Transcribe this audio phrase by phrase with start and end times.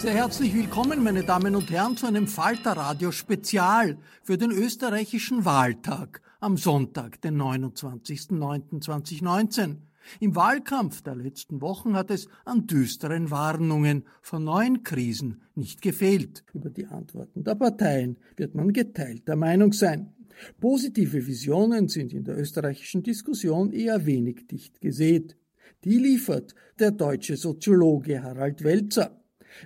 [0.00, 6.22] Sehr herzlich willkommen, meine Damen und Herren, zu einem Falter-Radio Spezial für den österreichischen Wahltag
[6.40, 9.76] am Sonntag, den 29.09.2019.
[10.20, 16.44] Im Wahlkampf der letzten Wochen hat es an düsteren Warnungen vor neuen Krisen nicht gefehlt.
[16.54, 20.14] Über die Antworten der Parteien wird man geteilter Meinung sein.
[20.60, 25.36] Positive Visionen sind in der österreichischen Diskussion eher wenig dicht gesät.
[25.84, 29.19] Die liefert der deutsche Soziologe Harald Welzer.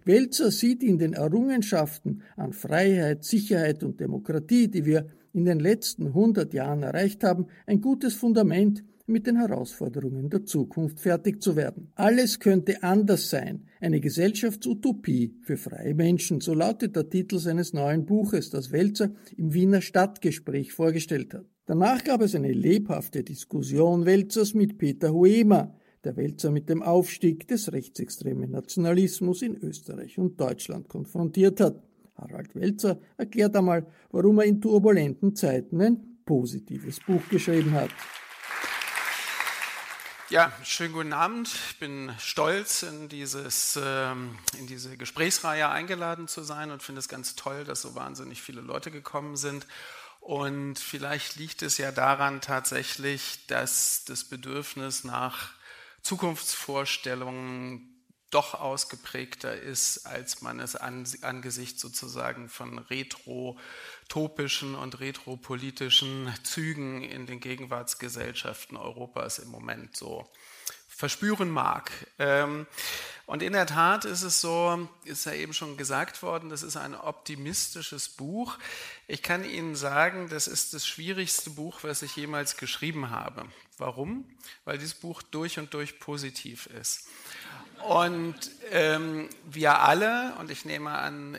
[0.04, 6.14] Welzer sieht in den Errungenschaften an Freiheit, Sicherheit und Demokratie, die wir in den letzten
[6.14, 11.92] hundert Jahren erreicht haben, ein gutes Fundament, mit den Herausforderungen der Zukunft fertig zu werden.
[11.94, 13.66] Alles könnte anders sein.
[13.80, 19.52] Eine Gesellschaftsutopie für freie Menschen, so lautet der Titel seines neuen Buches, das Welzer im
[19.52, 21.44] Wiener Stadtgespräch vorgestellt hat.
[21.66, 25.74] Danach gab es eine lebhafte Diskussion Welzers mit Peter Huemer,
[26.04, 31.82] der Wälzer mit dem Aufstieg des rechtsextremen Nationalismus in Österreich und Deutschland konfrontiert hat.
[32.16, 37.90] Harald Welzer erklärt einmal, warum er in turbulenten Zeiten ein positives Buch geschrieben hat.
[40.30, 41.48] Ja, schönen guten Abend.
[41.48, 47.08] Ich bin stolz, in, dieses, ähm, in diese Gesprächsreihe eingeladen zu sein und finde es
[47.08, 49.66] ganz toll, dass so wahnsinnig viele Leute gekommen sind.
[50.20, 55.52] Und vielleicht liegt es ja daran tatsächlich, dass das Bedürfnis nach
[56.04, 57.90] Zukunftsvorstellungen
[58.30, 67.38] doch ausgeprägter ist, als man es angesichts sozusagen von retrotopischen und retropolitischen Zügen in den
[67.38, 70.28] Gegenwartsgesellschaften Europas im Moment so
[70.96, 71.90] verspüren mag.
[72.18, 72.66] Ähm,
[73.26, 76.76] und in der Tat ist es so, ist ja eben schon gesagt worden, das ist
[76.76, 78.58] ein optimistisches Buch.
[79.06, 83.46] Ich kann Ihnen sagen, das ist das schwierigste Buch, was ich jemals geschrieben habe.
[83.78, 84.24] Warum?
[84.66, 87.08] Weil dieses Buch durch und durch positiv ist.
[87.88, 88.36] Und
[88.70, 91.38] ähm, wir alle, und ich nehme an,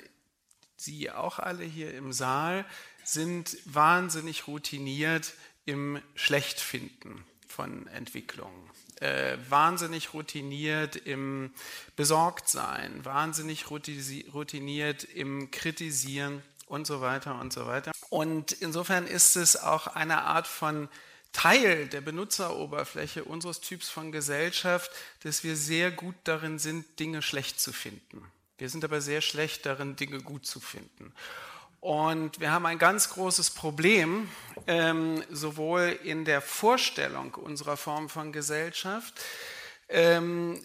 [0.78, 2.66] Sie auch alle hier im Saal,
[3.04, 5.34] sind wahnsinnig routiniert
[5.66, 8.70] im Schlechtfinden von Entwicklungen.
[9.02, 11.52] Äh, wahnsinnig routiniert im
[11.98, 17.92] Besorgtsein, wahnsinnig routiniert im Kritisieren und so weiter und so weiter.
[18.10, 20.88] Und insofern ist es auch eine Art von
[21.34, 24.90] Teil der Benutzeroberfläche unseres Typs von Gesellschaft,
[25.24, 28.24] dass wir sehr gut darin sind, Dinge schlecht zu finden.
[28.58, 31.12] Wir sind aber sehr schlecht darin, Dinge gut zu finden.
[31.80, 34.30] Und wir haben ein ganz großes Problem,
[34.68, 39.14] ähm, sowohl in der Vorstellung unserer Form von Gesellschaft,
[39.90, 40.60] ähm,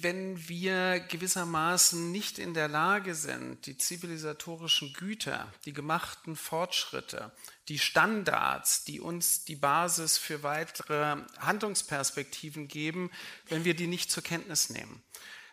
[0.00, 7.32] wenn wir gewissermaßen nicht in der Lage sind, die zivilisatorischen Güter, die gemachten Fortschritte,
[7.68, 13.10] die Standards, die uns die Basis für weitere Handlungsperspektiven geben,
[13.46, 15.02] wenn wir die nicht zur Kenntnis nehmen,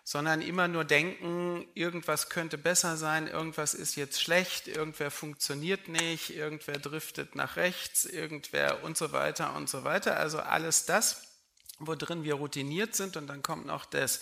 [0.06, 6.30] sondern immer nur denken, irgendwas könnte besser sein, irgendwas ist jetzt schlecht, irgendwer funktioniert nicht,
[6.30, 10.18] irgendwer driftet nach rechts, irgendwer und so weiter und so weiter.
[10.18, 11.36] Also alles das
[11.80, 13.18] worin wir routiniert sind.
[13.18, 14.22] Und dann kommt noch das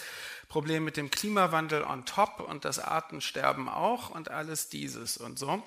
[0.50, 5.64] Problem mit dem Klimawandel on top und das Artensterben auch und alles dieses und so.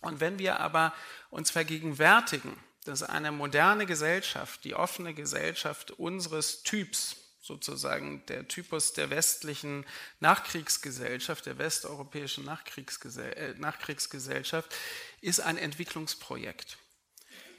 [0.00, 0.94] Und wenn wir aber
[1.30, 7.16] uns vergegenwärtigen, dass eine moderne Gesellschaft, die offene Gesellschaft unseres Typs,
[7.48, 9.84] sozusagen der Typus der westlichen
[10.20, 14.72] Nachkriegsgesellschaft, der westeuropäischen Nachkriegsgesell äh, Nachkriegsgesellschaft,
[15.20, 16.78] ist ein Entwicklungsprojekt.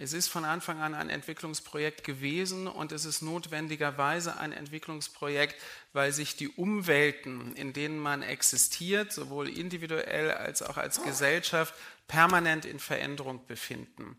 [0.01, 6.13] Es ist von Anfang an ein Entwicklungsprojekt gewesen und es ist notwendigerweise ein Entwicklungsprojekt, weil
[6.13, 11.73] sich die Umwelten, in denen man existiert, sowohl individuell als auch als Gesellschaft,
[12.07, 14.17] permanent in Veränderung befinden.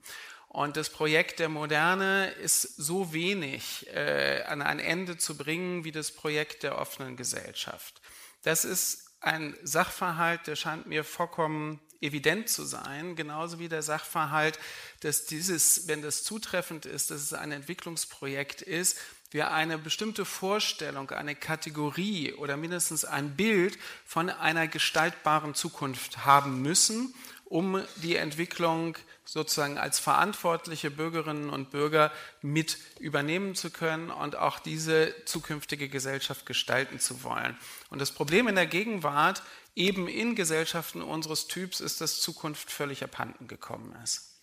[0.52, 5.92] Und das Projekt der Moderne ist so wenig äh, an ein Ende zu bringen wie
[5.92, 8.02] das Projekt der offenen Gesellschaft.
[8.42, 14.58] Das ist ein Sachverhalt, der scheint mir vollkommen evident zu sein, genauso wie der Sachverhalt,
[15.00, 18.98] dass dieses, wenn das zutreffend ist, dass es ein Entwicklungsprojekt ist,
[19.30, 26.60] wir eine bestimmte Vorstellung, eine Kategorie oder mindestens ein Bild von einer gestaltbaren Zukunft haben
[26.60, 27.14] müssen,
[27.50, 32.12] um die Entwicklung sozusagen als verantwortliche Bürgerinnen und Bürger
[32.42, 37.58] mit übernehmen zu können und auch diese zukünftige Gesellschaft gestalten zu wollen.
[37.90, 39.42] Und das Problem in der Gegenwart,
[39.74, 44.40] eben in Gesellschaften unseres Typs, ist, dass Zukunft völlig abhanden gekommen ist.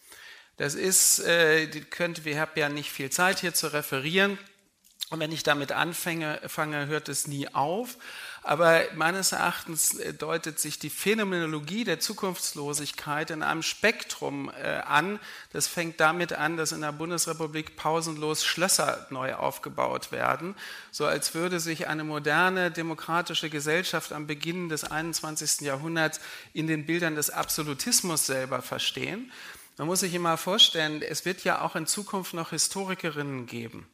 [0.58, 4.38] Das ist, äh, könnt, wir haben ja nicht viel Zeit hier zu referieren.
[5.10, 7.98] Und wenn ich damit anfange, fange, hört es nie auf.
[8.48, 15.20] Aber meines Erachtens äh, deutet sich die Phänomenologie der Zukunftslosigkeit in einem Spektrum äh, an.
[15.52, 20.56] Das fängt damit an, dass in der Bundesrepublik pausenlos Schlösser neu aufgebaut werden,
[20.92, 25.68] so als würde sich eine moderne demokratische Gesellschaft am Beginn des 21.
[25.68, 26.22] Jahrhunderts
[26.54, 29.30] in den Bildern des Absolutismus selber verstehen.
[29.78, 33.86] Man muss sich immer vorstellen, es wird ja auch in Zukunft noch Historikerinnen geben.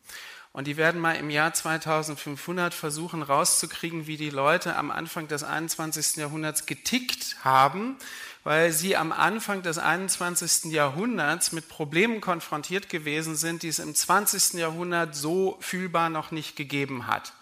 [0.53, 5.43] Und die werden mal im Jahr 2500 versuchen rauszukriegen, wie die Leute am Anfang des
[5.43, 6.17] 21.
[6.17, 7.97] Jahrhunderts getickt haben,
[8.43, 10.71] weil sie am Anfang des 21.
[10.71, 14.53] Jahrhunderts mit Problemen konfrontiert gewesen sind, die es im 20.
[14.59, 17.33] Jahrhundert so fühlbar noch nicht gegeben hat.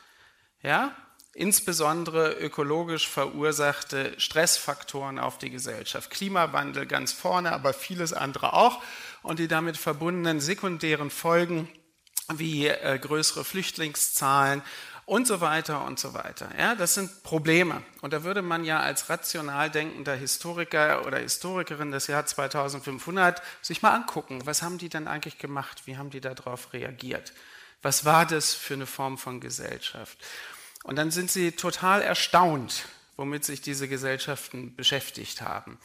[0.64, 0.96] Ja?
[1.34, 6.12] Insbesondere ökologisch verursachte Stressfaktoren auf die Gesellschaft.
[6.12, 8.82] Klimawandel ganz vorne, aber vieles andere auch.
[9.22, 11.68] Und die damit verbundenen sekundären Folgen
[12.40, 14.62] wie äh, größere Flüchtlingszahlen
[15.06, 16.50] und so weiter und so weiter.
[16.58, 17.82] Ja, das sind Probleme.
[18.02, 23.82] Und da würde man ja als rational denkender Historiker oder Historikerin des Jahr 2500 sich
[23.82, 25.82] mal angucken, was haben die denn eigentlich gemacht?
[25.86, 27.34] Wie haben die darauf reagiert?
[27.82, 30.18] Was war das für eine Form von Gesellschaft?
[30.84, 32.86] Und dann sind sie total erstaunt,
[33.18, 35.78] womit sich diese Gesellschaften beschäftigt haben.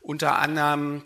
[0.00, 1.02] Unter anderem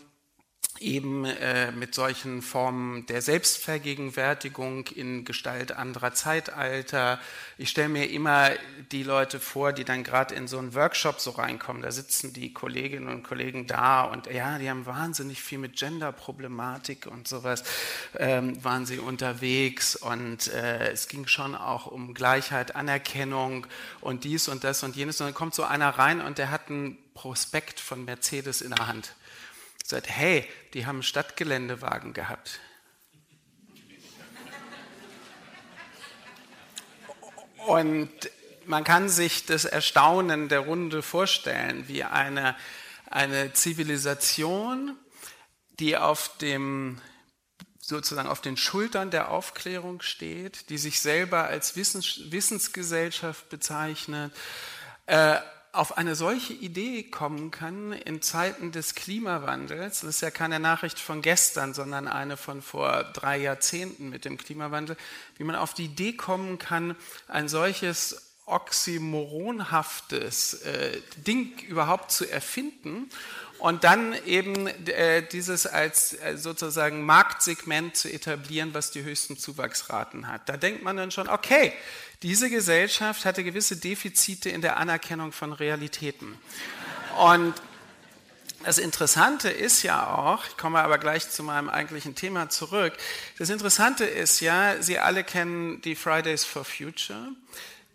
[0.79, 7.19] eben äh, mit solchen Formen der Selbstvergegenwärtigung in Gestalt anderer Zeitalter.
[7.57, 8.49] Ich stelle mir immer
[8.91, 11.81] die Leute vor, die dann gerade in so einen Workshop so reinkommen.
[11.81, 17.07] Da sitzen die Kolleginnen und Kollegen da und ja, die haben wahnsinnig viel mit Gender-Problematik
[17.07, 17.63] und sowas
[18.17, 23.67] ähm, waren sie unterwegs und äh, es ging schon auch um Gleichheit, Anerkennung
[24.01, 25.21] und dies und das und jenes.
[25.21, 28.87] Und dann kommt so einer rein und der hat einen Prospekt von Mercedes in der
[28.87, 29.13] Hand
[29.83, 32.59] sagt, hey, die haben Stadtgeländewagen gehabt.
[37.67, 38.09] Und
[38.65, 42.55] man kann sich das Erstaunen der Runde vorstellen, wie eine,
[43.09, 44.97] eine Zivilisation,
[45.79, 47.01] die auf dem
[47.79, 54.33] sozusagen auf den Schultern der Aufklärung steht, die sich selber als Wissens, Wissensgesellschaft bezeichnet,
[55.05, 55.37] äh,
[55.73, 60.99] auf eine solche Idee kommen kann in Zeiten des Klimawandels, das ist ja keine Nachricht
[60.99, 64.95] von gestern, sondern eine von vor drei Jahrzehnten mit dem Klimawandel,
[65.37, 66.95] wie man auf die Idee kommen kann,
[67.27, 73.09] ein solches oxymoronhaftes äh, Ding überhaupt zu erfinden
[73.59, 80.27] und dann eben äh, dieses als äh, sozusagen Marktsegment zu etablieren, was die höchsten Zuwachsraten
[80.27, 80.49] hat.
[80.49, 81.73] Da denkt man dann schon, okay,
[82.23, 86.37] diese Gesellschaft hatte gewisse Defizite in der Anerkennung von Realitäten.
[87.17, 87.53] Und
[88.63, 92.93] das Interessante ist ja auch, ich komme aber gleich zu meinem eigentlichen Thema zurück,
[93.37, 97.27] das Interessante ist ja, Sie alle kennen die Fridays for Future,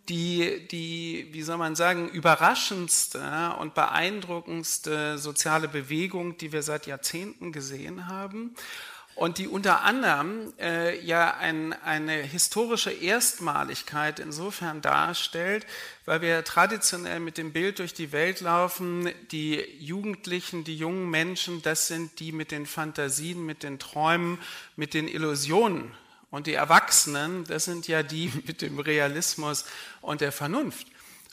[0.08, 7.52] die, die, wie soll man sagen, überraschendste und beeindruckendste soziale Bewegung, die wir seit Jahrzehnten
[7.52, 8.54] gesehen haben.
[9.14, 15.66] Und die unter anderem äh, ja ein, eine historische Erstmaligkeit insofern darstellt,
[16.04, 21.62] weil wir traditionell mit dem Bild durch die Welt laufen, die Jugendlichen, die jungen Menschen,
[21.62, 24.38] das sind die mit den Fantasien, mit den Träumen,
[24.76, 25.90] mit den Illusionen
[26.30, 29.64] Und die Erwachsenen, das sind ja die mit dem Realismus
[30.00, 30.86] und der Vernunft.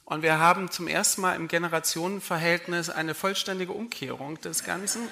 [0.05, 5.07] Und wir haben zum ersten Mal im Generationenverhältnis eine vollständige Umkehrung des Ganzen.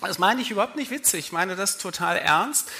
[0.00, 2.70] Das meine ich überhaupt nicht witzig, ich meine das total ernst,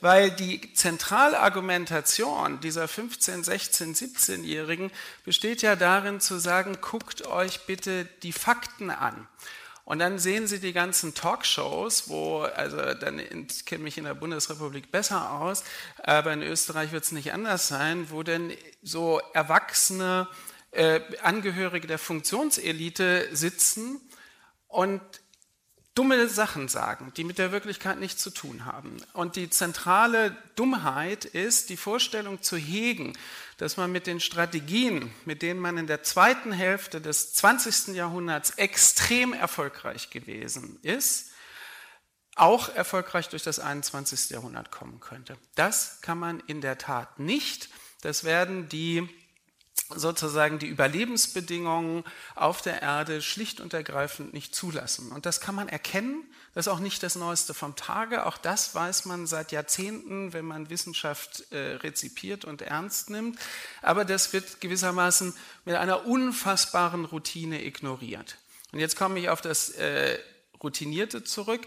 [0.00, 4.92] weil die Zentralargumentation dieser 15, 16, 17-Jährigen
[5.24, 9.26] besteht ja darin zu sagen, guckt euch bitte die Fakten an.
[9.84, 14.14] Und dann sehen Sie die ganzen Talkshows, wo, also dann, ich kenne mich in der
[14.14, 15.62] Bundesrepublik besser aus,
[16.02, 20.26] aber in Österreich wird es nicht anders sein, wo denn so erwachsene
[20.70, 24.00] äh, Angehörige der Funktionselite sitzen
[24.68, 25.02] und
[25.94, 28.96] dumme Sachen sagen, die mit der Wirklichkeit nichts zu tun haben.
[29.12, 33.12] Und die zentrale Dummheit ist, die Vorstellung zu hegen,
[33.58, 37.94] dass man mit den Strategien, mit denen man in der zweiten Hälfte des 20.
[37.94, 41.30] Jahrhunderts extrem erfolgreich gewesen ist,
[42.36, 44.30] auch erfolgreich durch das 21.
[44.30, 45.36] Jahrhundert kommen könnte.
[45.54, 47.68] Das kann man in der Tat nicht.
[48.00, 49.08] Das werden die
[49.94, 55.12] sozusagen die Überlebensbedingungen auf der Erde schlicht und ergreifend nicht zulassen.
[55.12, 56.24] Und das kann man erkennen.
[56.54, 58.26] Das ist auch nicht das Neueste vom Tage.
[58.26, 63.38] Auch das weiß man seit Jahrzehnten, wenn man Wissenschaft äh, rezipiert und ernst nimmt.
[63.82, 68.36] Aber das wird gewissermaßen mit einer unfassbaren Routine ignoriert.
[68.72, 70.18] Und jetzt komme ich auf das äh,
[70.62, 71.62] Routinierte zurück.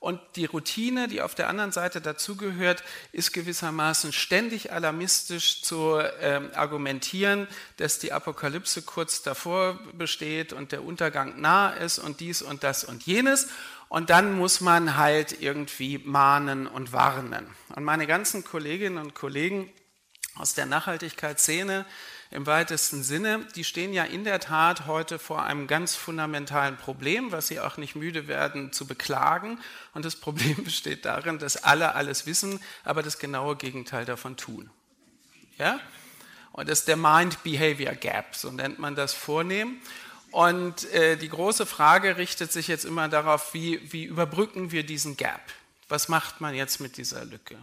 [0.00, 6.40] Und die Routine, die auf der anderen Seite dazugehört, ist gewissermaßen ständig alarmistisch zu äh,
[6.54, 12.64] argumentieren, dass die Apokalypse kurz davor besteht und der Untergang nah ist und dies und
[12.64, 13.48] das und jenes.
[13.90, 17.46] Und dann muss man halt irgendwie mahnen und warnen.
[17.76, 19.70] Und meine ganzen Kolleginnen und Kollegen
[20.40, 21.84] aus der Nachhaltigkeitsszene,
[22.30, 27.32] im weitesten Sinne, die stehen ja in der Tat heute vor einem ganz fundamentalen Problem,
[27.32, 29.58] was sie auch nicht müde werden zu beklagen.
[29.94, 34.70] Und das Problem besteht darin, dass alle alles wissen, aber das genaue Gegenteil davon tun.
[35.58, 35.80] Ja?
[36.52, 39.76] Und das ist der Mind-Behavior Gap, so nennt man das vornehm.
[40.30, 45.16] Und äh, die große Frage richtet sich jetzt immer darauf, wie, wie überbrücken wir diesen
[45.16, 45.42] Gap?
[45.88, 47.58] Was macht man jetzt mit dieser Lücke?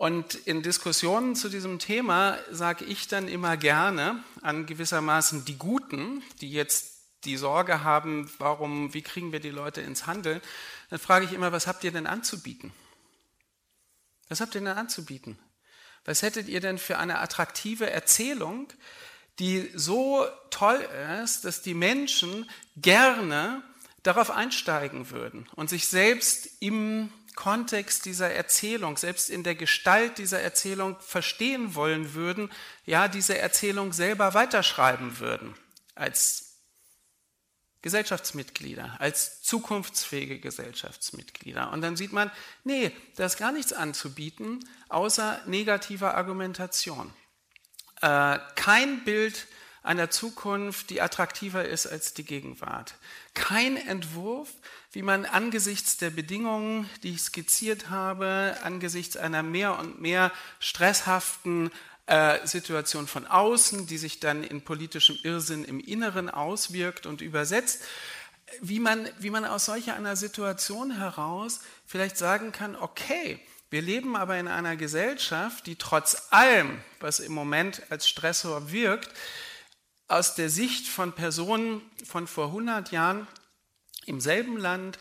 [0.00, 6.22] Und in Diskussionen zu diesem Thema sage ich dann immer gerne an gewissermaßen die Guten,
[6.40, 10.40] die jetzt die Sorge haben, warum, wie kriegen wir die Leute ins Handeln,
[10.88, 12.72] dann frage ich immer, was habt ihr denn anzubieten?
[14.30, 15.38] Was habt ihr denn anzubieten?
[16.06, 18.68] Was hättet ihr denn für eine attraktive Erzählung,
[19.38, 20.80] die so toll
[21.22, 23.62] ist, dass die Menschen gerne
[24.02, 30.40] darauf einsteigen würden und sich selbst im Kontext dieser Erzählung, selbst in der Gestalt dieser
[30.40, 32.50] Erzählung verstehen wollen würden,
[32.84, 35.54] ja, diese Erzählung selber weiterschreiben würden
[35.94, 36.50] als
[37.82, 41.72] Gesellschaftsmitglieder, als zukunftsfähige Gesellschaftsmitglieder.
[41.72, 42.30] Und dann sieht man,
[42.62, 47.12] nee, da ist gar nichts anzubieten, außer negativer Argumentation.
[48.02, 49.46] Äh, kein Bild
[49.82, 52.94] einer Zukunft, die attraktiver ist als die Gegenwart.
[53.32, 54.50] Kein Entwurf,
[54.92, 61.70] wie man angesichts der Bedingungen, die ich skizziert habe, angesichts einer mehr und mehr stresshaften
[62.06, 67.82] äh, Situation von außen, die sich dann in politischem Irrsinn im Inneren auswirkt und übersetzt,
[68.60, 73.38] wie man, wie man aus solcher einer Situation heraus vielleicht sagen kann, okay,
[73.70, 79.10] wir leben aber in einer Gesellschaft, die trotz allem, was im Moment als Stressor wirkt,
[80.08, 83.28] aus der Sicht von Personen von vor 100 Jahren
[84.10, 84.98] im selben Land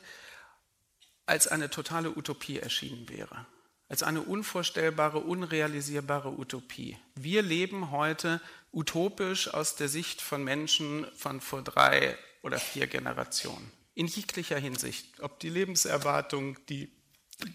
[1.25, 3.47] als eine totale Utopie erschienen wäre,
[3.87, 6.97] als eine unvorstellbare, unrealisierbare Utopie.
[7.15, 8.39] Wir leben heute
[8.71, 13.71] utopisch aus der Sicht von Menschen von vor drei oder vier Generationen.
[13.95, 16.91] In jeglicher Hinsicht, ob die Lebenserwartung, die,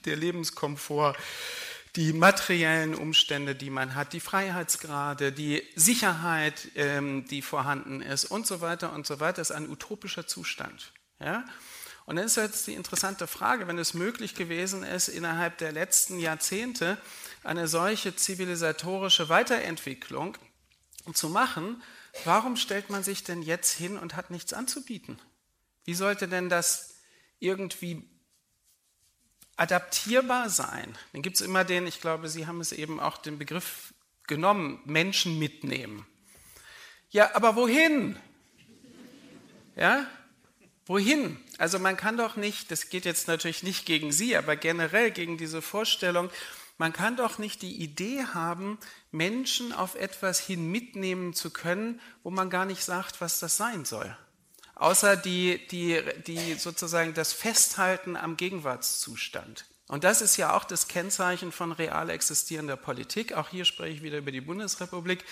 [0.04, 1.16] der Lebenskomfort,
[1.94, 8.44] die materiellen Umstände, die man hat, die Freiheitsgrade, die Sicherheit, ähm, die vorhanden ist und
[8.44, 10.92] so weiter und so weiter, ist ein utopischer Zustand.
[11.20, 11.44] Ja?
[12.06, 16.18] Und dann ist jetzt die interessante Frage, wenn es möglich gewesen ist, innerhalb der letzten
[16.18, 16.98] Jahrzehnte
[17.42, 20.36] eine solche zivilisatorische Weiterentwicklung
[21.14, 21.82] zu machen,
[22.24, 25.18] warum stellt man sich denn jetzt hin und hat nichts anzubieten?
[25.84, 26.94] Wie sollte denn das
[27.38, 28.08] irgendwie
[29.56, 30.96] adaptierbar sein.
[31.12, 33.94] Dann gibt es immer den, ich glaube, Sie haben es eben auch den Begriff
[34.26, 36.06] genommen, Menschen mitnehmen.
[37.10, 38.18] Ja, aber wohin?
[39.76, 40.06] Ja,
[40.86, 41.38] wohin?
[41.58, 45.38] Also man kann doch nicht, das geht jetzt natürlich nicht gegen Sie, aber generell gegen
[45.38, 46.30] diese Vorstellung,
[46.78, 48.78] man kann doch nicht die Idee haben,
[49.12, 53.84] Menschen auf etwas hin mitnehmen zu können, wo man gar nicht sagt, was das sein
[53.84, 54.16] soll
[54.74, 59.66] außer die, die, die sozusagen das Festhalten am Gegenwartszustand.
[59.86, 63.34] Und das ist ja auch das Kennzeichen von real existierender Politik.
[63.34, 65.24] Auch hier spreche ich wieder über die Bundesrepublik,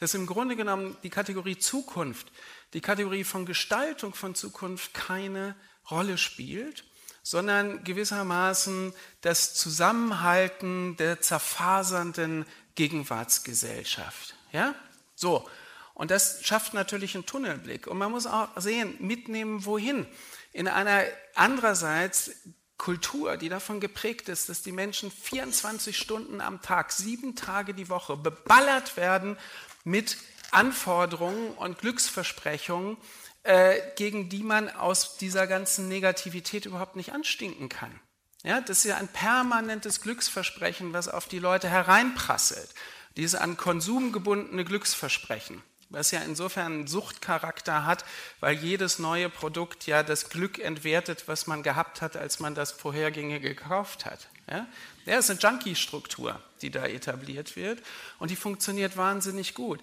[0.00, 2.26] dass im Grunde genommen die Kategorie Zukunft,
[2.74, 5.54] die Kategorie von Gestaltung von Zukunft keine
[5.90, 6.84] Rolle spielt,
[7.22, 14.34] sondern gewissermaßen das Zusammenhalten der zerfasernden Gegenwartsgesellschaft.
[14.52, 14.74] Ja?
[15.14, 15.48] So.
[15.94, 17.86] Und das schafft natürlich einen Tunnelblick.
[17.86, 20.06] Und man muss auch sehen, mitnehmen, wohin.
[20.52, 22.32] In einer andererseits
[22.78, 27.88] Kultur, die davon geprägt ist, dass die Menschen 24 Stunden am Tag, sieben Tage die
[27.88, 29.36] Woche beballert werden
[29.84, 30.16] mit
[30.52, 32.96] Anforderungen und Glücksversprechungen,
[33.42, 37.98] äh, gegen die man aus dieser ganzen Negativität überhaupt nicht anstinken kann.
[38.44, 42.68] Ja, das ist ja ein permanentes Glücksversprechen, was auf die Leute hereinprasselt.
[43.16, 48.04] Dieses an Konsum gebundene Glücksversprechen was ja insofern einen Suchtcharakter hat,
[48.40, 52.72] weil jedes neue Produkt ja das Glück entwertet, was man gehabt hat, als man das
[52.72, 54.28] vorhergängige gekauft hat.
[54.50, 54.66] Ja?
[55.04, 57.82] Das ist eine Junkie-Struktur, die da etabliert wird
[58.18, 59.80] und die funktioniert wahnsinnig gut.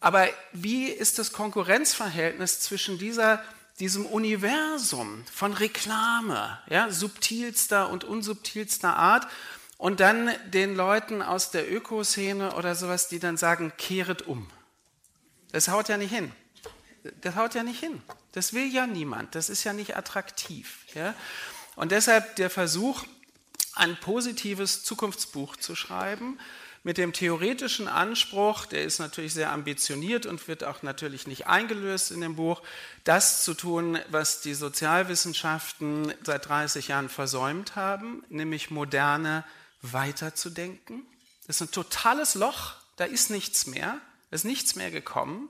[0.00, 3.42] Aber wie ist das Konkurrenzverhältnis zwischen dieser,
[3.80, 9.26] diesem Universum von Reklame, ja, subtilster und unsubtilster Art
[9.76, 14.48] und dann den Leuten aus der Ökoszene oder sowas, die dann sagen, kehret um.
[15.52, 16.32] Das haut ja nicht hin.
[17.20, 18.02] Das haut ja nicht hin.
[18.32, 19.34] Das will ja niemand.
[19.34, 20.84] Das ist ja nicht attraktiv.
[20.94, 21.14] Ja?
[21.76, 23.04] Und deshalb der Versuch,
[23.74, 26.38] ein positives Zukunftsbuch zu schreiben,
[26.82, 32.10] mit dem theoretischen Anspruch, der ist natürlich sehr ambitioniert und wird auch natürlich nicht eingelöst
[32.10, 32.62] in dem Buch,
[33.04, 39.44] das zu tun, was die Sozialwissenschaften seit 30 Jahren versäumt haben, nämlich moderne
[39.82, 41.02] weiterzudenken.
[41.46, 43.98] Das ist ein totales Loch, da ist nichts mehr.
[44.30, 45.48] Es ist nichts mehr gekommen.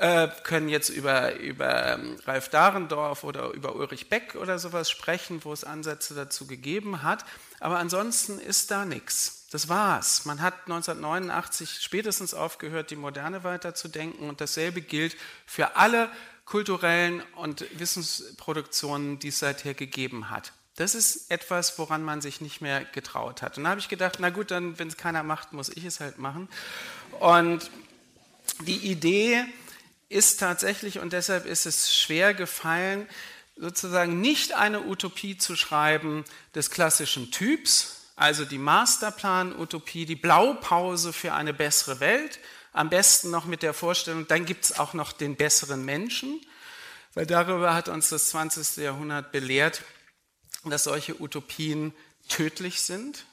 [0.00, 5.44] Äh, können jetzt über, über ähm, Ralf Dahrendorf oder über Ulrich Beck oder sowas sprechen,
[5.44, 7.26] wo es Ansätze dazu gegeben hat.
[7.58, 9.46] Aber ansonsten ist da nichts.
[9.50, 10.24] Das war's.
[10.24, 14.26] Man hat 1989 spätestens aufgehört, die Moderne weiterzudenken.
[14.26, 16.08] Und dasselbe gilt für alle
[16.46, 20.54] kulturellen und Wissensproduktionen, die es seither gegeben hat.
[20.76, 23.58] Das ist etwas, woran man sich nicht mehr getraut hat.
[23.58, 26.00] Und da habe ich gedacht, na gut, dann, wenn es keiner macht, muss ich es
[26.00, 26.48] halt machen.
[27.18, 27.70] Und
[28.66, 29.44] die Idee
[30.10, 33.08] ist tatsächlich, und deshalb ist es schwer gefallen,
[33.56, 41.32] sozusagen nicht eine Utopie zu schreiben des klassischen Typs, also die Masterplan-Utopie, die Blaupause für
[41.32, 42.40] eine bessere Welt,
[42.72, 46.40] am besten noch mit der Vorstellung, dann gibt es auch noch den besseren Menschen,
[47.14, 48.82] weil darüber hat uns das 20.
[48.82, 49.82] Jahrhundert belehrt,
[50.64, 51.94] dass solche Utopien
[52.28, 53.26] tödlich sind,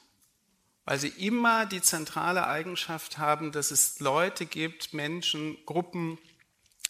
[0.84, 6.18] weil sie immer die zentrale Eigenschaft haben, dass es Leute gibt, Menschen, Gruppen,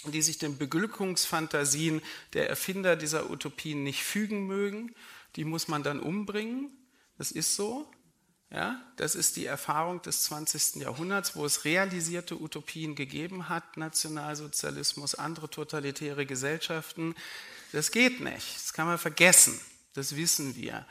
[0.05, 4.95] die sich den Beglückungsfantasien der Erfinder dieser Utopien nicht fügen mögen.
[5.37, 6.71] Die muss man dann umbringen.
[7.17, 7.91] Das ist so.
[8.51, 10.77] Ja, das ist die Erfahrung des 20.
[10.77, 17.15] Jahrhunderts, wo es realisierte Utopien gegeben hat, Nationalsozialismus, andere totalitäre Gesellschaften.
[17.73, 19.61] Das geht nicht, das kann man vergessen,
[19.93, 20.87] das wissen wir.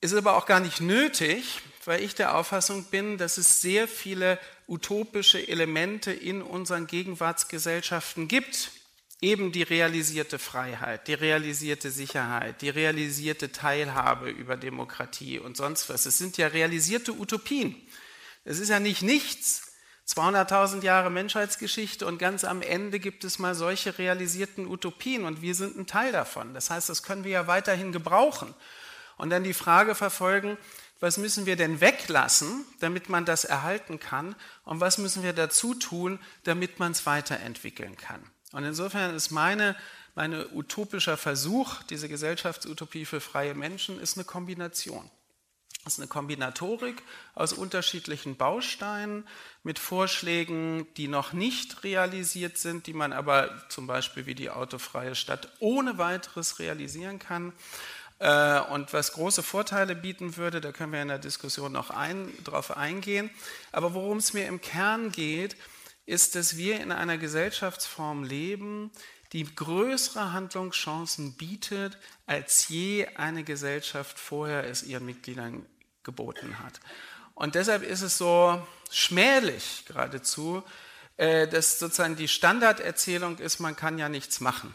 [0.00, 4.38] Ist aber auch gar nicht nötig, weil ich der Auffassung bin, dass es sehr viele
[4.70, 8.70] utopische Elemente in unseren Gegenwartsgesellschaften gibt.
[9.20, 16.06] Eben die realisierte Freiheit, die realisierte Sicherheit, die realisierte Teilhabe über Demokratie und sonst was.
[16.06, 17.76] Es sind ja realisierte Utopien.
[18.44, 19.66] Es ist ja nicht nichts.
[20.08, 25.54] 200.000 Jahre Menschheitsgeschichte und ganz am Ende gibt es mal solche realisierten Utopien und wir
[25.54, 26.54] sind ein Teil davon.
[26.54, 28.54] Das heißt, das können wir ja weiterhin gebrauchen
[29.18, 30.56] und dann die Frage verfolgen,
[31.00, 35.74] was müssen wir denn weglassen, damit man das erhalten kann und was müssen wir dazu
[35.74, 38.22] tun, damit man es weiterentwickeln kann.
[38.52, 39.76] Und insofern ist meine,
[40.14, 45.10] meine utopischer Versuch, diese Gesellschaftsutopie für freie Menschen, ist eine Kombination.
[45.86, 47.02] Es ist eine Kombinatorik
[47.34, 49.26] aus unterschiedlichen Bausteinen
[49.62, 55.14] mit Vorschlägen, die noch nicht realisiert sind, die man aber zum Beispiel wie die autofreie
[55.14, 57.54] Stadt ohne weiteres realisieren kann.
[58.20, 62.32] Äh, und was große Vorteile bieten würde, da können wir in der Diskussion noch ein,
[62.44, 63.30] drauf eingehen.
[63.72, 65.56] Aber worum es mir im Kern geht,
[66.06, 68.90] ist, dass wir in einer Gesellschaftsform leben,
[69.32, 75.64] die größere Handlungschancen bietet, als je eine Gesellschaft vorher es ihren Mitgliedern
[76.02, 76.80] geboten hat.
[77.34, 80.62] Und deshalb ist es so schmählich geradezu,
[81.16, 84.74] äh, dass sozusagen die Standarderzählung ist, man kann ja nichts machen.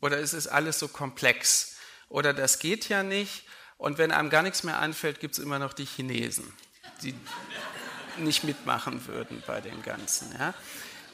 [0.00, 1.75] Oder es ist alles so komplex
[2.08, 3.44] oder das geht ja nicht.
[3.78, 6.52] Und wenn einem gar nichts mehr einfällt, gibt es immer noch die Chinesen,
[7.02, 7.14] die
[8.18, 10.34] nicht mitmachen würden bei dem Ganzen.
[10.38, 10.54] Ja.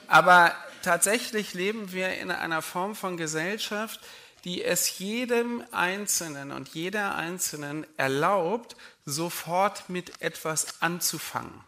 [0.06, 4.00] Aber tatsächlich leben wir in einer Form von Gesellschaft,
[4.44, 11.64] die es jedem Einzelnen und jeder Einzelnen erlaubt, sofort mit etwas anzufangen.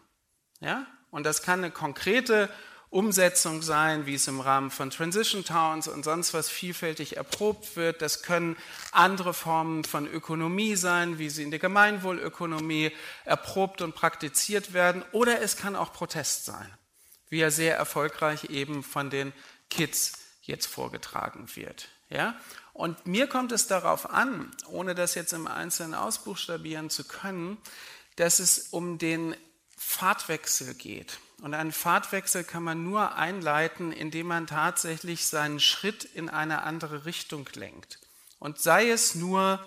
[0.59, 0.85] Ja?
[1.11, 2.49] Und das kann eine konkrete
[2.95, 8.01] Umsetzung sein, wie es im Rahmen von Transition Towns und sonst was vielfältig erprobt wird.
[8.01, 8.55] Das können
[8.93, 12.93] andere Formen von Ökonomie sein, wie sie in der Gemeinwohlökonomie
[13.25, 15.03] erprobt und praktiziert werden.
[15.11, 16.71] Oder es kann auch Protest sein,
[17.27, 19.33] wie er sehr erfolgreich eben von den
[19.69, 21.89] Kids jetzt vorgetragen wird.
[22.07, 22.39] Ja?
[22.71, 27.57] Und mir kommt es darauf an, ohne das jetzt im Einzelnen ausbuchstabieren zu können,
[28.15, 29.35] dass es um den
[29.75, 31.19] Fahrtwechsel geht.
[31.41, 37.05] Und einen Fahrtwechsel kann man nur einleiten, indem man tatsächlich seinen Schritt in eine andere
[37.05, 37.99] Richtung lenkt.
[38.39, 39.59] Und sei es nur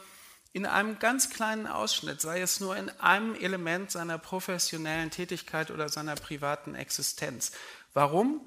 [0.52, 5.88] in einem ganz kleinen Ausschnitt, sei es nur in einem Element seiner professionellen Tätigkeit oder
[5.88, 7.52] seiner privaten Existenz.
[7.92, 8.40] Warum?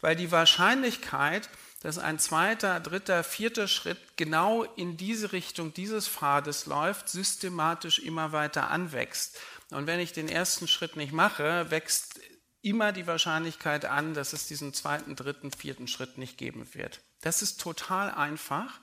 [0.00, 1.48] Weil die Wahrscheinlichkeit,
[1.80, 8.32] dass ein zweiter, dritter, vierter Schritt genau in diese Richtung dieses Pfades läuft, systematisch immer
[8.32, 9.38] weiter anwächst.
[9.70, 12.20] Und wenn ich den ersten Schritt nicht mache, wächst
[12.64, 17.00] immer die Wahrscheinlichkeit an, dass es diesen zweiten, dritten, vierten Schritt nicht geben wird.
[17.20, 18.80] Das ist total einfach.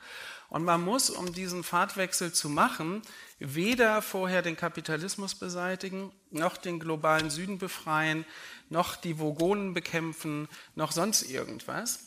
[0.50, 3.02] Und man muss, um diesen Fahrtwechsel zu machen,
[3.39, 8.26] weder vorher den Kapitalismus beseitigen, noch den globalen Süden befreien,
[8.70, 12.02] noch die Vogonen bekämpfen, noch sonst irgendwas,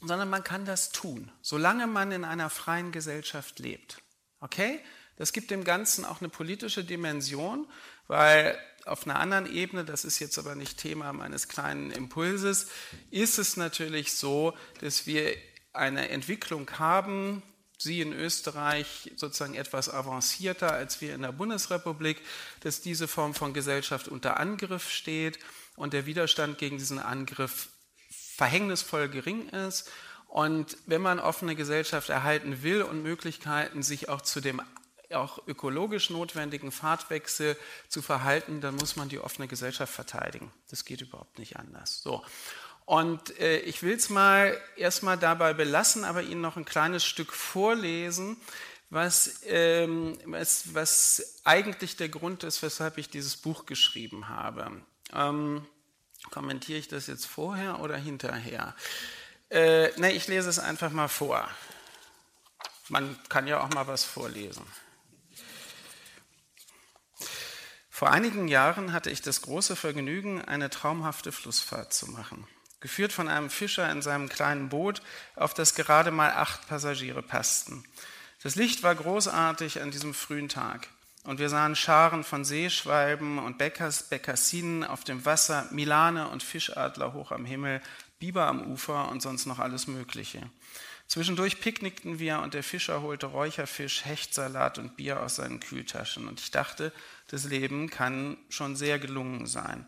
[0.00, 3.98] sondern man kann das tun, solange man in einer freien Gesellschaft lebt.
[4.40, 4.80] Okay?
[5.16, 7.66] Das gibt dem Ganzen auch eine politische Dimension,
[8.06, 12.68] weil auf einer anderen Ebene, das ist jetzt aber nicht Thema meines kleinen Impulses,
[13.10, 15.36] ist es natürlich so, dass wir
[15.72, 17.42] eine Entwicklung haben,
[17.78, 22.22] Sie in Österreich sozusagen etwas avancierter als wir in der Bundesrepublik,
[22.60, 25.38] dass diese Form von Gesellschaft unter Angriff steht
[25.76, 27.68] und der Widerstand gegen diesen Angriff
[28.08, 29.90] verhängnisvoll gering ist.
[30.28, 34.62] Und wenn man offene Gesellschaft erhalten will und Möglichkeiten, sich auch zu dem
[35.12, 37.56] auch ökologisch notwendigen Fahrtwechsel
[37.88, 40.52] zu verhalten, dann muss man die offene Gesellschaft verteidigen.
[40.70, 42.02] Das geht überhaupt nicht anders.
[42.02, 42.24] So.
[42.84, 47.32] Und äh, ich will es mal erstmal dabei belassen, aber Ihnen noch ein kleines Stück
[47.32, 48.36] vorlesen,
[48.90, 54.70] was, ähm, was, was eigentlich der Grund ist, weshalb ich dieses Buch geschrieben habe.
[55.12, 55.66] Ähm,
[56.30, 58.74] Kommentiere ich das jetzt vorher oder hinterher?
[59.50, 61.48] Äh, ne, ich lese es einfach mal vor.
[62.88, 64.64] Man kann ja auch mal was vorlesen.
[67.96, 72.46] Vor einigen Jahren hatte ich das große Vergnügen, eine traumhafte Flussfahrt zu machen.
[72.80, 75.00] Geführt von einem Fischer in seinem kleinen Boot,
[75.34, 77.84] auf das gerade mal acht Passagiere passten.
[78.42, 80.88] Das Licht war großartig an diesem frühen Tag.
[81.24, 87.14] Und wir sahen Scharen von Seeschwalben und Beckers, Bekassinen auf dem Wasser, Milane und Fischadler
[87.14, 87.80] hoch am Himmel,
[88.18, 90.42] Biber am Ufer und sonst noch alles Mögliche.
[91.08, 96.28] Zwischendurch picknickten wir und der Fischer holte Räucherfisch, Hechtsalat und Bier aus seinen Kühltaschen.
[96.28, 96.92] Und ich dachte,
[97.28, 99.86] das Leben kann schon sehr gelungen sein.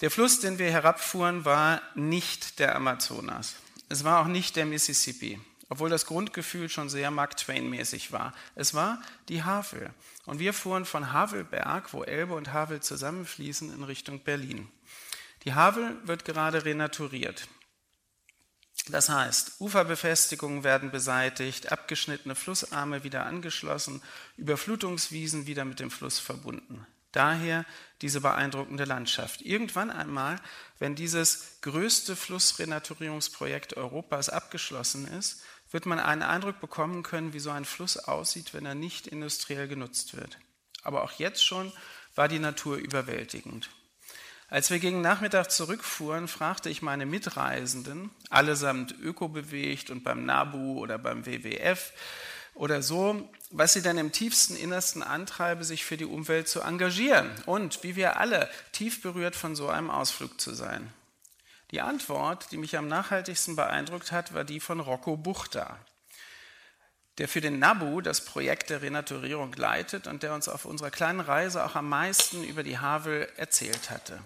[0.00, 3.56] Der Fluss, den wir herabfuhren, war nicht der Amazonas.
[3.88, 8.32] Es war auch nicht der Mississippi obwohl das Grundgefühl schon sehr Mark Twain-mäßig war.
[8.54, 9.90] Es war die Havel.
[10.26, 14.68] Und wir fuhren von Havelberg, wo Elbe und Havel zusammenfließen, in Richtung Berlin.
[15.44, 17.48] Die Havel wird gerade renaturiert.
[18.88, 24.02] Das heißt, Uferbefestigungen werden beseitigt, abgeschnittene Flussarme wieder angeschlossen,
[24.36, 26.86] Überflutungswiesen wieder mit dem Fluss verbunden.
[27.12, 27.64] Daher
[28.02, 29.40] diese beeindruckende Landschaft.
[29.40, 30.40] Irgendwann einmal,
[30.80, 37.50] wenn dieses größte Flussrenaturierungsprojekt Europas abgeschlossen ist, wird man einen Eindruck bekommen können, wie so
[37.50, 40.38] ein Fluss aussieht, wenn er nicht industriell genutzt wird.
[40.82, 41.72] Aber auch jetzt schon
[42.14, 43.70] war die Natur überwältigend.
[44.54, 50.96] Als wir gegen Nachmittag zurückfuhren, fragte ich meine Mitreisenden, allesamt ökobewegt und beim NABU oder
[50.96, 51.92] beim WWF
[52.54, 57.32] oder so, was sie dann im tiefsten Innersten antreibe, sich für die Umwelt zu engagieren
[57.46, 60.88] und wie wir alle tief berührt von so einem Ausflug zu sein.
[61.72, 65.76] Die Antwort, die mich am nachhaltigsten beeindruckt hat, war die von Rocco Buchter,
[67.18, 71.18] der für den NABU das Projekt der Renaturierung leitet und der uns auf unserer kleinen
[71.18, 74.20] Reise auch am meisten über die Havel erzählt hatte.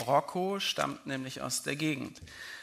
[0.00, 2.20] Rocco stammt nämlich aus der Gegend.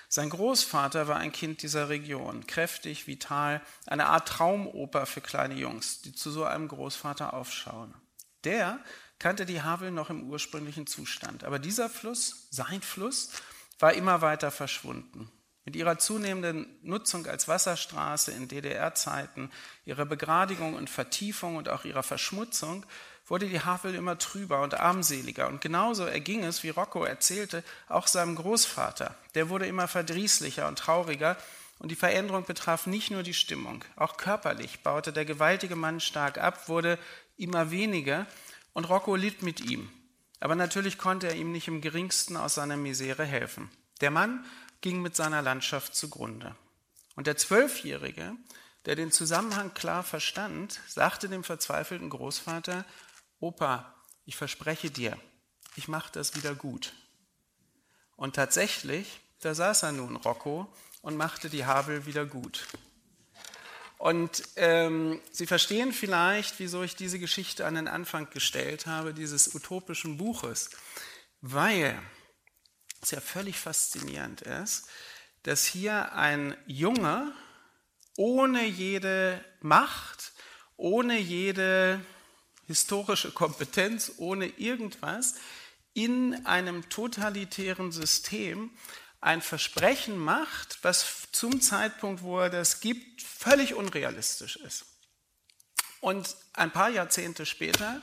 [0.08, 6.02] Sein Großvater war ein Kind dieser Region, kräftig, vital, eine Art Traumoper für kleine Jungs,
[6.02, 7.96] die zu so einem Großvater aufschauen.
[8.44, 8.80] Der
[9.18, 11.44] kannte die Havel noch im ursprünglichen Zustand.
[11.44, 13.32] Aber dieser Fluss, sein Fluss,
[13.80, 15.32] war immer weiter verschwunden.
[15.66, 19.50] Mit ihrer zunehmenden Nutzung als Wasserstraße in DDR-Zeiten,
[19.86, 22.86] ihrer Begradigung und Vertiefung und auch ihrer Verschmutzung
[23.28, 25.48] wurde die Havel immer trüber und armseliger.
[25.48, 29.16] Und genauso erging es, wie Rocco erzählte, auch seinem Großvater.
[29.36, 31.38] Der wurde immer verdrießlicher und trauriger
[31.80, 36.38] Und die Veränderung betraf nicht nur die Stimmung, auch körperlich baute der gewaltige Mann stark
[36.38, 36.98] ab, wurde
[37.36, 38.26] immer weniger
[38.74, 39.90] und Rocco litt mit ihm.
[40.40, 43.70] Aber natürlich konnte er ihm nicht im geringsten aus seiner Misere helfen.
[44.02, 44.46] Der Mann
[44.82, 46.56] ging mit seiner Landschaft zugrunde.
[47.16, 48.34] Und der Zwölfjährige,
[48.86, 52.86] der den Zusammenhang klar verstand, sagte dem verzweifelten Großvater,
[53.44, 55.20] Opa, ich verspreche dir,
[55.76, 56.94] ich mache das wieder gut.
[58.16, 62.66] Und tatsächlich, da saß er nun, Rocco, und machte die Habel wieder gut.
[63.98, 69.54] Und ähm, Sie verstehen vielleicht, wieso ich diese Geschichte an den Anfang gestellt habe, dieses
[69.54, 70.70] utopischen Buches,
[71.42, 72.02] weil
[73.02, 74.88] es ja völlig faszinierend ist,
[75.42, 77.34] dass hier ein Junge
[78.16, 80.32] ohne jede Macht,
[80.78, 82.00] ohne jede
[82.68, 85.36] historische Kompetenz, ohne irgendwas
[85.94, 88.72] in einem totalitären System
[89.22, 94.86] ein Versprechen macht, was zum Zeitpunkt, wo er das gibt, völlig unrealistisch ist.
[96.02, 98.02] Und ein paar Jahrzehnte später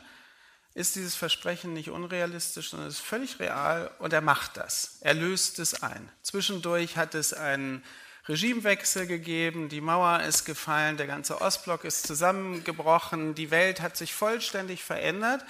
[0.73, 4.99] ist dieses Versprechen nicht unrealistisch, sondern ist völlig real und er macht das.
[5.01, 6.11] Er löst es ein.
[6.23, 7.85] Zwischendurch hat es einen
[8.31, 14.15] Regimewechsel gegeben, die Mauer ist gefallen, der ganze Ostblock ist zusammengebrochen, die Welt hat sich
[14.15, 15.45] vollständig verändert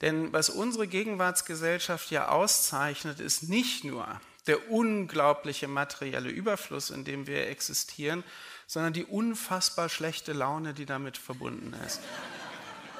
[0.00, 7.26] Denn was unsere Gegenwartsgesellschaft ja auszeichnet, ist nicht nur der unglaubliche materielle Überfluss, in dem
[7.26, 8.22] wir existieren,
[8.66, 12.00] sondern die unfassbar schlechte Laune, die damit verbunden ist.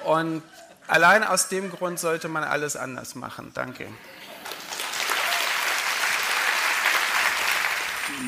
[0.05, 0.43] Und
[0.87, 3.51] allein aus dem Grund sollte man alles anders machen.
[3.53, 3.87] Danke.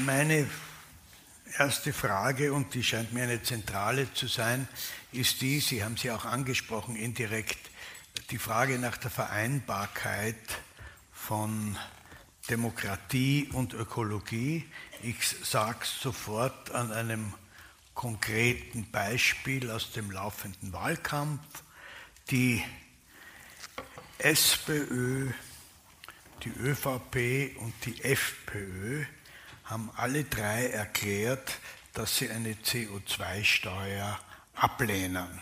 [0.05, 0.49] Meine
[1.57, 4.67] erste Frage, und die scheint mir eine zentrale zu sein,
[5.11, 7.57] ist die, Sie haben sie auch angesprochen indirekt,
[8.29, 10.35] die Frage nach der Vereinbarkeit
[11.11, 11.77] von
[12.49, 14.65] Demokratie und Ökologie.
[15.03, 17.33] Ich sage es sofort an einem
[17.93, 21.63] konkreten Beispiel aus dem laufenden Wahlkampf.
[22.31, 22.63] Die
[24.17, 25.29] SPÖ,
[26.43, 29.05] die ÖVP und die FPÖ
[29.65, 31.59] haben alle drei erklärt,
[31.93, 34.19] dass sie eine CO2-Steuer
[34.55, 35.39] ablehnen.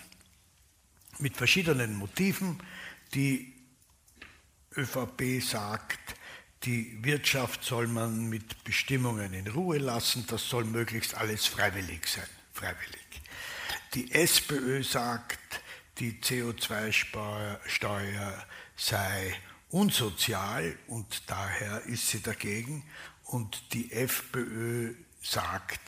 [1.20, 2.62] Mit verschiedenen Motiven.
[3.13, 3.54] Die
[4.76, 6.16] ÖVP sagt,
[6.63, 12.28] die Wirtschaft soll man mit Bestimmungen in Ruhe lassen, das soll möglichst alles freiwillig sein.
[12.54, 13.06] Freiwillig.
[13.93, 15.62] Die SPÖ sagt,
[16.00, 19.36] die CO2-Steuer sei
[19.70, 22.84] unsozial und daher ist sie dagegen
[23.26, 25.82] und die FPÖ sagt,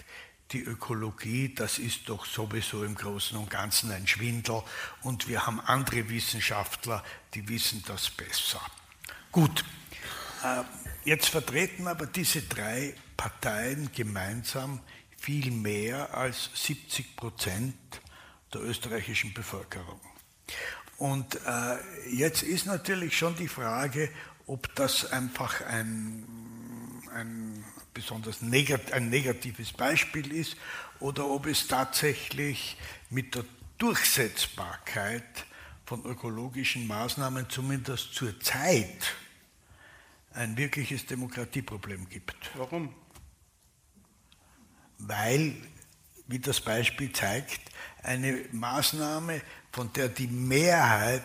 [0.51, 4.63] die Ökologie, das ist doch sowieso im Großen und Ganzen ein Schwindel
[5.03, 7.03] und wir haben andere Wissenschaftler,
[7.35, 8.59] die wissen das besser.
[9.31, 9.63] Gut,
[11.05, 14.79] jetzt vertreten aber diese drei Parteien gemeinsam
[15.17, 17.75] viel mehr als 70 Prozent
[18.53, 19.99] der österreichischen Bevölkerung.
[20.97, 21.77] Und äh,
[22.09, 24.09] jetzt ist natürlich schon die Frage,
[24.47, 26.25] ob das einfach ein
[27.13, 30.55] ein besonders negat ein negatives Beispiel ist
[30.99, 32.77] oder ob es tatsächlich
[33.09, 33.45] mit der
[33.77, 35.45] Durchsetzbarkeit
[35.85, 39.15] von ökologischen Maßnahmen zumindest zur Zeit
[40.33, 42.35] ein wirkliches Demokratieproblem gibt.
[42.55, 42.93] Warum?
[44.97, 45.55] Weil,
[46.27, 47.61] wie das Beispiel zeigt,
[48.03, 51.23] eine Maßnahme, von der die Mehrheit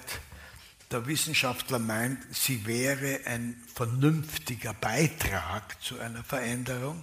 [0.90, 7.02] der Wissenschaftler meint, sie wäre ein vernünftiger Beitrag zu einer Veränderung,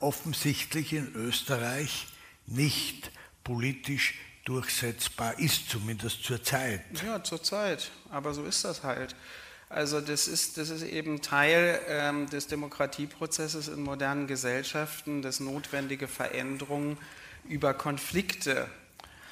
[0.00, 2.06] offensichtlich in Österreich
[2.46, 3.10] nicht
[3.44, 7.02] politisch durchsetzbar ist, zumindest zur Zeit.
[7.04, 7.90] Ja, zur Zeit.
[8.10, 9.14] Aber so ist das halt.
[9.68, 16.06] Also das ist, das ist eben Teil ähm, des Demokratieprozesses in modernen Gesellschaften, dass notwendige
[16.06, 16.98] Veränderungen
[17.48, 18.68] über Konflikte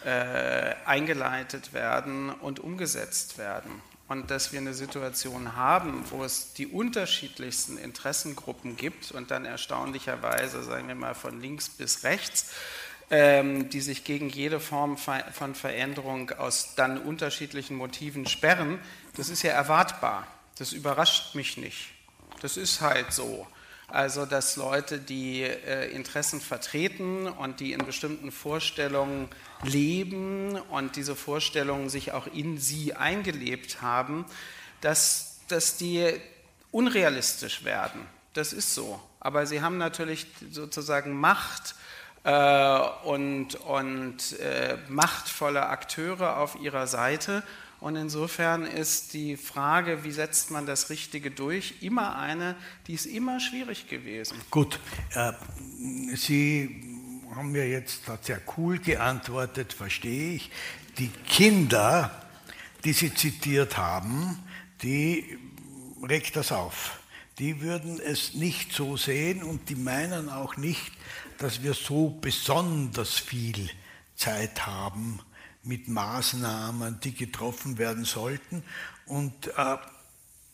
[0.05, 3.71] äh, eingeleitet werden und umgesetzt werden.
[4.07, 10.63] Und dass wir eine Situation haben, wo es die unterschiedlichsten Interessengruppen gibt und dann erstaunlicherweise,
[10.63, 12.53] sagen wir mal, von links bis rechts,
[13.11, 18.79] ähm, die sich gegen jede Form von Veränderung aus dann unterschiedlichen Motiven sperren,
[19.17, 20.27] das ist ja erwartbar.
[20.59, 21.91] Das überrascht mich nicht.
[22.41, 23.47] Das ist halt so.
[23.89, 29.29] Also, dass Leute, die äh, Interessen vertreten und die in bestimmten Vorstellungen
[29.63, 34.25] leben und diese Vorstellungen sich auch in sie eingelebt haben,
[34.81, 36.13] dass, dass die
[36.71, 38.07] unrealistisch werden.
[38.33, 39.01] Das ist so.
[39.21, 41.77] Aber sie haben natürlich sozusagen Macht
[42.25, 47.43] äh, und, und äh, machtvolle Akteure auf ihrer Seite.
[47.85, 53.05] Und insofern ist die Frage, wie setzt man das Richtige durch, immer eine, die ist
[53.05, 54.41] immer schwierig gewesen.
[54.51, 54.81] Gut,
[55.13, 55.33] äh,
[56.17, 56.83] Sie
[57.35, 60.51] haben mir jetzt sehr cool geantwortet, verstehe ich.
[60.97, 62.23] Die Kinder,
[62.85, 64.43] die Sie zitiert haben,
[64.81, 65.37] die
[66.09, 67.01] regt das auf.
[67.39, 70.91] Die würden es nicht so sehen und die meinen auch nicht,
[71.37, 73.69] dass wir so besonders viel
[74.17, 75.21] Zeit haben
[75.67, 78.63] mit Maßnahmen, die getroffen werden sollten.
[79.07, 79.77] Und äh,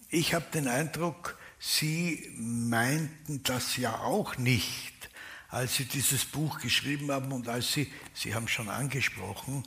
[0.08, 5.10] ich habe den Eindruck, Sie meinten das ja auch nicht,
[5.48, 9.64] als Sie dieses Buch geschrieben haben und als Sie, Sie haben schon angesprochen,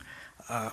[0.47, 0.69] äh,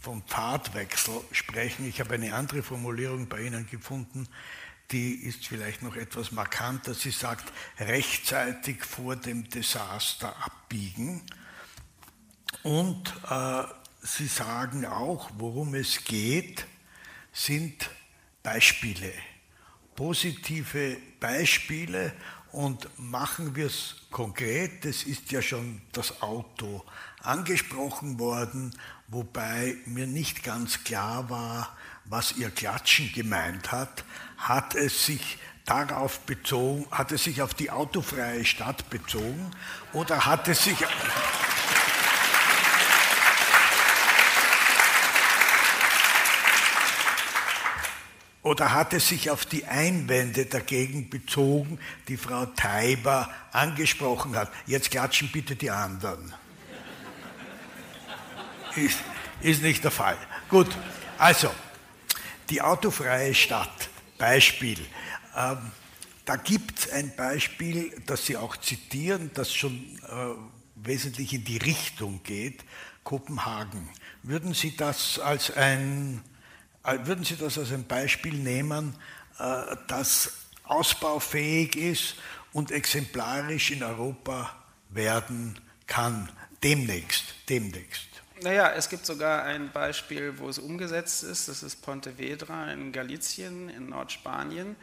[0.00, 1.88] vom Pfadwechsel sprechen.
[1.88, 4.28] Ich habe eine andere Formulierung bei Ihnen gefunden,
[4.90, 6.92] die ist vielleicht noch etwas markanter.
[6.92, 11.22] Sie sagt, rechtzeitig vor dem Desaster abbiegen.
[12.62, 13.64] Und äh,
[14.06, 16.66] Sie sagen auch, worum es geht,
[17.32, 17.88] sind
[18.42, 19.10] Beispiele,
[19.96, 22.12] positive Beispiele
[22.52, 24.84] und machen wir es konkret.
[24.84, 26.84] Es ist ja schon das Auto
[27.22, 34.04] angesprochen worden, wobei mir nicht ganz klar war, was ihr Klatschen gemeint hat.
[34.36, 39.50] Hat es sich darauf bezogen, hat es sich auf die autofreie Stadt bezogen
[39.94, 40.76] oder hat es sich
[48.44, 51.78] Oder hat es sich auf die Einwände dagegen bezogen,
[52.08, 54.52] die Frau Teiber angesprochen hat?
[54.66, 56.34] Jetzt klatschen bitte die anderen.
[58.76, 58.98] Ist,
[59.40, 60.18] ist nicht der Fall.
[60.50, 60.68] Gut,
[61.16, 61.50] also,
[62.50, 64.78] die autofreie Stadt, Beispiel.
[65.34, 65.72] Ähm,
[66.26, 70.34] da gibt es ein Beispiel, das Sie auch zitieren, das schon äh,
[70.74, 72.62] wesentlich in die Richtung geht,
[73.04, 73.88] Kopenhagen.
[74.22, 76.22] Würden Sie das als ein
[76.84, 78.94] würden Sie das als ein Beispiel nehmen,
[79.38, 80.32] äh, das
[80.64, 82.16] ausbaufähig ist
[82.52, 84.54] und exemplarisch in Europa
[84.90, 86.30] werden kann,
[86.62, 88.08] demnächst, demnächst?
[88.42, 91.48] Naja, es gibt sogar ein Beispiel, wo es umgesetzt ist.
[91.48, 94.76] Das ist Pontevedra in Galicien, in Nordspanien.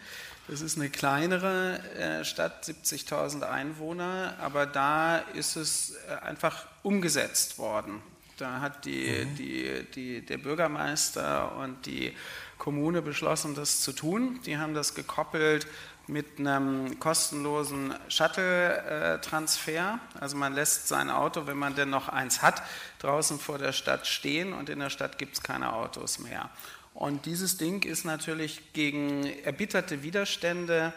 [0.48, 8.02] Das ist eine kleinere äh, Stadt, 70.000 Einwohner, aber da ist es einfach umgesetzt worden.
[8.42, 9.36] Da hat die, mhm.
[9.36, 12.12] die, die, der Bürgermeister und die
[12.58, 14.40] Kommune beschlossen, das zu tun.
[14.48, 15.68] Die haben das gekoppelt
[16.08, 20.00] mit einem kostenlosen Shuttle-Transfer.
[20.20, 22.64] Also man lässt sein Auto, wenn man denn noch eins hat,
[22.98, 26.50] draußen vor der Stadt stehen und in der Stadt gibt es keine Autos mehr.
[26.96, 30.94] Und dieses Ding ist natürlich gegen erbitterte Widerstände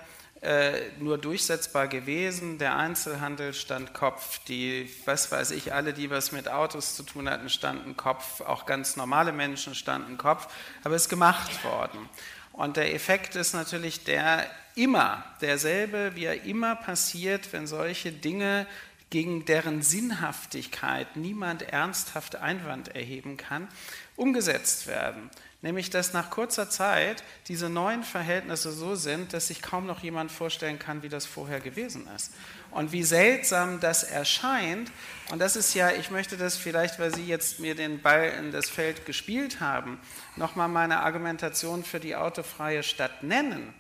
[0.98, 2.58] nur durchsetzbar gewesen.
[2.58, 7.28] Der Einzelhandel stand Kopf, die, was weiß ich, alle, die was mit Autos zu tun
[7.30, 10.48] hatten, standen Kopf, auch ganz normale Menschen standen Kopf,
[10.82, 12.08] aber es ist gemacht worden.
[12.52, 18.66] Und der Effekt ist natürlich der immer derselbe, wie er immer passiert, wenn solche Dinge
[19.10, 23.68] gegen deren Sinnhaftigkeit niemand ernsthaft Einwand erheben kann,
[24.16, 25.30] umgesetzt werden
[25.64, 30.30] nämlich dass nach kurzer Zeit diese neuen Verhältnisse so sind, dass sich kaum noch jemand
[30.30, 32.32] vorstellen kann, wie das vorher gewesen ist.
[32.70, 34.92] Und wie seltsam das erscheint,
[35.30, 38.52] und das ist ja, ich möchte das vielleicht, weil Sie jetzt mir den Ball in
[38.52, 39.98] das Feld gespielt haben,
[40.36, 43.72] nochmal meine Argumentation für die autofreie Stadt nennen.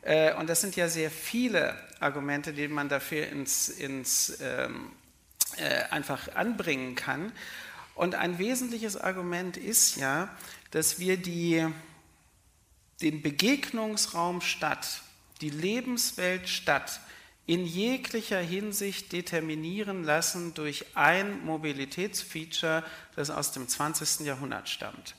[0.00, 4.92] Äh, und das sind ja sehr viele Argumente, die man dafür ins, ins ähm,
[5.58, 7.32] äh, einfach anbringen kann.
[7.98, 10.28] Und ein wesentliches Argument ist ja,
[10.70, 11.66] dass wir die,
[13.00, 15.02] den Begegnungsraum Stadt,
[15.40, 17.00] die Lebenswelt Stadt
[17.46, 22.84] in jeglicher Hinsicht determinieren lassen durch ein Mobilitätsfeature,
[23.16, 24.26] das aus dem 20.
[24.26, 25.14] Jahrhundert stammt.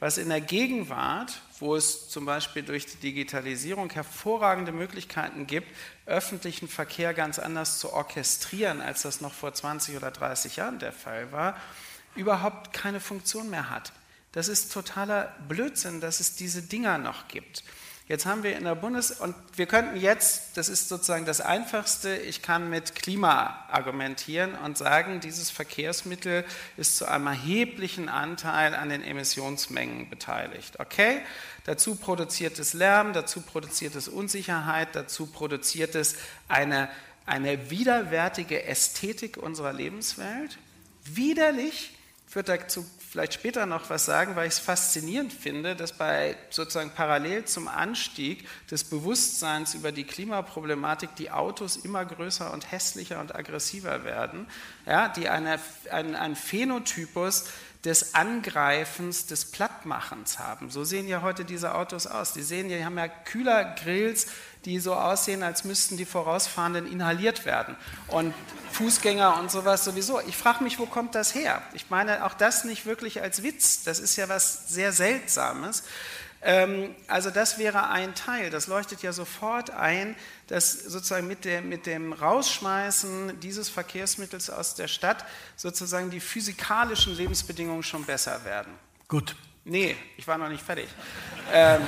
[0.00, 5.68] Was in der Gegenwart, wo es zum Beispiel durch die Digitalisierung hervorragende Möglichkeiten gibt,
[6.06, 10.92] öffentlichen Verkehr ganz anders zu orchestrieren, als das noch vor 20 oder 30 Jahren der
[10.92, 11.56] Fall war,
[12.16, 13.92] überhaupt keine Funktion mehr hat.
[14.38, 17.64] Das ist totaler Blödsinn, dass es diese Dinger noch gibt.
[18.06, 22.16] Jetzt haben wir in der Bundes- und wir könnten jetzt, das ist sozusagen das Einfachste,
[22.16, 26.44] ich kann mit Klima argumentieren und sagen, dieses Verkehrsmittel
[26.76, 30.78] ist zu einem erheblichen Anteil an den Emissionsmengen beteiligt.
[30.78, 31.20] Okay?
[31.64, 36.14] Dazu produziert es Lärm, dazu produziert es Unsicherheit, dazu produziert es
[36.46, 36.88] eine,
[37.26, 40.58] eine widerwärtige Ästhetik unserer Lebenswelt.
[41.02, 46.36] Widerlich führt dazu vielleicht später noch was sagen, weil ich es faszinierend finde, dass bei
[46.50, 53.20] sozusagen parallel zum Anstieg des Bewusstseins über die Klimaproblematik die Autos immer größer und hässlicher
[53.20, 54.46] und aggressiver werden,
[54.84, 55.58] ja, die eine,
[55.90, 57.46] ein, ein Phänotypus
[57.84, 60.70] des Angreifens, des Plattmachens haben.
[60.70, 62.32] So sehen ja heute diese Autos aus.
[62.32, 64.26] Die sehen, die haben ja Kühlergrills,
[64.64, 67.76] die so aussehen, als müssten die Vorausfahrenden inhaliert werden.
[68.08, 68.34] Und
[68.72, 70.20] Fußgänger und sowas sowieso.
[70.26, 71.62] Ich frage mich, wo kommt das her?
[71.72, 73.84] Ich meine auch das nicht wirklich als Witz.
[73.84, 75.84] Das ist ja was sehr Seltsames.
[76.42, 78.50] Ähm, also das wäre ein Teil.
[78.50, 80.14] Das leuchtet ja sofort ein,
[80.46, 85.24] dass sozusagen mit dem, mit dem Rausschmeißen dieses Verkehrsmittels aus der Stadt
[85.56, 88.72] sozusagen die physikalischen Lebensbedingungen schon besser werden.
[89.08, 89.36] Gut.
[89.64, 90.88] Nee, ich war noch nicht fertig.
[91.52, 91.82] Ähm,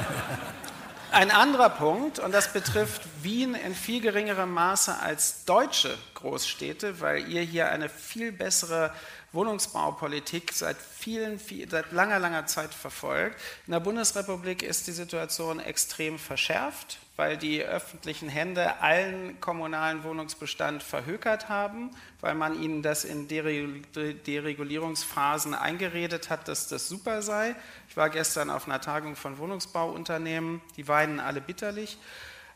[1.12, 7.28] ein anderer Punkt, und das betrifft Wien in viel geringerem Maße als deutsche Großstädte, weil
[7.28, 8.92] ihr hier eine viel bessere
[9.32, 13.40] Wohnungsbaupolitik seit vielen, viel, seit langer, langer Zeit verfolgt.
[13.66, 20.82] In der Bundesrepublik ist die Situation extrem verschärft weil die öffentlichen Hände allen kommunalen Wohnungsbestand
[20.82, 21.90] verhökert haben,
[22.22, 27.54] weil man ihnen das in Deregulierungsphasen eingeredet hat, dass das super sei.
[27.90, 31.98] Ich war gestern auf einer Tagung von Wohnungsbauunternehmen, die weinen alle bitterlich,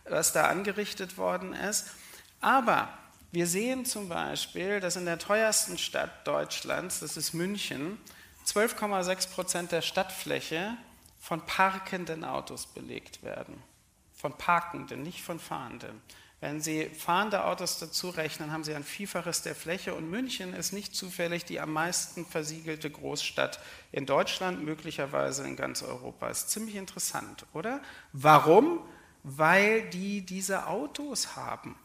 [0.09, 1.91] was da angerichtet worden ist.
[2.41, 2.89] Aber
[3.35, 7.99] wir sehen zum Beispiel, dass in der teuersten Stadt Deutschlands, das ist München,
[8.47, 10.77] 12,6 Prozent der Stadtfläche
[11.21, 13.63] von parkenden Autos belegt werden
[14.25, 16.01] von Parkenden, nicht von Fahrenden.
[16.41, 20.73] Wenn Sie fahrende Autos dazu rechnen, haben Sie ein Vielfaches der Fläche und München ist
[20.73, 23.61] nicht zufällig die am meisten versiegelte Großstadt
[23.93, 26.31] in Deutschland, möglicherweise in ganz Europa.
[26.31, 27.83] Ist ziemlich interessant, oder?
[28.15, 28.81] Warum?
[29.25, 31.77] Weil die diese Autos haben.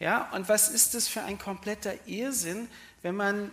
[0.00, 2.68] Ja, und was ist das für ein kompletter Irrsinn,
[3.02, 3.50] wenn man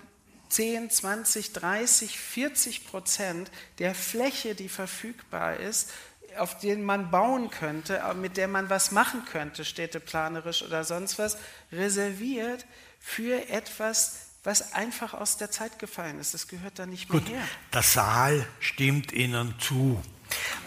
[0.50, 5.92] 10, 20, 30, 40 Prozent der Fläche, die verfügbar ist,
[6.38, 11.38] auf denen man bauen könnte, mit der man was machen könnte, städteplanerisch oder sonst was,
[11.72, 12.66] reserviert
[13.00, 16.34] für etwas, was einfach aus der Zeit gefallen ist.
[16.34, 17.44] Das gehört da nicht mehr Gut, her.
[17.74, 20.02] Der Saal stimmt Ihnen zu.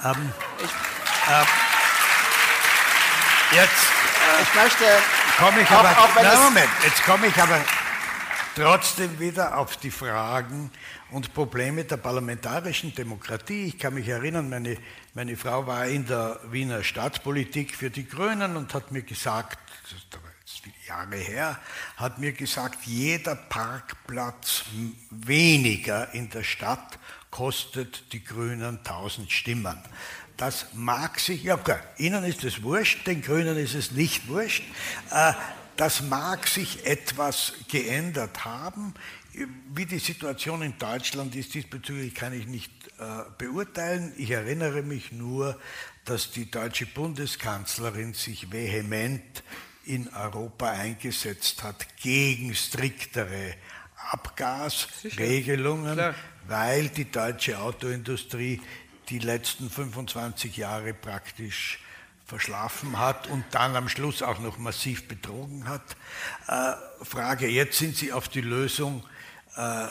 [0.05, 0.70] Ähm, ich,
[1.31, 1.45] äh,
[3.55, 3.86] jetzt
[4.42, 4.84] ich möchte
[5.38, 7.61] komme ich auch, aber, auch na, Moment, jetzt komme ich aber
[8.55, 10.70] trotzdem wieder auf die Fragen
[11.11, 13.66] und Probleme der parlamentarischen Demokratie.
[13.66, 14.76] Ich kann mich erinnern, meine,
[15.14, 19.92] meine Frau war in der Wiener Stadtpolitik für die Grünen und hat mir gesagt, das
[20.44, 21.59] ist viele Jahre her,
[21.96, 24.64] hat mir gesagt, jeder Parkplatz
[25.11, 26.98] weniger in der Stadt
[27.30, 29.82] kostet die Grünen 1000 Stimmen.
[30.37, 34.64] Das mag sich, ja klar, Ihnen ist es wurscht, den Grünen ist es nicht wurscht.
[35.11, 35.32] Äh,
[35.76, 38.95] das mag sich etwas geändert haben.
[39.72, 44.12] Wie die Situation in Deutschland ist, diesbezüglich kann ich nicht äh, beurteilen.
[44.16, 45.59] Ich erinnere mich nur,
[46.05, 49.43] dass die deutsche Bundeskanzlerin sich vehement
[49.85, 53.55] in Europa eingesetzt hat gegen striktere
[54.11, 56.14] Abgasregelungen,
[56.47, 58.61] weil die deutsche Autoindustrie
[59.09, 61.80] die letzten 25 Jahre praktisch
[62.26, 65.96] verschlafen hat und dann am Schluss auch noch massiv betrogen hat.
[66.48, 66.72] Äh,
[67.05, 69.05] Frage, jetzt sind Sie auf die Lösung
[69.57, 69.86] äh,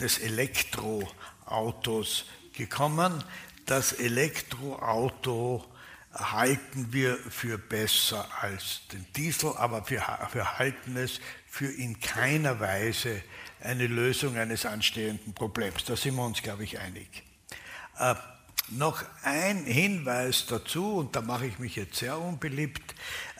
[0.00, 3.22] des Elektroautos gekommen.
[3.64, 5.64] Das Elektroauto
[6.12, 10.02] halten wir für besser als den Diesel, aber wir,
[10.32, 13.22] wir halten es für in keiner Weise
[13.60, 15.84] eine Lösung eines anstehenden Problems.
[15.84, 17.25] Da sind wir uns, glaube ich, einig.
[17.98, 18.14] Äh,
[18.68, 22.94] noch ein Hinweis dazu, und da mache ich mich jetzt sehr unbeliebt.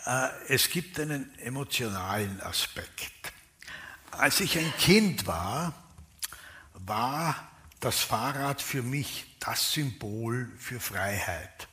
[0.04, 3.32] Äh, es gibt einen emotionalen Aspekt.
[4.12, 5.74] Als ich ein Kind war,
[6.74, 7.36] war
[7.80, 11.68] das Fahrrad für mich das Symbol für Freiheit.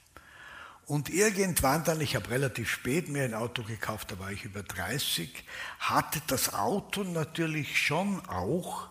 [0.85, 4.63] Und irgendwann dann, ich habe relativ spät mir ein Auto gekauft, da war ich über
[4.63, 5.45] 30,
[5.79, 8.89] hatte das Auto natürlich schon auch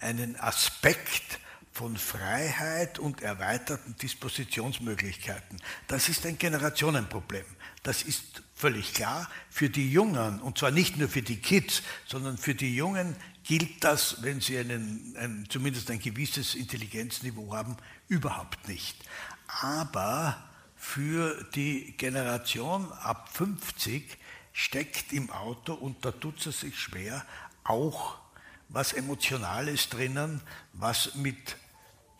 [0.00, 1.38] einen Aspekt
[1.80, 5.62] von Freiheit und erweiterten Dispositionsmöglichkeiten.
[5.88, 7.46] Das ist ein Generationenproblem.
[7.82, 9.30] Das ist völlig klar.
[9.48, 13.82] Für die Jungen, und zwar nicht nur für die Kids, sondern für die Jungen gilt
[13.82, 17.78] das, wenn sie einen, ein, zumindest ein gewisses Intelligenzniveau haben,
[18.08, 18.98] überhaupt nicht.
[19.62, 20.36] Aber
[20.76, 24.18] für die Generation ab 50
[24.52, 27.24] steckt im Auto, und da tut es sich schwer,
[27.64, 28.18] auch
[28.68, 30.42] was Emotionales drinnen,
[30.74, 31.56] was mit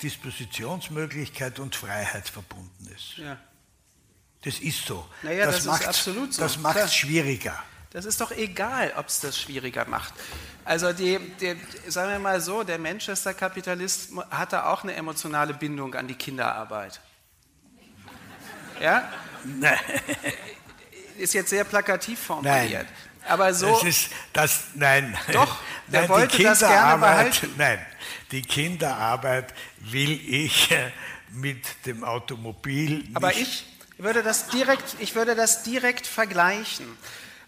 [0.03, 3.19] Dispositionsmöglichkeit und Freiheit verbunden ist.
[3.19, 3.37] Ja.
[4.43, 5.07] Das ist so.
[5.23, 6.43] Naja, das, das ist absolut so.
[6.43, 7.63] Das macht es schwieriger.
[7.91, 10.15] Das ist doch egal, ob es das schwieriger macht.
[10.65, 11.57] Also die, die,
[11.89, 17.01] sagen wir mal so, der Manchester-Kapitalist hatte auch eine emotionale Bindung an die Kinderarbeit.
[18.81, 19.11] Ja?
[19.45, 19.79] Nein.
[21.19, 22.73] Ist jetzt sehr plakativ formuliert.
[22.73, 22.87] Nein.
[23.29, 23.71] Aber so.
[23.73, 25.17] Das ist das, nein.
[25.33, 27.55] Doch, der nein, wollte das gerne behalten.
[27.59, 27.79] Nein,
[28.33, 30.69] die Kinderarbeit will ich
[31.33, 33.05] mit dem Automobil.
[33.15, 33.67] Aber ich
[33.99, 36.87] würde das direkt, ich würde das direkt vergleichen.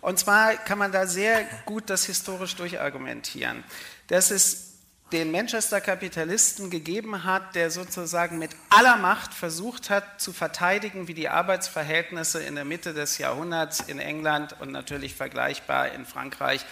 [0.00, 3.62] Und zwar kann man da sehr gut das historisch durchargumentieren.
[4.08, 4.72] Dass es
[5.12, 11.28] den Manchester-Kapitalisten gegeben hat, der sozusagen mit aller Macht versucht hat zu verteidigen, wie die
[11.28, 16.64] Arbeitsverhältnisse in der Mitte des Jahrhunderts in England und natürlich vergleichbar in Frankreich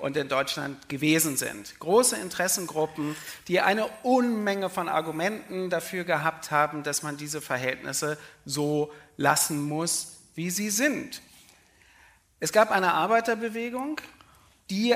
[0.00, 1.78] und in Deutschland gewesen sind.
[1.78, 3.16] Große Interessengruppen,
[3.48, 10.18] die eine Unmenge von Argumenten dafür gehabt haben, dass man diese Verhältnisse so lassen muss,
[10.34, 11.22] wie sie sind.
[12.40, 14.00] Es gab eine Arbeiterbewegung,
[14.70, 14.94] die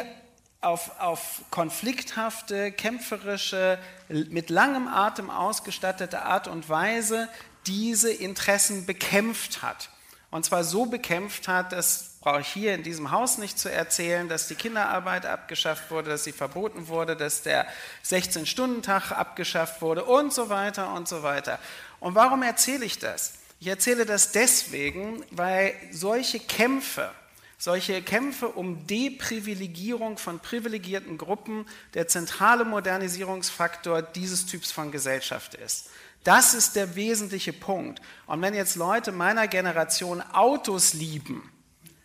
[0.60, 3.78] auf, auf konflikthafte, kämpferische,
[4.08, 7.28] mit langem Atem ausgestattete Art und Weise
[7.66, 9.90] diese Interessen bekämpft hat.
[10.30, 14.28] Und zwar so bekämpft hat, das brauche ich hier in diesem Haus nicht zu erzählen,
[14.28, 17.66] dass die Kinderarbeit abgeschafft wurde, dass sie verboten wurde, dass der
[18.04, 21.58] 16-Stunden-Tag abgeschafft wurde und so weiter und so weiter.
[21.98, 23.34] Und warum erzähle ich das?
[23.58, 27.10] Ich erzähle das deswegen, weil solche Kämpfe,
[27.58, 35.90] solche Kämpfe um Deprivilegierung von privilegierten Gruppen der zentrale Modernisierungsfaktor dieses Typs von Gesellschaft ist.
[36.22, 38.00] Das ist der wesentliche Punkt.
[38.26, 41.51] Und wenn jetzt Leute meiner Generation Autos lieben,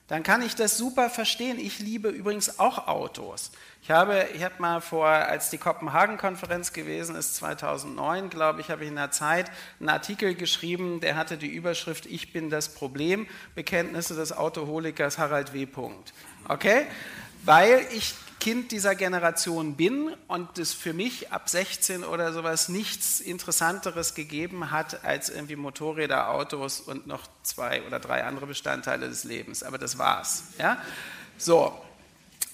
[0.08, 1.60] dann kann ich das super verstehen.
[1.60, 3.52] Ich liebe übrigens auch Autos.
[3.84, 8.84] Ich habe, ich habe mal vor, als die Kopenhagen-Konferenz gewesen ist, 2009, glaube ich, habe
[8.84, 13.28] ich in der Zeit einen Artikel geschrieben, der hatte die Überschrift Ich bin das Problem,
[13.56, 15.68] Bekenntnisse des Autoholikers Harald W.
[16.48, 16.86] Okay?
[17.44, 23.20] Weil ich Kind dieser Generation bin und es für mich ab 16 oder sowas nichts
[23.20, 29.24] Interessanteres gegeben hat als irgendwie Motorräder, Autos und noch zwei oder drei andere Bestandteile des
[29.24, 29.64] Lebens.
[29.64, 30.44] Aber das war's.
[30.60, 30.82] Ja?
[31.38, 31.74] So.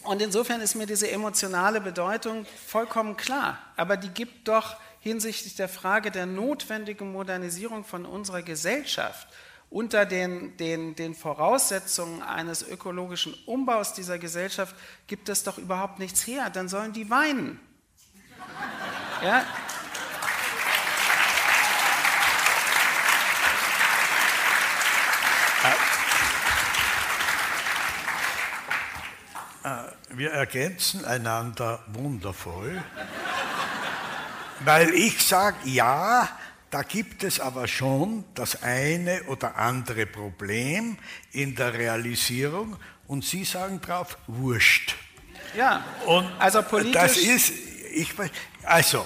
[0.04, 3.58] Und insofern ist mir diese emotionale Bedeutung vollkommen klar.
[3.76, 9.28] Aber die gibt doch hinsichtlich der Frage der notwendigen Modernisierung von unserer Gesellschaft
[9.74, 14.76] unter den, den, den Voraussetzungen eines ökologischen Umbaus dieser Gesellschaft
[15.08, 16.52] gibt es doch überhaupt nichts her.
[16.52, 17.60] Dann sollen die weinen.
[19.24, 19.44] Ja?
[29.64, 32.84] Äh, wir ergänzen einander wundervoll,
[34.60, 36.30] weil ich sage, ja,
[36.74, 40.98] da gibt es aber schon das eine oder andere Problem
[41.32, 44.96] in der Realisierung und Sie sagen drauf, wurscht.
[45.56, 46.94] Ja, und also politisch.
[46.94, 47.54] Das ist,
[47.94, 48.12] ich,
[48.64, 49.06] also,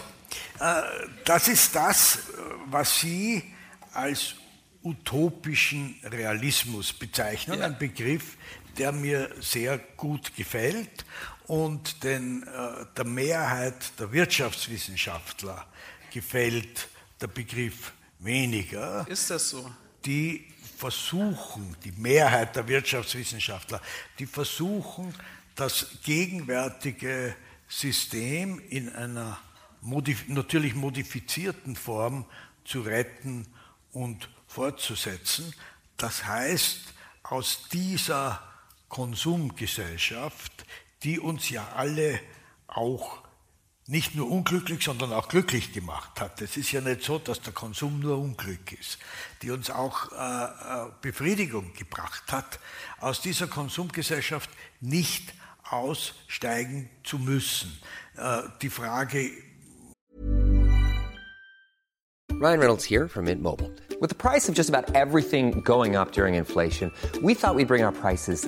[0.62, 0.82] äh,
[1.26, 2.20] das ist das,
[2.68, 3.44] was Sie
[3.92, 4.36] als
[4.82, 7.66] utopischen Realismus bezeichnen, ja.
[7.66, 8.38] ein Begriff,
[8.78, 11.04] der mir sehr gut gefällt
[11.48, 15.68] und den, äh, der Mehrheit der Wirtschaftswissenschaftler
[16.14, 16.88] gefällt
[17.22, 19.06] der Begriff weniger.
[19.10, 19.70] Ist das so?
[20.06, 20.46] Die
[20.78, 23.82] versuchen, die Mehrheit der Wirtschaftswissenschaftler,
[24.20, 25.14] die versuchen,
[25.56, 27.36] das gegenwärtige
[27.68, 29.40] System in einer
[29.82, 32.26] modif natürlich modifizierten Form
[32.64, 33.48] zu retten
[33.92, 35.54] und fortzusetzen.
[35.98, 36.94] Das heißt,
[37.24, 38.42] aus dieser
[38.88, 40.66] Konsumgesellschaft,
[41.04, 42.20] die uns ja alle
[42.68, 43.27] auch
[43.88, 46.42] nicht nur unglücklich, sondern auch glücklich gemacht hat.
[46.42, 49.00] Es ist ja nicht so, dass der Konsum nur Unglück ist,
[49.42, 52.60] die uns auch äh, äh, Befriedigung gebracht hat,
[53.00, 54.50] aus dieser Konsumgesellschaft
[54.82, 55.34] nicht
[55.64, 57.80] aussteigen zu müssen.
[58.18, 59.32] Äh, die Frage
[62.40, 63.72] Ryan Reynolds here from Mint Mobile.
[64.00, 66.92] With the price of just about everything going up during inflation,
[67.24, 68.48] we thought we'd bring our prices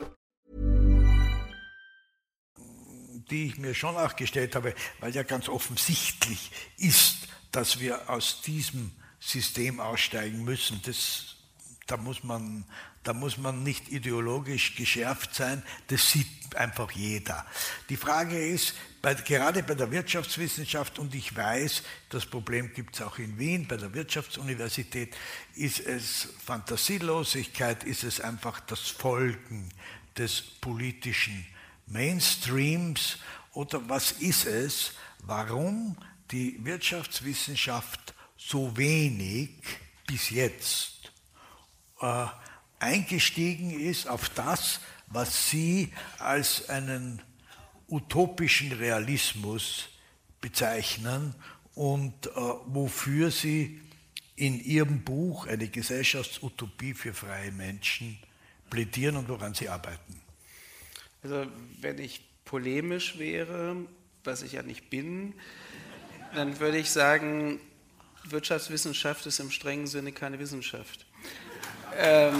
[3.31, 8.41] die ich mir schon auch gestellt habe, weil ja ganz offensichtlich ist, dass wir aus
[8.41, 10.81] diesem System aussteigen müssen.
[10.83, 11.35] Das,
[11.87, 12.65] da, muss man,
[13.03, 17.45] da muss man nicht ideologisch geschärft sein, das sieht einfach jeder.
[17.89, 23.01] Die Frage ist, bei, gerade bei der Wirtschaftswissenschaft, und ich weiß, das Problem gibt es
[23.01, 25.15] auch in Wien, bei der Wirtschaftsuniversität,
[25.55, 29.69] ist es Fantasielosigkeit, ist es einfach das Folgen
[30.17, 31.45] des politischen
[31.91, 33.17] Mainstreams
[33.53, 35.97] oder was ist es, warum
[36.31, 39.49] die Wirtschaftswissenschaft so wenig
[40.07, 41.11] bis jetzt
[41.99, 42.25] äh,
[42.79, 47.21] eingestiegen ist auf das, was sie als einen
[47.87, 49.89] utopischen Realismus
[50.39, 51.35] bezeichnen
[51.75, 52.31] und äh,
[52.67, 53.81] wofür sie
[54.35, 58.17] in ihrem Buch eine Gesellschaftsutopie für freie Menschen
[58.69, 60.20] plädieren und woran sie arbeiten.
[61.23, 61.45] Also
[61.79, 63.75] wenn ich polemisch wäre,
[64.23, 65.33] was ich ja nicht bin,
[66.33, 67.59] dann würde ich sagen,
[68.23, 71.05] Wirtschaftswissenschaft ist im strengen Sinne keine Wissenschaft.
[71.97, 72.35] Ähm,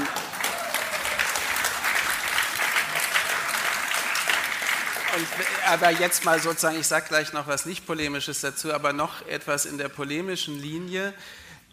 [5.15, 5.27] und,
[5.67, 9.65] aber jetzt mal sozusagen, ich sage gleich noch was nicht polemisches dazu, aber noch etwas
[9.65, 11.13] in der polemischen Linie.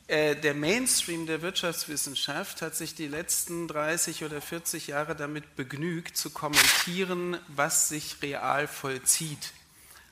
[0.08, 6.16] Äh, der Mainstream der Wirtschaftswissenschaft hat sich die letzten 30 oder 40 Jahre damit begnügt,
[6.16, 9.52] zu kommentieren, was sich real vollzieht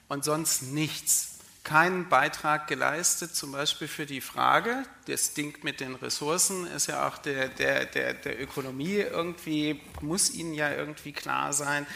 [0.09, 1.39] und sonst nichts.
[1.65, 7.09] Keinen Beitrag geleistet, zum Beispiel für die Frage, das Ding mit den Ressourcen ist ja
[7.09, 11.87] auch der, der, der, der Ökonomie irgendwie, muss Ihnen ja irgendwie klar sein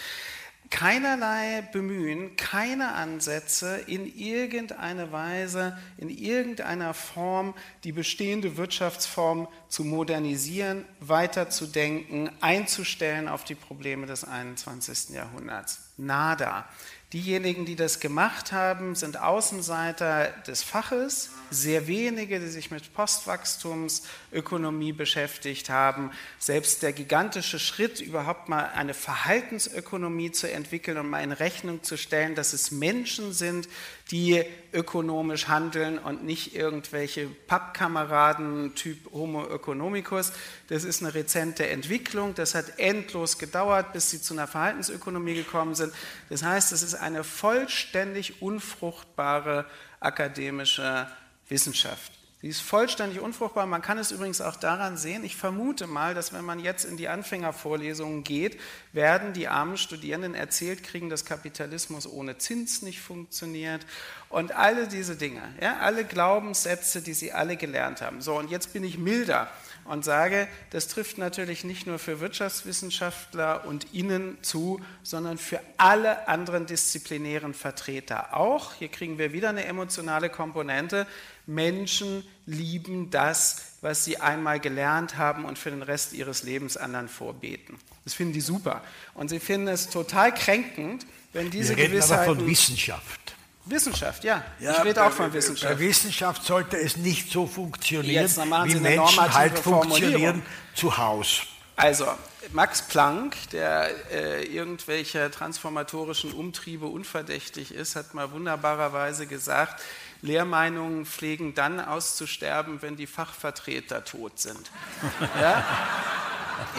[0.70, 7.54] keinerlei Bemühen, keine Ansätze in irgendeiner Weise, in irgendeiner Form
[7.84, 15.10] die bestehende Wirtschaftsform zu modernisieren, weiterzudenken, einzustellen auf die Probleme des 21.
[15.14, 15.78] Jahrhunderts.
[15.96, 16.68] Nada.
[17.12, 24.92] Diejenigen, die das gemacht haben, sind Außenseiter des Faches, sehr wenige, die sich mit Postwachstumsökonomie
[24.92, 26.12] beschäftigt haben.
[26.38, 31.96] Selbst der gigantische Schritt, überhaupt mal eine Verhaltensökonomie zu entwickeln und mal in Rechnung zu
[31.96, 33.68] stellen, dass es Menschen sind,
[34.12, 40.32] die ökonomisch handeln und nicht irgendwelche Pappkameraden Typ Homo economicus.
[40.68, 42.34] Das ist eine rezente Entwicklung.
[42.34, 45.92] Das hat endlos gedauert, bis sie zu einer Verhaltensökonomie gekommen sind.
[46.28, 49.66] Das heißt, es ist eine vollständig unfruchtbare
[50.00, 51.08] akademische
[51.48, 52.19] Wissenschaft.
[52.42, 53.66] Sie ist vollständig unfruchtbar.
[53.66, 56.96] Man kann es übrigens auch daran sehen, ich vermute mal, dass wenn man jetzt in
[56.96, 58.58] die Anfängervorlesungen geht,
[58.94, 63.84] werden die armen Studierenden erzählt kriegen, dass Kapitalismus ohne Zins nicht funktioniert
[64.30, 68.22] und alle diese Dinge, ja, alle Glaubenssätze, die sie alle gelernt haben.
[68.22, 69.50] So, und jetzt bin ich milder
[69.84, 76.28] und sage, das trifft natürlich nicht nur für Wirtschaftswissenschaftler und Ihnen zu, sondern für alle
[76.28, 78.74] anderen disziplinären Vertreter auch.
[78.74, 81.06] Hier kriegen wir wieder eine emotionale Komponente.
[81.46, 87.08] Menschen lieben das, was sie einmal gelernt haben und für den Rest ihres Lebens anderen
[87.08, 87.78] vorbeten.
[88.04, 88.82] Das finden die super.
[89.14, 92.24] Und sie finden es total kränkend, wenn diese Wir reden Gewissheiten...
[92.30, 93.34] aber von Wissenschaft.
[93.66, 94.42] Wissenschaft, ja.
[94.58, 95.74] Ja, ich rede bei- auch von Wissenschaft.
[95.74, 100.42] Bei Wissenschaft sollte es nicht so funktionieren, Jetzt, wie Menschen halt funktionieren
[100.74, 101.42] zu Hause.
[101.76, 102.06] Also,
[102.52, 109.80] Max Planck, der äh, irgendwelcher transformatorischen Umtriebe unverdächtig ist, hat mal wunderbarerweise gesagt,
[110.22, 114.70] Lehrmeinungen pflegen dann auszusterben, wenn die Fachvertreter tot sind.
[115.40, 115.64] ja?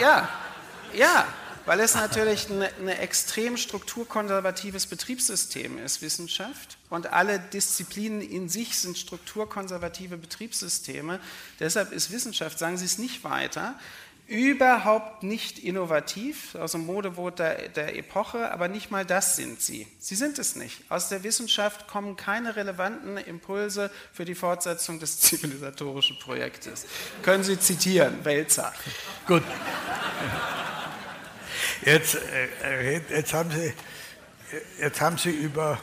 [0.00, 0.28] ja,
[0.94, 1.26] ja,
[1.64, 6.78] weil es natürlich ein eine extrem strukturkonservatives Betriebssystem ist, Wissenschaft.
[6.90, 11.20] Und alle Disziplinen in sich sind strukturkonservative Betriebssysteme.
[11.60, 13.74] Deshalb ist Wissenschaft, sagen Sie es nicht weiter,
[14.26, 19.86] überhaupt nicht innovativ, aus dem Modewort der, der Epoche, aber nicht mal das sind sie.
[19.98, 20.90] Sie sind es nicht.
[20.90, 26.86] Aus der Wissenschaft kommen keine relevanten Impulse für die Fortsetzung des zivilisatorischen Projektes.
[27.22, 28.72] Können Sie zitieren, Welzer.
[29.26, 29.42] Gut.
[31.84, 33.72] Jetzt, äh, jetzt, haben Sie,
[34.80, 35.78] jetzt haben Sie über,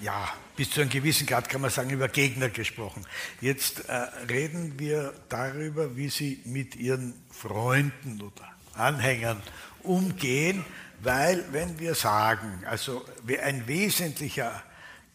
[0.00, 0.28] ja,
[0.60, 3.06] bis zu einem gewissen Grad kann man sagen, über Gegner gesprochen.
[3.40, 3.94] Jetzt äh,
[4.28, 9.40] reden wir darüber, wie Sie mit Ihren Freunden oder Anhängern
[9.82, 10.62] umgehen,
[11.00, 13.02] weil wenn wir sagen, also
[13.42, 14.62] ein wesentlicher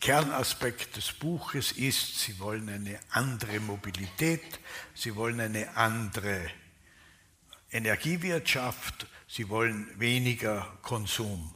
[0.02, 4.42] Kernaspekt des Buches ist, Sie wollen eine andere Mobilität,
[4.96, 6.42] Sie wollen eine andere
[7.70, 11.54] Energiewirtschaft, Sie wollen weniger Konsum.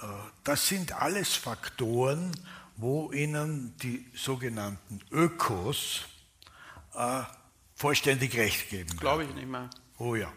[0.00, 0.06] Äh,
[0.44, 2.30] das sind alles Faktoren,
[2.76, 6.04] wo Ihnen die sogenannten Ökos
[6.94, 7.22] äh,
[7.74, 8.96] vollständig recht geben.
[8.98, 9.68] Glaube ich nicht mehr.
[9.98, 10.32] Oh ja.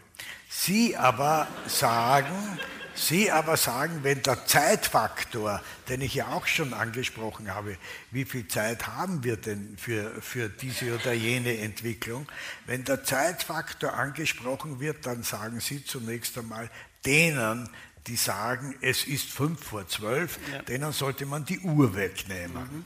[0.49, 2.59] Sie aber sagen,
[2.97, 7.77] Sie aber sagen, wenn der Zeitfaktor, den ich ja auch schon angesprochen habe,
[8.11, 12.25] wie viel Zeit haben wir denn für, für diese oder jene Entwicklung,
[12.65, 16.69] wenn der Zeitfaktor angesprochen wird, dann sagen Sie zunächst einmal
[17.05, 17.69] denen,
[18.07, 20.61] die sagen, es ist fünf vor zwölf, ja.
[20.63, 22.63] denen sollte man die Uhr wegnehmen.
[22.63, 22.83] Mhm.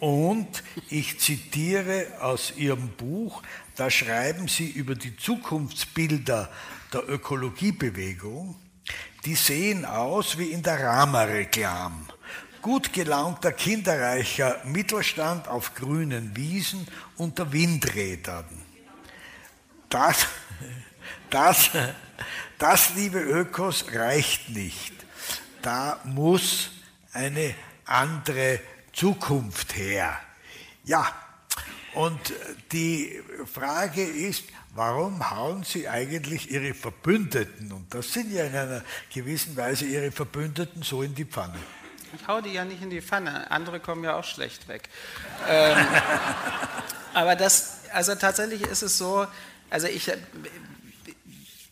[0.00, 3.42] Und ich zitiere aus Ihrem Buch,
[3.76, 6.50] da schreiben Sie über die Zukunftsbilder
[6.92, 8.56] der Ökologiebewegung,
[9.26, 12.08] die sehen aus wie in der Rama-Reklam.
[12.62, 16.86] Gut gelaunter, kinderreicher Mittelstand auf grünen Wiesen
[17.16, 18.46] unter Windrädern.
[19.90, 20.26] Das,
[21.30, 21.70] das,
[22.58, 24.92] das, liebe Ökos, reicht nicht.
[25.62, 26.70] Da muss
[27.12, 27.54] eine
[27.84, 28.60] andere
[28.92, 30.18] Zukunft her.
[30.84, 31.12] Ja,
[31.94, 32.20] und
[32.72, 33.20] die
[33.52, 34.44] Frage ist,
[34.74, 40.12] warum hauen Sie eigentlich Ihre Verbündeten, und das sind ja in einer gewissen Weise Ihre
[40.12, 41.58] Verbündeten, so in die Pfanne?
[42.12, 44.88] Ich hau die ja nicht in die Pfanne, andere kommen ja auch schlecht weg.
[45.48, 45.76] ähm,
[47.14, 49.26] aber das, also tatsächlich ist es so,
[49.68, 50.10] also ich,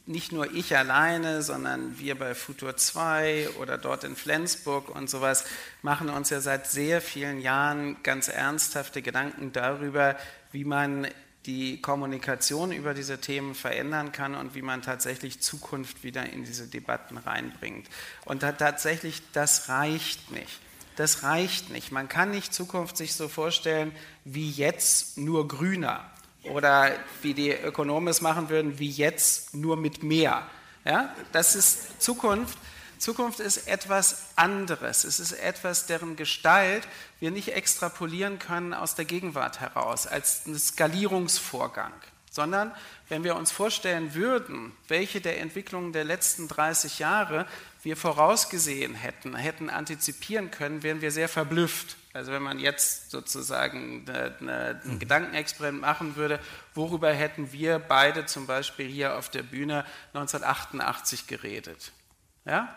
[0.09, 5.45] nicht nur ich alleine, sondern wir bei Futur 2 oder dort in Flensburg und sowas
[5.83, 10.17] machen uns ja seit sehr vielen Jahren ganz ernsthafte Gedanken darüber,
[10.51, 11.07] wie man
[11.45, 16.67] die Kommunikation über diese Themen verändern kann und wie man tatsächlich Zukunft wieder in diese
[16.67, 17.89] Debatten reinbringt.
[18.25, 20.61] Und tatsächlich, das reicht nicht.
[20.97, 21.93] Das reicht nicht.
[21.93, 23.93] Man kann nicht Zukunft sich so vorstellen
[24.25, 26.11] wie jetzt nur grüner
[26.49, 26.93] oder
[27.23, 30.47] wie die Ökonomen es machen würden, wie jetzt nur mit mehr.
[30.85, 31.15] Ja?
[31.33, 32.59] Das ist Zukunft.
[32.99, 35.05] Zukunft ist etwas anderes.
[35.05, 36.89] Es ist etwas, deren Gestalt
[37.21, 41.93] wir nicht extrapolieren können aus der Gegenwart heraus, als einen Skalierungsvorgang,
[42.31, 42.73] sondern
[43.09, 47.47] wenn wir uns vorstellen würden, welche der Entwicklungen der letzten 30 Jahre
[47.83, 51.97] wir vorausgesehen hätten, hätten antizipieren können, wären wir sehr verblüfft.
[52.15, 54.99] Also wenn man jetzt sozusagen eine, eine, ein mhm.
[54.99, 56.41] Gedankenexperiment machen würde,
[56.75, 59.85] worüber hätten wir beide zum Beispiel hier auf der Bühne
[60.15, 61.93] 1988 geredet?
[62.45, 62.75] Ja?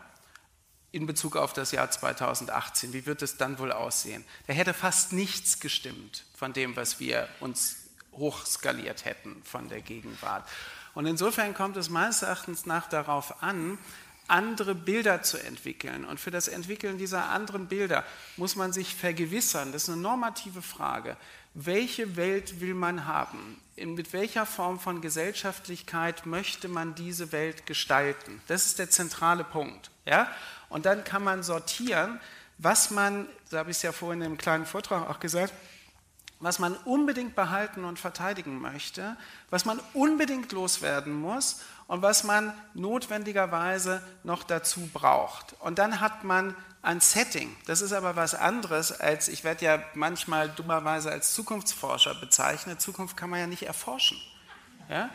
[0.92, 4.26] In Bezug auf das Jahr 2018, wie wird es dann wohl aussehen?
[4.48, 7.78] Da hätte fast nichts gestimmt von dem, was wir uns
[8.12, 10.48] hochskaliert hätten von der Gegenwart.
[10.94, 13.78] Und insofern kommt es meines Erachtens nach darauf an,
[14.28, 16.06] andere Bilder zu entwickeln.
[16.06, 18.06] Und für das Entwickeln dieser anderen Bilder
[18.38, 21.18] muss man sich vergewissern, das ist eine normative Frage,
[21.54, 23.60] welche Welt will man haben?
[23.76, 28.42] Mit welcher Form von Gesellschaftlichkeit möchte man diese Welt gestalten?
[28.48, 29.92] Das ist der zentrale Punkt.
[30.06, 30.30] Ja?
[30.70, 32.20] Und dann kann man sortieren,
[32.58, 35.54] was man, so habe ich es ja vorhin im kleinen Vortrag auch gesagt,
[36.42, 39.16] was man unbedingt behalten und verteidigen möchte,
[39.50, 45.56] was man unbedingt loswerden muss und was man notwendigerweise noch dazu braucht.
[45.60, 47.56] Und dann hat man ein Setting.
[47.68, 52.82] Das ist aber was anderes als, ich werde ja manchmal dummerweise als Zukunftsforscher bezeichnet.
[52.82, 54.18] Zukunft kann man ja nicht erforschen.
[54.90, 55.10] Ja?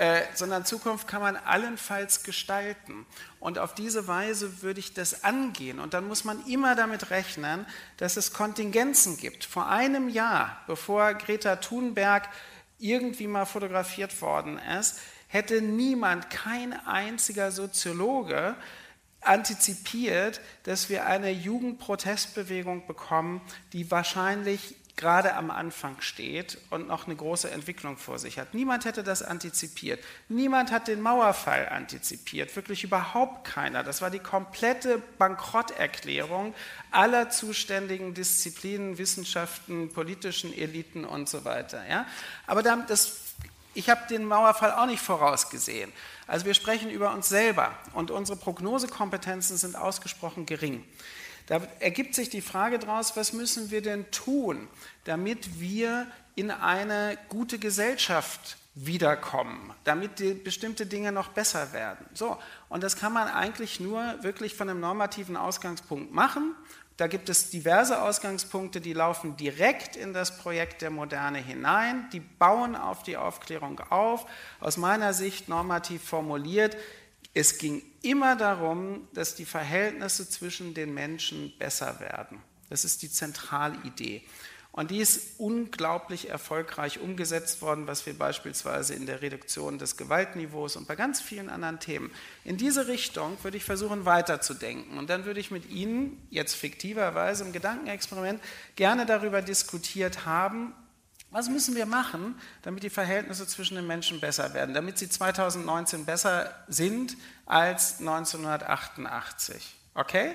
[0.00, 3.04] Äh, sondern Zukunft kann man allenfalls gestalten.
[3.38, 5.78] Und auf diese Weise würde ich das angehen.
[5.78, 7.66] Und dann muss man immer damit rechnen,
[7.98, 9.44] dass es Kontingenzen gibt.
[9.44, 12.30] Vor einem Jahr, bevor Greta Thunberg
[12.78, 18.56] irgendwie mal fotografiert worden ist, hätte niemand, kein einziger Soziologe
[19.20, 23.42] antizipiert, dass wir eine Jugendprotestbewegung bekommen,
[23.74, 28.54] die wahrscheinlich gerade am Anfang steht und noch eine große Entwicklung vor sich hat.
[28.54, 30.02] Niemand hätte das antizipiert.
[30.28, 32.54] Niemand hat den Mauerfall antizipiert.
[32.56, 33.82] Wirklich überhaupt keiner.
[33.82, 36.54] Das war die komplette Bankrotterklärung
[36.90, 41.82] aller zuständigen Disziplinen, Wissenschaften, politischen Eliten und so weiter.
[41.88, 42.06] Ja?
[42.46, 43.34] Aber das,
[43.74, 45.92] ich habe den Mauerfall auch nicht vorausgesehen.
[46.26, 50.84] Also wir sprechen über uns selber und unsere Prognosekompetenzen sind ausgesprochen gering.
[51.50, 54.68] Da ergibt sich die Frage daraus, was müssen wir denn tun,
[55.02, 62.06] damit wir in eine gute Gesellschaft wiederkommen, damit bestimmte Dinge noch besser werden.
[62.14, 62.38] So,
[62.68, 66.54] und das kann man eigentlich nur wirklich von einem normativen Ausgangspunkt machen.
[66.96, 72.20] Da gibt es diverse Ausgangspunkte, die laufen direkt in das Projekt der Moderne hinein, die
[72.20, 74.24] bauen auf die Aufklärung auf.
[74.60, 76.76] Aus meiner Sicht normativ formuliert
[77.34, 82.42] es ging immer darum, dass die Verhältnisse zwischen den Menschen besser werden.
[82.68, 84.22] Das ist die zentrale Idee.
[84.72, 90.76] Und die ist unglaublich erfolgreich umgesetzt worden, was wir beispielsweise in der Reduktion des Gewaltniveaus
[90.76, 92.12] und bei ganz vielen anderen Themen.
[92.44, 94.96] In diese Richtung würde ich versuchen weiterzudenken.
[94.96, 98.40] Und dann würde ich mit Ihnen jetzt fiktiverweise im Gedankenexperiment
[98.76, 100.72] gerne darüber diskutiert haben,
[101.30, 106.04] was müssen wir machen, damit die Verhältnisse zwischen den Menschen besser werden, damit sie 2019
[106.04, 107.16] besser sind
[107.46, 109.76] als 1988.
[109.94, 110.34] Okay?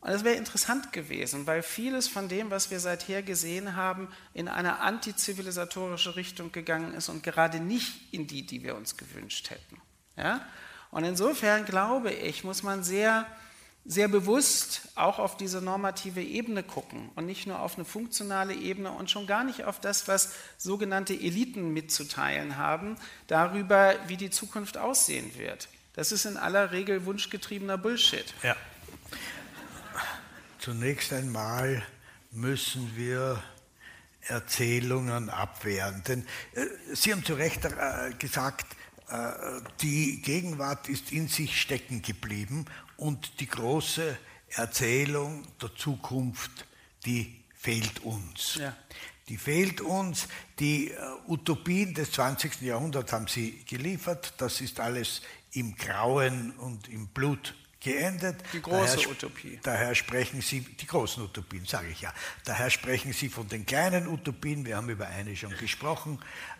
[0.00, 4.46] Und das wäre interessant gewesen, weil vieles von dem, was wir seither gesehen haben, in
[4.46, 9.80] eine antizivilisatorische Richtung gegangen ist und gerade nicht in die, die wir uns gewünscht hätten.
[10.16, 10.46] Ja?
[10.92, 13.26] Und insofern glaube ich, muss man sehr
[13.88, 18.90] sehr bewusst auch auf diese normative Ebene gucken und nicht nur auf eine funktionale Ebene
[18.90, 22.96] und schon gar nicht auf das, was sogenannte Eliten mitzuteilen haben,
[23.28, 25.68] darüber, wie die Zukunft aussehen wird.
[25.94, 28.34] Das ist in aller Regel wunschgetriebener Bullshit.
[28.42, 28.56] Ja.
[30.58, 31.82] Zunächst einmal
[32.32, 33.42] müssen wir
[34.22, 36.02] Erzählungen abwehren.
[36.08, 38.66] Denn äh, Sie haben zu Recht äh, gesagt,
[39.08, 39.30] äh,
[39.80, 42.66] die Gegenwart ist in sich stecken geblieben
[42.96, 44.16] und die große
[44.50, 46.66] Erzählung der Zukunft,
[47.04, 48.56] die fehlt uns.
[48.56, 48.76] Ja.
[49.28, 50.28] Die fehlt uns.
[50.58, 52.62] Die äh, Utopien des 20.
[52.62, 54.34] Jahrhunderts haben Sie geliefert.
[54.38, 55.22] Das ist alles
[55.52, 58.36] im Grauen und im Blut geendet.
[58.52, 59.60] Die große daher, Utopie.
[59.62, 62.12] Daher sprechen Sie, die großen Utopien, sage ich ja.
[62.44, 64.64] Daher sprechen Sie von den kleinen Utopien.
[64.64, 66.18] Wir haben über eine schon gesprochen,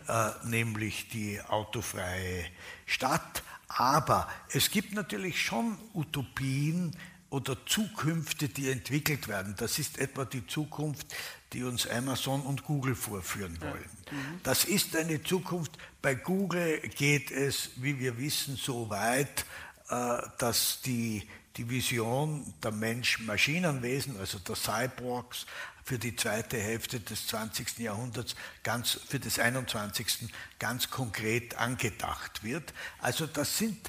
[0.09, 2.47] äh, nämlich die autofreie
[2.85, 3.43] Stadt.
[3.69, 6.97] Aber es gibt natürlich schon Utopien
[7.31, 9.55] oder Zukünfte, die entwickelt werden.
[9.59, 11.07] Das ist etwa die Zukunft,
[11.53, 13.91] die uns Amazon und Google vorführen wollen.
[14.11, 14.41] Mhm.
[14.43, 15.73] Das ist eine Zukunft.
[16.01, 19.45] Bei Google geht es, wie wir wissen, so weit,
[19.89, 25.47] äh, dass die, die Vision der Mensch-Maschinenwesen, also der Cyborgs,
[25.87, 27.79] für die zweite Hälfte des 20.
[27.79, 28.35] Jahrhunderts,
[28.65, 30.29] ganz, für das 21.
[30.59, 32.75] ganz konkret angedacht wird.
[32.99, 33.89] Also das sind,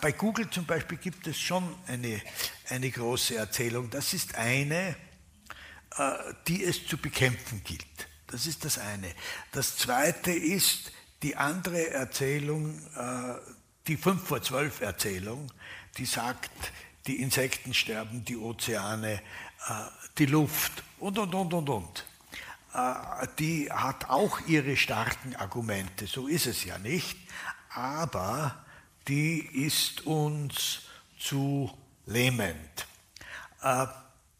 [0.00, 2.20] bei Google zum Beispiel gibt es schon eine,
[2.68, 3.90] eine große Erzählung.
[3.90, 4.96] Das ist eine,
[5.96, 6.12] äh,
[6.48, 8.08] die es zu bekämpfen gilt.
[8.26, 9.14] Das ist das eine.
[9.52, 10.90] Das zweite ist
[11.22, 13.34] die andere Erzählung, äh,
[13.86, 15.52] die 5 vor 12 Erzählung,
[15.96, 16.50] die sagt,
[17.06, 19.22] die Insekten sterben, die Ozeane,
[20.18, 22.04] die Luft und, und, und, und, und.
[22.74, 27.18] Äh, die hat auch ihre starken Argumente, so ist es ja nicht,
[27.70, 28.64] aber
[29.08, 30.82] die ist uns
[31.18, 31.70] zu
[32.06, 32.86] lähmend.
[33.62, 33.86] Äh,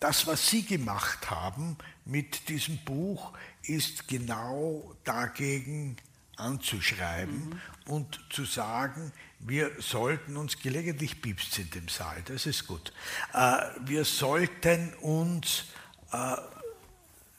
[0.01, 5.97] das, was Sie gemacht haben mit diesem Buch, ist genau dagegen
[6.37, 7.61] anzuschreiben mhm.
[7.87, 12.93] und zu sagen, wir sollten uns, gelegentlich piepst in dem Saal, das ist gut,
[13.33, 15.67] äh, wir sollten uns
[16.13, 16.37] äh,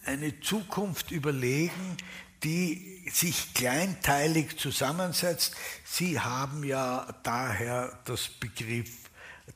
[0.05, 1.97] eine Zukunft überlegen,
[2.43, 5.55] die sich kleinteilig zusammensetzt.
[5.83, 8.89] Sie haben ja daher das Begriff,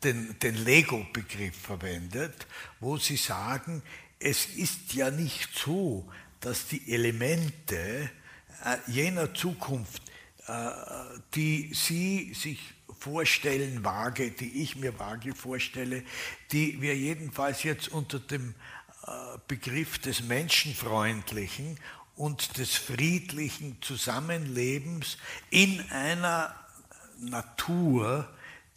[0.03, 2.47] den, den Lego-Begriff verwendet,
[2.79, 3.83] wo Sie sagen,
[4.19, 8.09] es ist ja nicht so, dass die Elemente
[8.63, 10.01] äh, jener Zukunft,
[11.35, 12.59] die Sie sich
[13.01, 16.03] vorstellen wage, die ich mir vage vorstelle,
[16.51, 18.53] die wir jedenfalls jetzt unter dem
[19.07, 21.79] äh, Begriff des Menschenfreundlichen
[22.15, 25.17] und des friedlichen Zusammenlebens
[25.49, 26.55] in einer
[27.19, 28.29] Natur,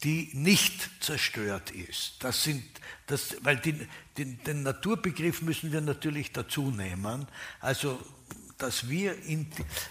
[0.03, 2.15] die nicht zerstört ist.
[2.19, 2.63] Das sind,
[3.05, 3.87] das, weil die,
[4.17, 7.27] den, den Naturbegriff müssen wir natürlich dazu nehmen.
[7.59, 7.99] Also
[8.57, 9.47] dass wir in,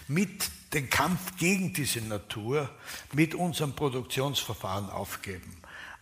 [0.07, 2.69] mit dem Kampf gegen diese Natur
[3.13, 5.57] mit unserem Produktionsverfahren aufgeben.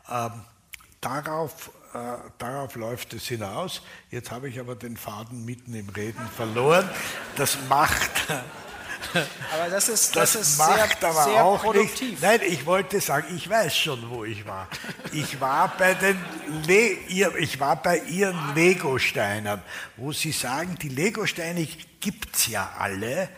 [0.10, 0.32] Ähm,
[1.02, 3.82] darauf, äh, darauf läuft es hinaus.
[4.10, 6.90] Jetzt habe ich aber den Faden mitten im Reden verloren.
[7.36, 8.28] Das macht.
[9.54, 12.12] Aber das ist, das, das ist macht sehr, aber sehr auch produktiv.
[12.12, 12.22] Nicht.
[12.22, 14.68] Nein, ich wollte sagen, ich weiß schon, wo ich war.
[15.12, 16.18] Ich war bei den
[16.68, 16.98] Le
[17.40, 19.62] ich war bei ihren Legosteinen,
[19.98, 21.68] wo sie sagen, die Legosteine
[22.00, 23.30] gibt es ja alle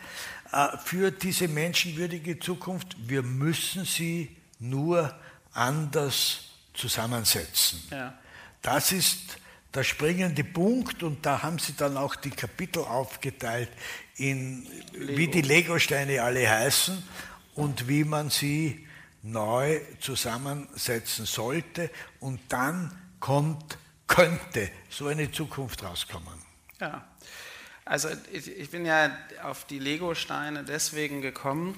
[0.52, 2.96] äh, für diese menschenwürdige Zukunft.
[2.98, 5.14] Wir müssen sie nur
[5.54, 6.42] anders
[6.74, 7.84] zusammensetzen.
[7.92, 8.14] Ja.
[8.62, 9.38] Das ist
[9.74, 13.70] der springende Punkt und da haben sie dann auch die Kapitel aufgeteilt
[14.18, 15.18] in Lego.
[15.18, 17.02] wie die Legosteine alle heißen
[17.56, 18.88] und wie man sie
[19.24, 21.90] neu zusammensetzen sollte
[22.20, 26.40] und dann kommt, könnte so eine Zukunft rauskommen.
[26.80, 27.08] Ja.
[27.86, 31.78] Also ich, ich bin ja auf die Lego-Steine deswegen gekommen.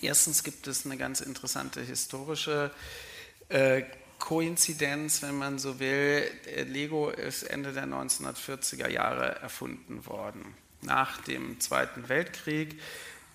[0.00, 2.70] Erstens gibt es eine ganz interessante historische
[3.48, 3.82] äh,
[4.18, 6.24] Koinzidenz, wenn man so will.
[6.66, 12.80] Lego ist Ende der 1940er Jahre erfunden worden, nach dem Zweiten Weltkrieg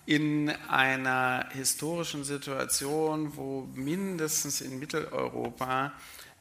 [0.06, 5.92] in einer historischen Situation, wo mindestens in Mitteleuropa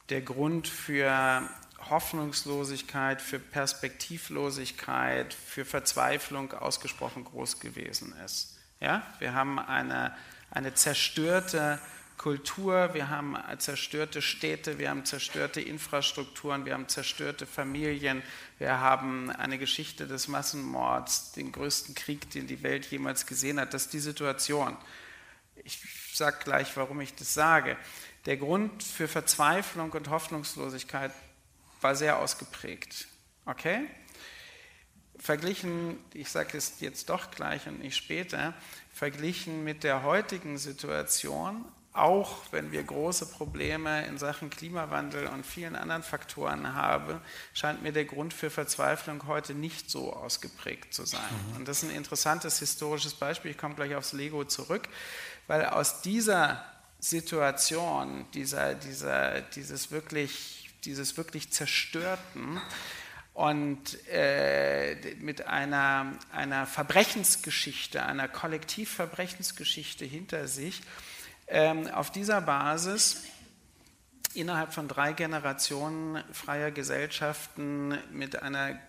[0.09, 1.41] der Grund für
[1.89, 8.57] Hoffnungslosigkeit, für Perspektivlosigkeit, für Verzweiflung ausgesprochen groß gewesen ist.
[8.79, 9.03] Ja?
[9.19, 10.15] Wir haben eine,
[10.51, 11.79] eine zerstörte
[12.17, 18.23] Kultur, wir haben zerstörte Städte, wir haben zerstörte Infrastrukturen, wir haben zerstörte Familien,
[18.57, 23.73] wir haben eine Geschichte des Massenmords, den größten Krieg, den die Welt jemals gesehen hat.
[23.73, 24.75] Das ist die Situation.
[25.63, 25.79] Ich
[26.13, 27.77] sage gleich, warum ich das sage.
[28.25, 31.11] Der Grund für Verzweiflung und Hoffnungslosigkeit
[31.81, 33.07] war sehr ausgeprägt.
[33.45, 33.85] Okay?
[35.19, 38.55] Verglichen, ich sage es jetzt doch gleich und nicht später,
[38.91, 41.63] verglichen mit der heutigen Situation
[41.97, 47.19] auch wenn wir große Probleme in Sachen Klimawandel und vielen anderen Faktoren haben,
[47.53, 51.21] scheint mir der Grund für Verzweiflung heute nicht so ausgeprägt zu sein.
[51.49, 51.57] Mhm.
[51.57, 53.51] Und das ist ein interessantes historisches Beispiel.
[53.51, 54.87] Ich komme gleich aufs Lego zurück,
[55.47, 56.63] weil aus dieser
[56.99, 62.59] Situation, dieser, dieser, dieses, wirklich, dieses wirklich Zerstörten,
[63.37, 70.81] und äh, mit einer, einer Verbrechensgeschichte, einer Kollektivverbrechensgeschichte hinter sich,
[71.93, 73.23] auf dieser Basis
[74.33, 78.79] innerhalb von drei Generationen freier Gesellschaften mit einer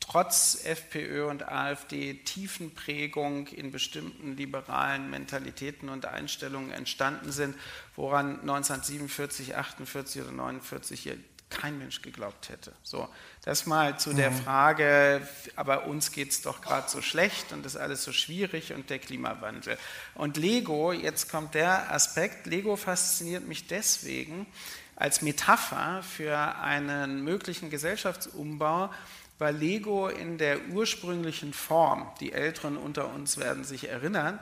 [0.00, 7.54] trotz FPÖ und AfD tiefen Prägung in bestimmten liberalen Mentalitäten und Einstellungen entstanden sind,
[7.94, 11.16] woran 1947, 48 oder 49 hier
[11.50, 12.72] kein Mensch geglaubt hätte.
[12.82, 13.08] So,
[13.44, 14.42] das mal zu der mhm.
[14.42, 18.72] Frage, aber uns geht es doch gerade so schlecht und das ist alles so schwierig
[18.72, 19.78] und der Klimawandel.
[20.14, 24.46] Und Lego, jetzt kommt der Aspekt, Lego fasziniert mich deswegen
[24.96, 28.90] als Metapher für einen möglichen Gesellschaftsumbau,
[29.38, 34.40] weil Lego in der ursprünglichen Form, die Älteren unter uns werden sich erinnern,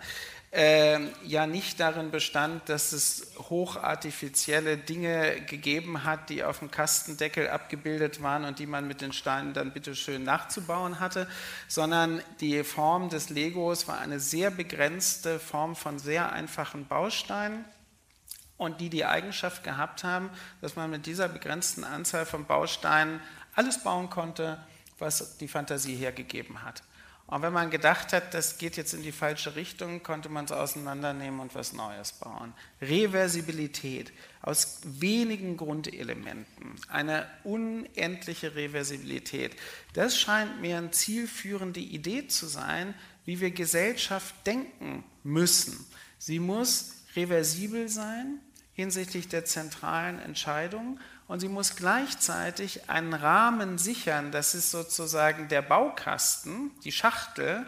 [0.57, 7.51] äh, ja nicht darin bestand, dass es hochartifizielle Dinge gegeben hat, die auf dem Kastendeckel
[7.51, 11.29] abgebildet waren und die man mit den Steinen dann bitteschön nachzubauen hatte,
[11.69, 17.67] sondern die Form des Legos war eine sehr begrenzte Form von sehr einfachen Bausteinen
[18.57, 20.31] und die die Eigenschaft gehabt haben,
[20.63, 23.21] dass man mit dieser begrenzten Anzahl von Bausteinen
[23.55, 24.59] alles bauen konnte,
[24.99, 26.83] was die Fantasie hergegeben hat.
[27.29, 30.53] Und wenn man gedacht hat, das geht jetzt in die falsche Richtung, konnte man es
[30.53, 32.55] auseinandernehmen und was Neues bauen.
[32.81, 34.13] Reversibilität
[34.43, 39.57] aus wenigen Grundelementen, eine unendliche Reversibilität.
[39.95, 45.85] Das scheint mir eine zielführende Idee zu sein, wie wir Gesellschaft denken müssen.
[46.19, 48.41] Sie muss reversibel sein
[48.77, 55.63] hinsichtlich der zentralen Entscheidungen und sie muss gleichzeitig einen Rahmen sichern, das ist sozusagen der
[55.63, 57.67] Baukasten, die Schachtel,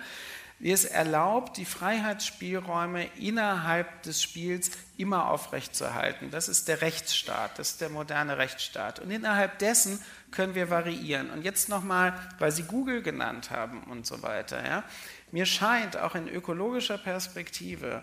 [0.61, 6.32] die es erlaubt, die Freiheitsspielräume innerhalb des Spiels immer aufrechtzuerhalten.
[6.32, 8.98] Das ist der Rechtsstaat, das ist der moderne Rechtsstaat.
[8.98, 10.02] Und innerhalb dessen
[10.32, 11.30] können wir variieren.
[11.30, 14.66] Und jetzt nochmal, weil Sie Google genannt haben und so weiter.
[14.66, 14.82] Ja,
[15.30, 18.02] mir scheint auch in ökologischer Perspektive,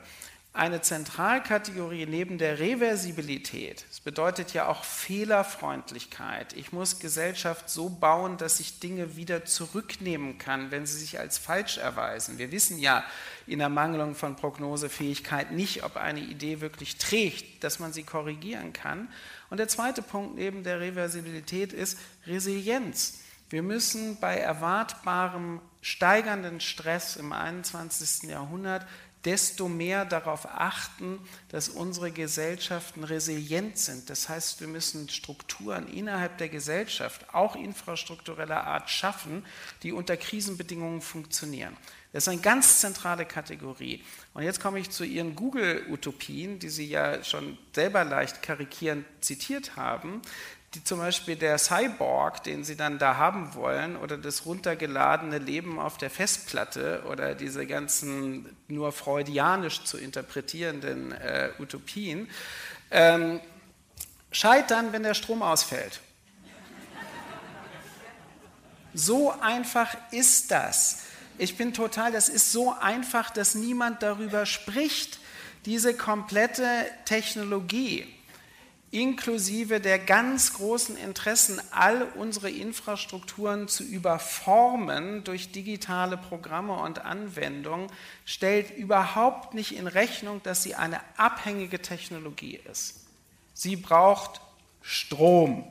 [0.56, 3.86] eine Zentralkategorie neben der Reversibilität.
[3.90, 6.54] Das bedeutet ja auch Fehlerfreundlichkeit.
[6.54, 11.38] Ich muss Gesellschaft so bauen, dass ich Dinge wieder zurücknehmen kann, wenn sie sich als
[11.38, 12.38] falsch erweisen.
[12.38, 13.04] Wir wissen ja
[13.46, 18.72] in der Mangelung von Prognosefähigkeit nicht, ob eine Idee wirklich trägt, dass man sie korrigieren
[18.72, 19.10] kann.
[19.50, 23.20] Und der zweite Punkt neben der Reversibilität ist Resilienz.
[23.50, 28.30] Wir müssen bei erwartbarem steigernden Stress im 21.
[28.30, 28.88] Jahrhundert
[29.26, 31.20] desto mehr darauf achten,
[31.50, 34.10] dass unsere Gesellschaften resilient sind.
[34.10, 39.44] Das heißt, wir müssen Strukturen innerhalb der Gesellschaft, auch infrastruktureller Art, schaffen,
[39.84, 41.76] die unter Krisenbedingungen funktionieren.
[42.14, 44.02] Das ist eine ganz zentrale Kategorie.
[44.34, 49.76] Und jetzt komme ich zu Ihren Google-Utopien, die Sie ja schon selber leicht karikierend zitiert
[49.76, 50.22] haben
[50.76, 55.80] die zum Beispiel der Cyborg, den sie dann da haben wollen, oder das runtergeladene Leben
[55.80, 62.30] auf der Festplatte oder diese ganzen nur freudianisch zu interpretierenden äh, Utopien,
[62.92, 63.40] ähm,
[64.32, 66.02] scheitern, wenn der Strom ausfällt.
[68.94, 71.04] So einfach ist das.
[71.38, 75.20] Ich bin total, das ist so einfach, dass niemand darüber spricht.
[75.66, 78.15] Diese komplette Technologie
[78.92, 87.88] inklusive der ganz großen Interessen, all unsere Infrastrukturen zu überformen durch digitale Programme und Anwendungen,
[88.26, 93.06] stellt überhaupt nicht in Rechnung, dass sie eine abhängige Technologie ist.
[93.54, 94.42] Sie braucht
[94.82, 95.64] Strom.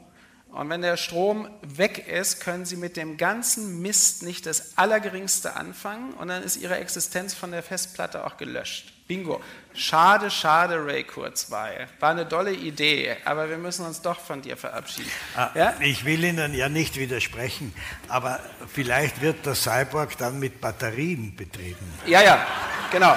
[0.51, 5.57] Und wenn der Strom weg ist, können Sie mit dem ganzen Mist nicht das Allergeringste
[5.57, 8.94] anfangen und dann ist Ihre Existenz von der Festplatte auch gelöscht.
[9.07, 9.43] Bingo.
[9.75, 11.89] Schade, schade, Ray Kurzweil.
[12.01, 15.11] War eine tolle Idee, aber wir müssen uns doch von dir verabschieden.
[15.37, 15.75] Ah, ja?
[15.81, 17.75] Ich will Ihnen ja nicht widersprechen,
[18.09, 18.41] aber
[18.73, 21.93] vielleicht wird der Cyborg dann mit Batterien betrieben.
[22.07, 22.47] Ja, ja,
[22.91, 23.15] genau.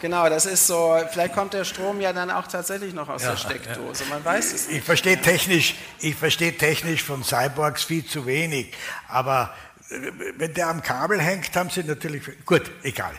[0.00, 3.32] Genau, das ist so, vielleicht kommt der Strom ja dann auch tatsächlich noch aus ja,
[3.32, 4.78] der Steckdose, man weiß es nicht.
[4.78, 8.72] Ich verstehe technisch, ich verstehe technisch von Cyborgs viel zu wenig,
[9.08, 9.54] aber
[9.90, 13.12] äh, wenn der am Kabel hängt, haben sie natürlich, gut, egal.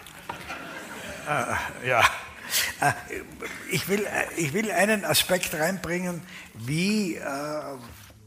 [1.28, 2.01] Äh, ja,
[2.82, 2.93] äh,
[3.72, 4.07] ich, will,
[4.38, 6.22] ich will einen Aspekt reinbringen,
[6.53, 7.22] wie äh,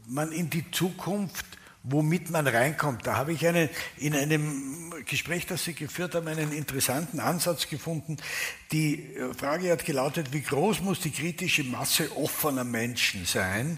[0.07, 1.45] man in die Zukunft
[1.87, 3.05] womit man reinkommt.
[3.05, 8.17] Da habe ich einen, in einem Gespräch, das Sie geführt haben, einen interessanten Ansatz gefunden.
[8.71, 13.77] Die äh, Frage hat gelautet, wie groß muss die kritische Masse offener Menschen sein,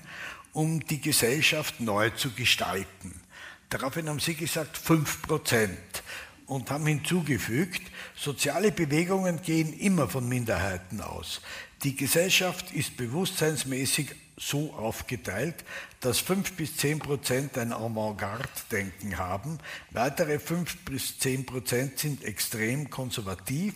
[0.54, 3.22] um die Gesellschaft neu zu gestalten?
[3.70, 6.04] Daraufhin haben Sie gesagt, fünf Prozent
[6.48, 7.82] und haben hinzugefügt,
[8.16, 11.42] soziale Bewegungen gehen immer von Minderheiten aus.
[11.84, 15.56] Die Gesellschaft ist bewusstseinsmäßig so aufgeteilt,
[16.00, 19.58] dass 5 bis 10 Prozent ein Avantgarde-Denken haben,
[19.92, 23.74] weitere 5 bis 10 Prozent sind extrem konservativ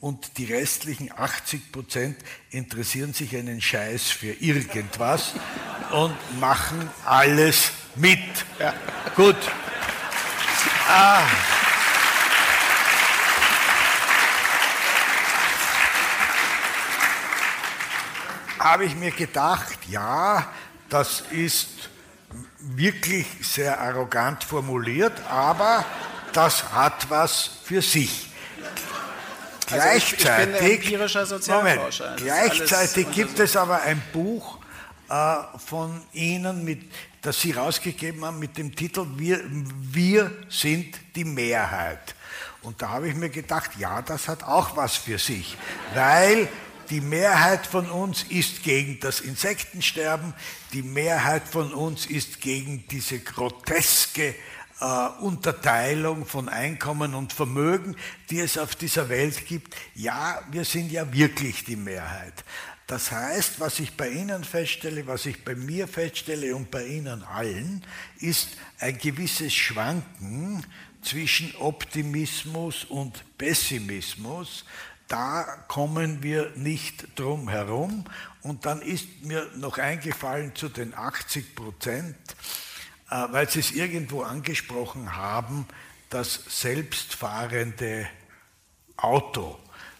[0.00, 2.16] und die restlichen 80 Prozent
[2.50, 5.34] interessieren sich einen Scheiß für irgendwas
[5.92, 8.20] und machen alles mit.
[8.58, 8.74] Ja.
[9.16, 9.36] Gut.
[10.88, 11.26] Ah.
[18.58, 20.46] Habe ich mir gedacht, ja,
[20.88, 21.68] das ist
[22.58, 25.84] wirklich sehr arrogant formuliert, aber
[26.32, 28.30] das hat was für sich.
[29.68, 31.80] Also gleichzeitig, ich, ich Moment,
[32.16, 34.58] gleichzeitig gibt es aber ein Buch
[35.08, 36.82] äh, von Ihnen, mit,
[37.22, 39.40] das Sie rausgegeben haben mit dem Titel Wir,
[39.80, 42.14] Wir sind die Mehrheit.
[42.62, 45.56] Und da habe ich mir gedacht, ja, das hat auch was für sich,
[45.94, 46.48] weil
[46.90, 50.34] die Mehrheit von uns ist gegen das Insektensterben,
[50.72, 54.34] die Mehrheit von uns ist gegen diese groteske
[54.80, 57.96] äh, Unterteilung von Einkommen und Vermögen,
[58.30, 59.74] die es auf dieser Welt gibt.
[59.94, 62.44] Ja, wir sind ja wirklich die Mehrheit.
[62.86, 67.24] Das heißt, was ich bei Ihnen feststelle, was ich bei mir feststelle und bei Ihnen
[67.24, 67.82] allen,
[68.20, 70.64] ist ein gewisses Schwanken
[71.02, 74.64] zwischen Optimismus und Pessimismus,
[75.08, 78.04] da kommen wir nicht drum herum.
[78.42, 82.16] Und dann ist mir noch eingefallen zu den 80 Prozent,
[83.10, 85.66] äh, weil Sie es irgendwo angesprochen haben,
[86.10, 88.08] das selbstfahrende
[88.96, 89.58] Auto.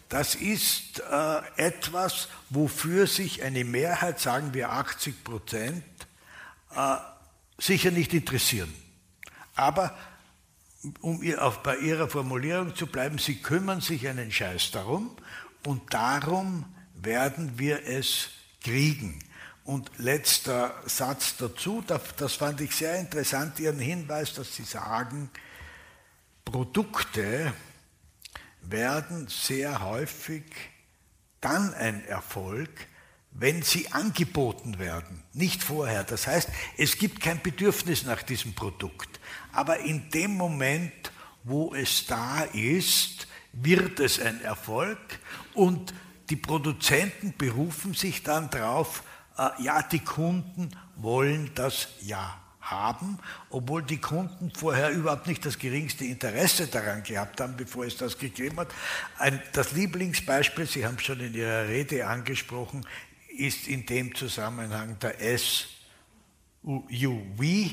[0.08, 5.84] Das ist äh, etwas, wofür sich eine Mehrheit, sagen wir 80 Prozent,
[6.74, 6.96] äh,
[7.58, 8.72] sicher nicht interessieren.
[9.56, 9.96] Aber
[11.00, 15.16] um ihr auf, bei Ihrer Formulierung zu bleiben, Sie kümmern sich einen Scheiß darum
[15.64, 16.64] und darum
[16.94, 18.28] werden wir es
[18.62, 19.18] kriegen.
[19.64, 21.82] Und letzter Satz dazu,
[22.16, 25.30] das fand ich sehr interessant, Ihren Hinweis, dass Sie sagen,
[26.44, 27.52] Produkte
[28.62, 30.44] werden sehr häufig
[31.40, 32.70] dann ein Erfolg,
[33.38, 36.04] wenn sie angeboten werden, nicht vorher.
[36.04, 39.20] Das heißt, es gibt kein Bedürfnis nach diesem Produkt.
[39.52, 41.12] Aber in dem Moment,
[41.44, 44.98] wo es da ist, wird es ein Erfolg
[45.54, 45.94] und
[46.30, 49.02] die Produzenten berufen sich dann darauf,
[49.38, 52.40] äh, ja, die Kunden wollen das ja
[52.70, 53.18] haben,
[53.50, 58.18] obwohl die Kunden vorher überhaupt nicht das geringste Interesse daran gehabt haben, bevor es das
[58.18, 58.68] gegeben hat.
[59.18, 62.84] Ein, das Lieblingsbeispiel, Sie haben es schon in Ihrer Rede angesprochen,
[63.38, 67.70] ist in dem Zusammenhang der SUV, äh,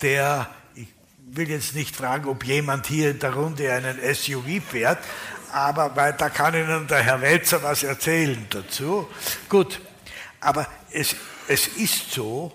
[0.00, 0.88] der, ich
[1.26, 4.98] will jetzt nicht fragen, ob jemand hier in der Runde einen SUV fährt,
[5.52, 9.08] aber weil da kann Ihnen der Herr Welzer was erzählen dazu.
[9.48, 9.80] Gut,
[10.40, 11.16] aber es,
[11.48, 12.52] es ist so,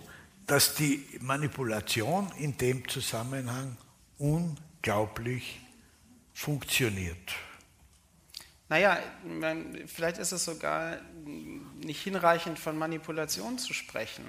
[0.47, 3.77] dass die Manipulation in dem Zusammenhang
[4.17, 5.59] unglaublich
[6.33, 7.33] funktioniert.
[8.67, 8.97] Naja,
[9.85, 10.97] vielleicht ist es sogar
[11.85, 14.25] nicht hinreichend von Manipulation zu sprechen.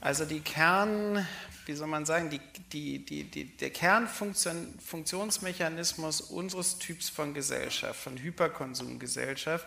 [0.00, 1.26] Also die Kern,
[1.66, 2.40] wie soll man sagen, die,
[2.72, 9.66] die, die, die, der Kernfunktionsmechanismus unseres Typs von Gesellschaft, von Hyperkonsumgesellschaft,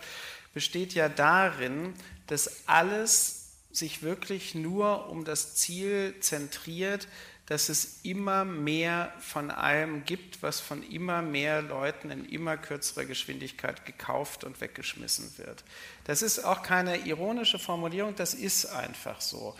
[0.53, 1.93] besteht ja darin,
[2.27, 3.39] dass alles
[3.71, 7.07] sich wirklich nur um das Ziel zentriert,
[7.47, 13.05] dass es immer mehr von allem gibt, was von immer mehr Leuten in immer kürzerer
[13.05, 15.63] Geschwindigkeit gekauft und weggeschmissen wird.
[16.05, 19.55] Das ist auch keine ironische Formulierung, das ist einfach so.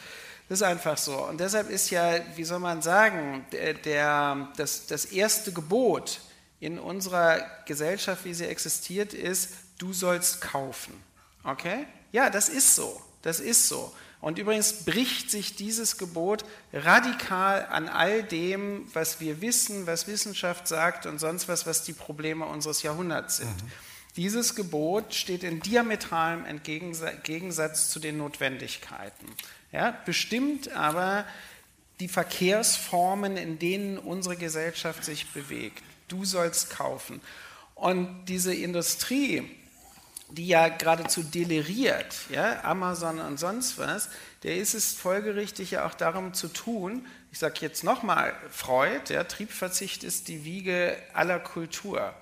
[0.48, 1.26] Das ist einfach so.
[1.26, 6.20] Und deshalb ist ja, wie soll man sagen, der, der, das, das erste Gebot
[6.60, 10.94] in unserer Gesellschaft, wie sie existiert, ist, du sollst kaufen.
[11.44, 11.86] Okay?
[12.12, 13.02] Ja, das ist so.
[13.22, 13.94] Das ist so.
[14.24, 20.66] Und übrigens bricht sich dieses Gebot radikal an all dem, was wir wissen, was Wissenschaft
[20.66, 23.50] sagt und sonst was, was die Probleme unseres Jahrhunderts sind.
[23.50, 23.72] Mhm.
[24.16, 29.28] Dieses Gebot steht in diametralem Gegensatz zu den Notwendigkeiten.
[29.74, 31.26] Ja, bestimmt aber
[32.00, 35.84] die Verkehrsformen, in denen unsere Gesellschaft sich bewegt.
[36.08, 37.20] Du sollst kaufen.
[37.76, 39.52] Und diese Industrie,
[40.34, 44.10] die ja geradezu deliriert, ja, Amazon und sonst was,
[44.42, 49.24] der ist es folgerichtig ja auch darum zu tun, ich sage jetzt nochmal, Freud, ja,
[49.24, 52.14] Triebverzicht ist die Wiege aller Kultur.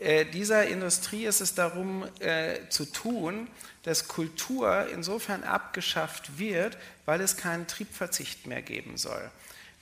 [0.00, 3.48] Äh, dieser Industrie ist es darum äh, zu tun,
[3.82, 9.30] dass Kultur insofern abgeschafft wird, weil es keinen Triebverzicht mehr geben soll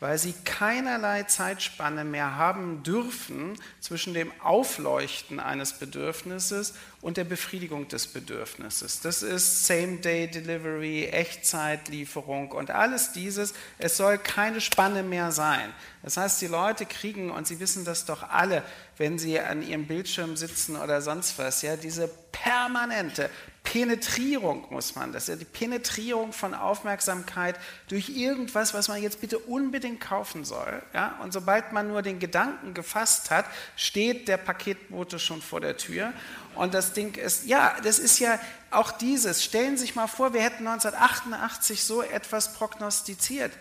[0.03, 7.87] weil sie keinerlei Zeitspanne mehr haben dürfen zwischen dem Aufleuchten eines Bedürfnisses und der Befriedigung
[7.87, 8.99] des Bedürfnisses.
[8.99, 13.55] Das ist Same-Day-Delivery, Echtzeitlieferung und alles dieses.
[13.79, 15.73] Es soll keine Spanne mehr sein.
[16.03, 18.65] Das heißt, die Leute kriegen, und Sie wissen das doch alle,
[18.99, 23.31] wenn sie an ihrem Bildschirm sitzen oder sonst was, ja, diese permanente
[23.65, 27.57] Penetrierung muss man, das ist ja die Penetrierung von Aufmerksamkeit
[27.89, 30.83] durch irgendwas, was man jetzt bitte unbedingt kaufen soll.
[30.93, 31.19] Ja?
[31.23, 36.13] Und sobald man nur den Gedanken gefasst hat, steht der Paketbote schon vor der Tür.
[36.57, 38.39] Und das Ding ist, ja, das ist ja
[38.71, 39.45] auch dieses.
[39.45, 43.53] Stellen Sie sich mal vor, wir hätten 1988 so etwas prognostiziert.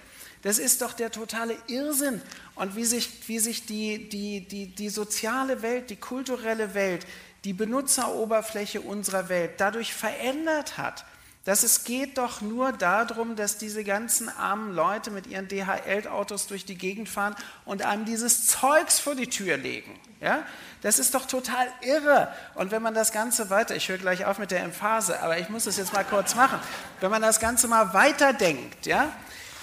[0.41, 2.21] Das ist doch der totale Irrsinn.
[2.55, 7.05] Und wie sich, wie sich die, die, die, die soziale Welt, die kulturelle Welt,
[7.43, 11.05] die Benutzeroberfläche unserer Welt dadurch verändert hat,
[11.43, 16.65] dass es geht doch nur darum, dass diese ganzen armen Leute mit ihren DHL-Autos durch
[16.65, 17.35] die Gegend fahren
[17.65, 19.99] und einem dieses Zeugs vor die Tür legen.
[20.19, 20.43] Ja?
[20.83, 22.31] Das ist doch total irre.
[22.53, 25.49] Und wenn man das Ganze weiter, ich höre gleich auf mit der Emphase, aber ich
[25.49, 26.59] muss es jetzt mal kurz machen,
[26.99, 29.11] wenn man das Ganze mal weiterdenkt, ja,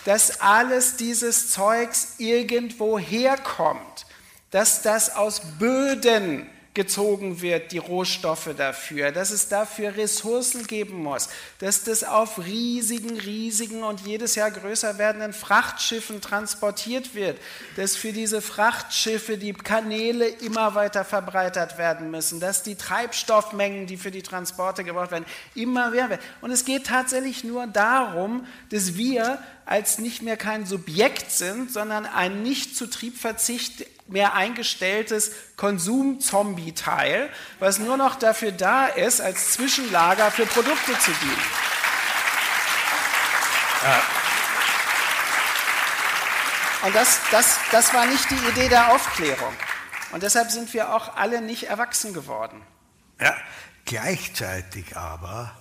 [0.04, 4.06] dass alles dieses Zeugs irgendwo herkommt,
[4.50, 6.48] dass das aus Böden
[6.78, 11.28] gezogen wird, die Rohstoffe dafür, dass es dafür Ressourcen geben muss,
[11.58, 17.36] dass das auf riesigen, riesigen und jedes Jahr größer werdenden Frachtschiffen transportiert wird,
[17.74, 23.96] dass für diese Frachtschiffe die Kanäle immer weiter verbreitert werden müssen, dass die Treibstoffmengen, die
[23.96, 25.26] für die Transporte gebraucht werden,
[25.56, 26.22] immer mehr werden.
[26.42, 32.06] Und es geht tatsächlich nur darum, dass wir als nicht mehr kein Subjekt sind, sondern
[32.06, 40.30] ein nicht zu Triebverzicht mehr eingestelltes Konsum-Zombie-Teil, was nur noch dafür da ist, als Zwischenlager
[40.30, 41.42] für Produkte zu dienen.
[43.84, 44.02] Ja.
[46.86, 49.52] Und das, das, das war nicht die Idee der Aufklärung.
[50.12, 52.62] Und deshalb sind wir auch alle nicht erwachsen geworden.
[53.20, 53.36] Ja,
[53.84, 55.54] gleichzeitig aber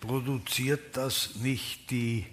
[0.00, 2.26] produziert das nicht, die,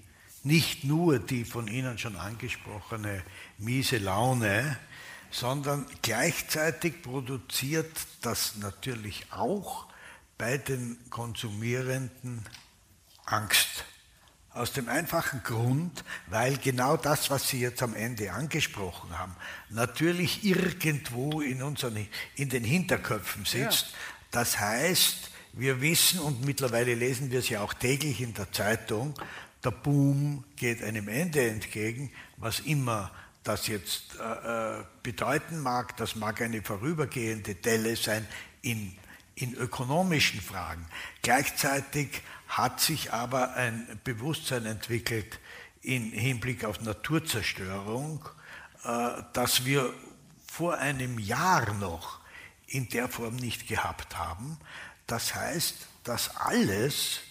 [0.44, 3.24] nicht nur die von Ihnen schon angesprochene
[3.58, 4.78] miese Laune,
[5.32, 7.92] sondern gleichzeitig produziert
[8.22, 9.86] das natürlich auch
[10.38, 12.46] bei den Konsumierenden
[13.26, 13.86] Angst.
[14.52, 19.36] Aus dem einfachen Grund, weil genau das, was Sie jetzt am Ende angesprochen haben,
[19.70, 23.88] natürlich irgendwo in, unseren, in den Hinterköpfen sitzt.
[23.92, 23.98] Ja.
[24.32, 29.14] Das heißt, wir wissen und mittlerweile lesen wir es ja auch täglich in der Zeitung,
[29.64, 33.12] der Boom geht einem Ende entgegen, was immer
[33.50, 38.28] das jetzt äh, äh, bedeuten mag, das mag eine vorübergehende Delle sein
[38.62, 38.96] in,
[39.34, 40.86] in ökonomischen Fragen.
[41.24, 45.40] Gleichzeitig hat sich aber ein Bewusstsein entwickelt
[45.82, 48.24] im Hinblick auf Naturzerstörung,
[48.84, 49.92] äh, das wir
[50.46, 52.20] vor einem Jahr noch
[52.68, 54.60] in der Form nicht gehabt haben.
[55.08, 57.22] Das heißt, dass alles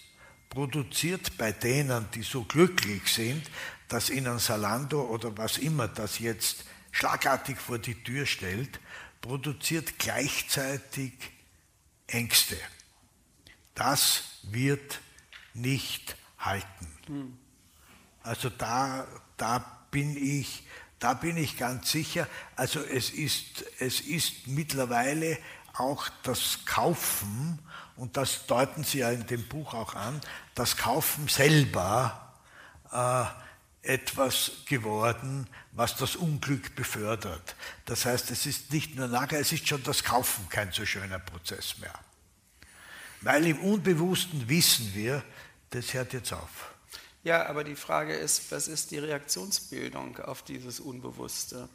[0.49, 3.49] produziert bei denen, die so glücklich sind,
[3.89, 8.79] dass ihnen Salando oder was immer das jetzt schlagartig vor die Tür stellt,
[9.21, 11.13] produziert gleichzeitig
[12.07, 12.57] Ängste.
[13.75, 14.99] Das wird
[15.53, 16.87] nicht halten.
[18.23, 19.05] Also da,
[19.37, 19.59] da
[19.91, 20.63] bin ich,
[20.99, 22.27] da bin ich ganz sicher.
[22.55, 25.37] Also es ist, es ist mittlerweile
[25.73, 27.59] auch das Kaufen
[27.95, 30.21] und das deuten Sie ja in dem Buch auch an,
[30.55, 32.35] das Kaufen selber
[32.91, 33.48] äh,
[33.89, 37.55] etwas geworden, was das Unglück befördert.
[37.85, 41.17] Das heißt, es ist nicht nur nachher, es ist schon das Kaufen kein so schöner
[41.17, 41.93] Prozess mehr.
[43.21, 45.23] Weil im Unbewussten wissen wir,
[45.71, 46.71] das hört jetzt auf.
[47.23, 51.67] Ja, aber die Frage ist, was ist die Reaktionsbildung auf dieses Unbewusste?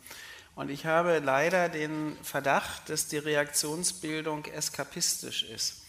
[0.54, 5.82] Und ich habe leider den Verdacht, dass die Reaktionsbildung eskapistisch ist.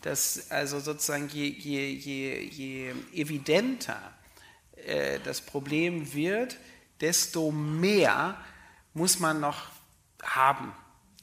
[0.00, 4.15] Dass also sozusagen je, je, je, je evidenter
[4.86, 6.56] äh, das Problem wird,
[7.00, 8.36] desto mehr
[8.94, 9.66] muss man noch
[10.22, 10.72] haben.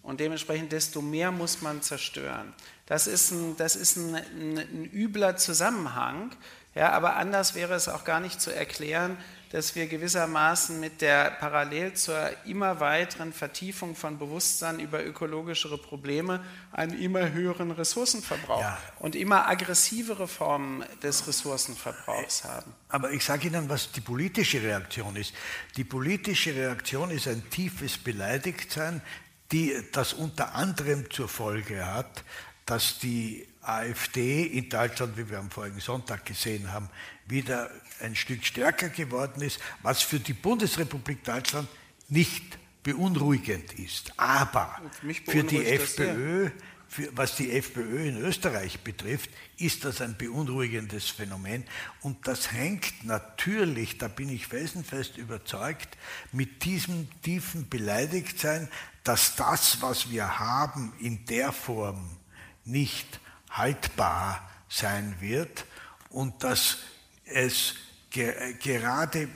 [0.03, 2.53] Und dementsprechend desto mehr muss man zerstören.
[2.85, 6.35] Das ist ein, das ist ein, ein, ein übler Zusammenhang,
[6.75, 9.17] ja, aber anders wäre es auch gar nicht zu erklären,
[9.53, 16.43] dass wir gewissermaßen mit der parallel zur immer weiteren Vertiefung von Bewusstsein über ökologischere Probleme
[16.71, 18.79] einen immer höheren Ressourcenverbrauch ja.
[18.97, 22.73] und immer aggressivere Formen des Ressourcenverbrauchs haben.
[22.89, 25.35] Aber ich sage Ihnen, was die politische Reaktion ist.
[25.77, 29.03] Die politische Reaktion ist ein tiefes Beleidigtsein,
[29.51, 32.23] die das unter anderem zur Folge hat,
[32.65, 36.89] dass die AfD in Deutschland, wie wir am vorigen Sonntag gesehen haben,
[37.27, 37.69] wieder
[38.03, 41.67] ein Stück stärker geworden ist, was für die Bundesrepublik Deutschland
[42.09, 44.13] nicht beunruhigend ist.
[44.17, 44.79] Aber
[45.25, 46.49] für die FPÖ,
[46.87, 51.63] für, was die FPÖ in Österreich betrifft, ist das ein beunruhigendes Phänomen.
[52.01, 55.97] Und das hängt natürlich, da bin ich felsenfest überzeugt,
[56.31, 58.69] mit diesem tiefen Beleidigtsein,
[59.03, 62.17] dass das, was wir haben, in der Form
[62.65, 63.19] nicht
[63.49, 65.65] haltbar sein wird
[66.09, 66.77] und dass
[67.25, 67.75] es
[68.13, 69.27] gerade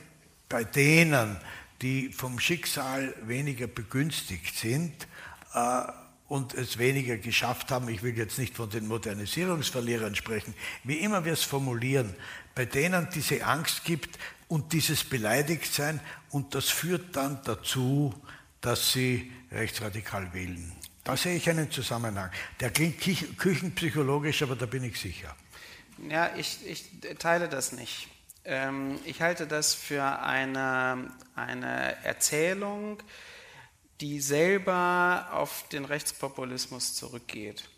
[0.48, 1.36] bei denen,
[1.82, 5.06] die vom Schicksal weniger begünstigt sind
[5.54, 5.82] äh,
[6.28, 11.24] und es weniger geschafft haben, ich will jetzt nicht von den Modernisierungsverlierern sprechen, wie immer
[11.24, 12.14] wir es formulieren,
[12.54, 14.18] bei denen diese Angst gibt
[14.48, 16.00] und dieses Beleidigtsein
[16.30, 18.14] und das führt dann dazu,
[18.60, 20.72] dass sie rechtsradikal wählen.
[21.04, 22.30] Da sehe ich einen Zusammenhang.
[22.60, 23.00] Der klingt
[23.38, 25.34] küchenpsychologisch, aber da bin ich sicher.
[26.08, 26.84] Ja, ich, ich
[27.18, 28.08] teile das nicht.
[28.50, 32.96] Ähm, ich halte das für eine, eine Erzählung,
[34.00, 37.68] die selber auf den Rechtspopulismus zurückgeht.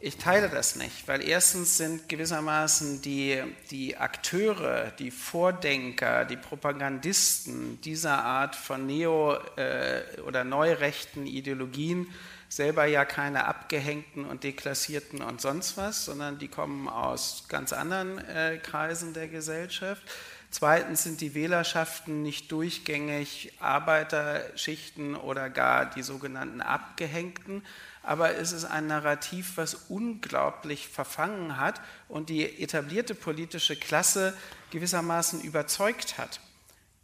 [0.00, 3.40] Ich teile das nicht, weil erstens sind gewissermaßen die,
[3.70, 12.12] die Akteure, die Vordenker, die Propagandisten dieser Art von neo- äh, oder neurechten Ideologien
[12.56, 18.18] selber ja keine abgehängten und deklassierten und sonst was, sondern die kommen aus ganz anderen
[18.18, 20.02] äh, Kreisen der Gesellschaft.
[20.50, 27.62] Zweitens sind die Wählerschaften nicht durchgängig Arbeiterschichten oder gar die sogenannten Abgehängten,
[28.02, 34.34] aber es ist ein Narrativ, was unglaublich verfangen hat und die etablierte politische Klasse
[34.70, 36.40] gewissermaßen überzeugt hat.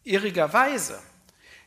[0.05, 0.99] Irrigerweise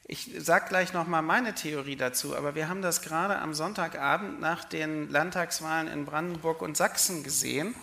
[0.07, 4.64] ich sage gleich nochmal meine Theorie dazu, aber wir haben das gerade am Sonntagabend nach
[4.64, 7.73] den Landtagswahlen in Brandenburg und Sachsen gesehen,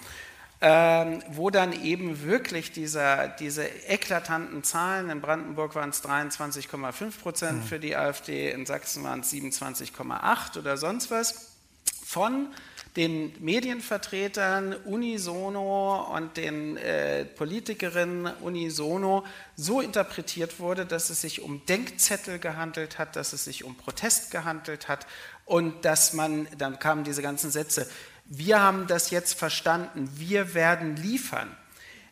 [0.60, 7.58] ähm, wo dann eben wirklich dieser, diese eklatanten Zahlen, in Brandenburg waren es 23,5 Prozent
[7.58, 7.66] mhm.
[7.66, 11.56] für die AfD, in Sachsen waren es 27,8 oder sonst was,
[12.04, 12.48] von
[12.96, 19.24] den Medienvertretern unisono und den äh, Politikerinnen unisono
[19.56, 24.30] so interpretiert wurde, dass es sich um Denkzettel gehandelt hat, dass es sich um Protest
[24.30, 25.06] gehandelt hat
[25.46, 27.88] und dass man, dann kamen diese ganzen Sätze,
[28.26, 31.56] wir haben das jetzt verstanden, wir werden liefern.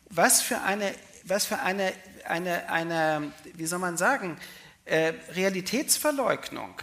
[0.09, 0.93] Was für eine,
[1.23, 1.93] was für eine,
[2.25, 4.37] eine, eine wie soll man sagen,
[4.85, 6.81] äh, Realitätsverleugnung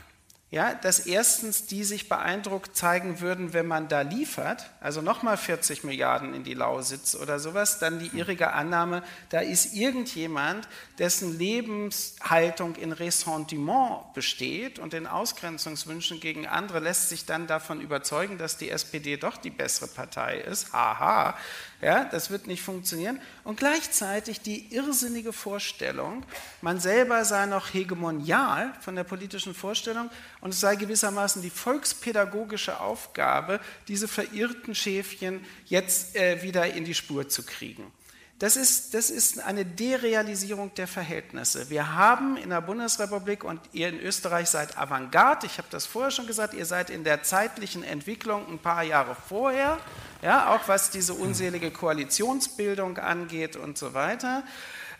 [0.50, 5.84] ja, dass erstens die sich beeindruckt zeigen würden, wenn man da liefert, also nochmal 40
[5.84, 10.66] Milliarden in die Lausitz oder sowas, dann die irrige Annahme, da ist irgendjemand,
[10.98, 18.38] dessen Lebenshaltung in Ressentiment besteht und in Ausgrenzungswünschen gegen andere lässt sich dann davon überzeugen,
[18.38, 20.72] dass die SPD doch die bessere Partei ist.
[20.72, 21.36] Haha,
[21.80, 23.20] ja, das wird nicht funktionieren.
[23.44, 26.24] Und gleichzeitig die irrsinnige Vorstellung,
[26.60, 30.10] man selber sei noch hegemonial von der politischen Vorstellung
[30.40, 36.94] und es sei gewissermaßen die volkspädagogische Aufgabe, diese verirrten Schäfchen jetzt äh, wieder in die
[36.94, 37.92] Spur zu kriegen.
[38.38, 41.70] Das ist, das ist eine Derealisierung der Verhältnisse.
[41.70, 46.12] Wir haben in der Bundesrepublik und ihr in Österreich seid Avantgarde, ich habe das vorher
[46.12, 49.78] schon gesagt, ihr seid in der zeitlichen Entwicklung ein paar Jahre vorher,
[50.22, 54.44] ja, auch was diese unselige Koalitionsbildung angeht und so weiter.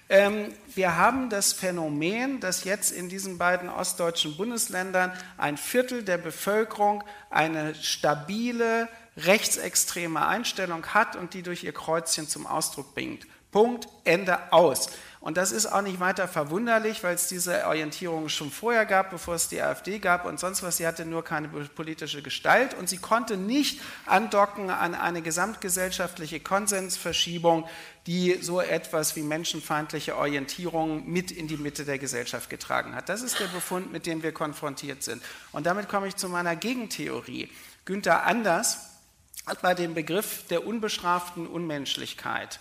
[0.09, 6.19] Ähm, wir haben das Phänomen, dass jetzt in diesen beiden ostdeutschen Bundesländern ein Viertel der
[6.19, 8.89] Bevölkerung eine stabile,
[9.19, 13.27] rechtsextreme Einstellung hat und die durch ihr Kreuzchen zum Ausdruck bringt.
[13.51, 14.91] Punkt, Ende aus.
[15.21, 19.35] Und das ist auch nicht weiter verwunderlich, weil es diese Orientierung schon vorher gab, bevor
[19.35, 20.77] es die AfD gab und sonst was.
[20.77, 27.67] Sie hatte nur keine politische Gestalt und sie konnte nicht andocken an eine gesamtgesellschaftliche Konsensverschiebung,
[28.07, 33.09] die so etwas wie menschenfeindliche Orientierung mit in die Mitte der Gesellschaft getragen hat.
[33.09, 35.23] Das ist der Befund, mit dem wir konfrontiert sind.
[35.51, 37.51] Und damit komme ich zu meiner Gegentheorie.
[37.85, 38.98] Günther Anders
[39.49, 42.61] hat bei dem Begriff der unbestraften Unmenschlichkeit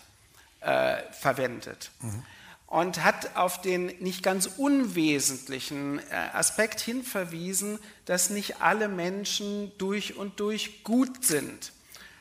[0.62, 1.92] äh, verwendet.
[2.02, 2.24] Mhm.
[2.66, 10.18] Und hat auf den nicht ganz unwesentlichen äh, Aspekt hinverwiesen, dass nicht alle Menschen durch
[10.18, 11.72] und durch gut sind,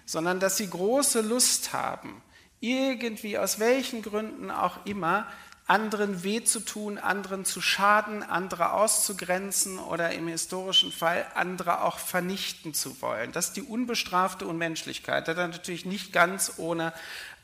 [0.04, 2.22] sondern dass sie große Lust haben,
[2.60, 5.26] irgendwie aus welchen Gründen auch immer
[5.66, 11.98] anderen weh zu tun, anderen zu schaden, andere auszugrenzen oder im historischen Fall andere auch
[11.98, 13.32] vernichten zu wollen.
[13.32, 15.26] Das ist die unbestrafte Unmenschlichkeit.
[15.26, 16.92] Das ist natürlich nicht ganz ohne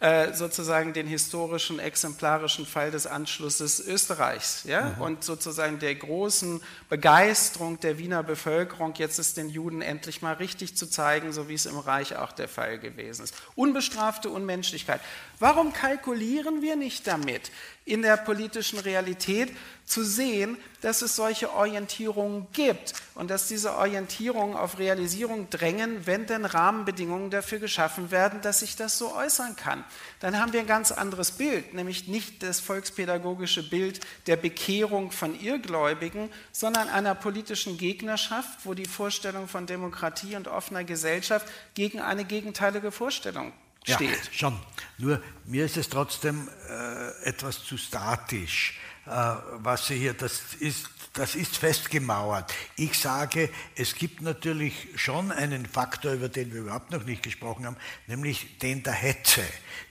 [0.03, 4.97] äh, sozusagen den historischen, exemplarischen Fall des Anschlusses Österreichs ja?
[4.97, 5.01] Mhm.
[5.01, 10.77] und sozusagen der großen Begeisterung der Wiener Bevölkerung, jetzt ist den Juden endlich mal richtig
[10.77, 13.35] zu zeigen, so wie es im Reich auch der Fall gewesen ist.
[13.55, 15.01] Unbestrafte Unmenschlichkeit.
[15.43, 17.51] Warum kalkulieren wir nicht damit,
[17.85, 19.51] in der politischen Realität
[19.85, 26.27] zu sehen, dass es solche Orientierungen gibt und dass diese Orientierungen auf Realisierung drängen, wenn
[26.27, 29.83] denn Rahmenbedingungen dafür geschaffen werden, dass sich das so äußern kann.
[30.21, 33.99] Dann haben wir ein ganz anderes Bild, nämlich nicht das volkspädagogische Bild
[34.29, 40.85] der Bekehrung von Irrgläubigen, sondern einer politischen Gegnerschaft, wo die Vorstellung von Demokratie und offener
[40.85, 43.53] Gesellschaft gegen eine gegenteilige Vorstellung
[43.85, 44.25] steht.
[44.25, 44.61] Ja, schon.
[44.99, 50.89] Nur mir ist es trotzdem äh, etwas zu statisch, äh, was Sie hier, das ist,
[51.15, 52.53] das ist festgemauert.
[52.77, 57.67] Ich sage, es gibt natürlich schon einen Faktor, über den wir überhaupt noch nicht gesprochen
[57.67, 57.77] haben,
[58.07, 59.43] nämlich den der Hetze.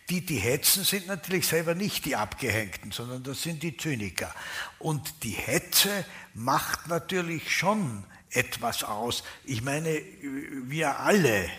[0.09, 4.33] Die, die hetzen, sind natürlich selber nicht die Abgehängten, sondern das sind die Zyniker.
[4.79, 9.23] Und die Hetze macht natürlich schon etwas aus.
[9.43, 10.01] Ich meine,
[10.67, 11.49] wir alle,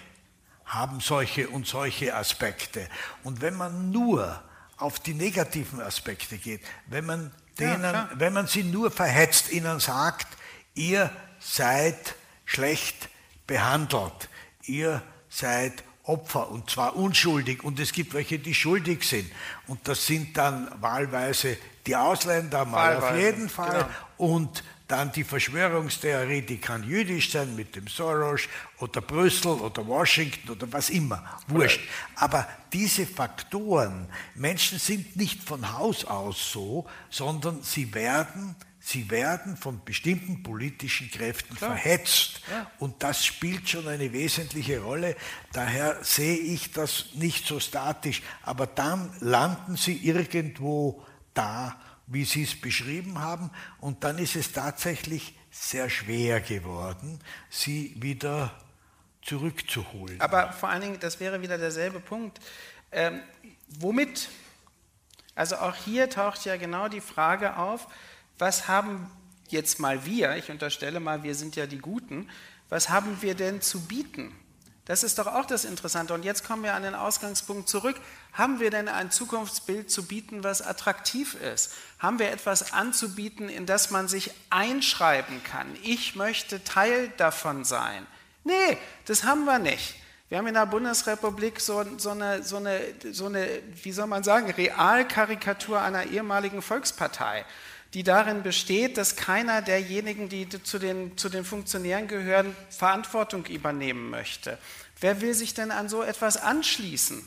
[0.73, 2.89] haben solche und solche Aspekte.
[3.23, 4.43] Und wenn man nur
[4.79, 9.81] auf die negativen Aspekte geht, wenn man, denen, ja, wenn man sie nur verhetzt, ihnen
[9.81, 10.27] sagt,
[10.75, 12.15] ihr seid
[12.47, 13.09] schlecht
[13.47, 14.29] behandelt,
[14.65, 19.31] ihr seid Opfer und zwar unschuldig und es gibt welche, die schuldig sind
[19.69, 24.33] und das sind dann wahlweise die Ausländer mal wahlweise, auf jeden Fall genau.
[24.33, 28.43] und dann die Verschwörungstheorie, die kann jüdisch sein mit dem Soros
[28.79, 31.81] oder Brüssel oder Washington oder was immer, wurscht.
[32.17, 38.55] Aber diese Faktoren, Menschen sind nicht von Haus aus so, sondern sie werden
[38.85, 41.71] Sie werden von bestimmten politischen Kräften Klar.
[41.71, 42.41] verhetzt.
[42.51, 42.69] Ja.
[42.81, 45.15] Und das spielt schon eine wesentliche Rolle.
[45.53, 48.23] Daher sehe ich das nicht so statisch.
[48.43, 51.81] Aber dann landen sie irgendwo da,
[52.13, 53.51] wie Sie es beschrieben haben.
[53.81, 57.21] Und dann ist es tatsächlich sehr schwer geworden,
[57.51, 58.53] sie wieder
[59.21, 60.21] zurückzuholen.
[60.21, 62.41] Aber vor allen Dingen, das wäre wieder derselbe Punkt.
[62.91, 63.21] Ähm,
[63.79, 64.31] womit?
[65.35, 67.87] Also auch hier taucht ja genau die Frage auf,
[68.39, 69.11] was haben
[69.49, 72.29] jetzt mal wir, ich unterstelle mal, wir sind ja die Guten,
[72.69, 74.35] was haben wir denn zu bieten?
[74.85, 76.13] Das ist doch auch das Interessante.
[76.13, 77.97] Und jetzt kommen wir an den Ausgangspunkt zurück.
[78.33, 81.73] Haben wir denn ein Zukunftsbild zu bieten, was attraktiv ist?
[82.01, 85.69] Haben wir etwas anzubieten, in das man sich einschreiben kann?
[85.85, 88.07] Ich möchte Teil davon sein.
[88.43, 88.77] Nee,
[89.07, 89.95] das haben wir nicht.
[90.29, 92.81] Wir haben in der Bundesrepublik so, so, eine, so, eine,
[93.13, 93.47] so eine,
[93.83, 97.45] wie soll man sagen, Realkarikatur einer ehemaligen Volkspartei
[97.95, 104.11] die darin besteht, dass keiner derjenigen, die zu den, zu den Funktionären gehören, Verantwortung übernehmen
[104.11, 104.59] möchte.
[105.01, 107.23] Wer will sich denn an so etwas anschließen?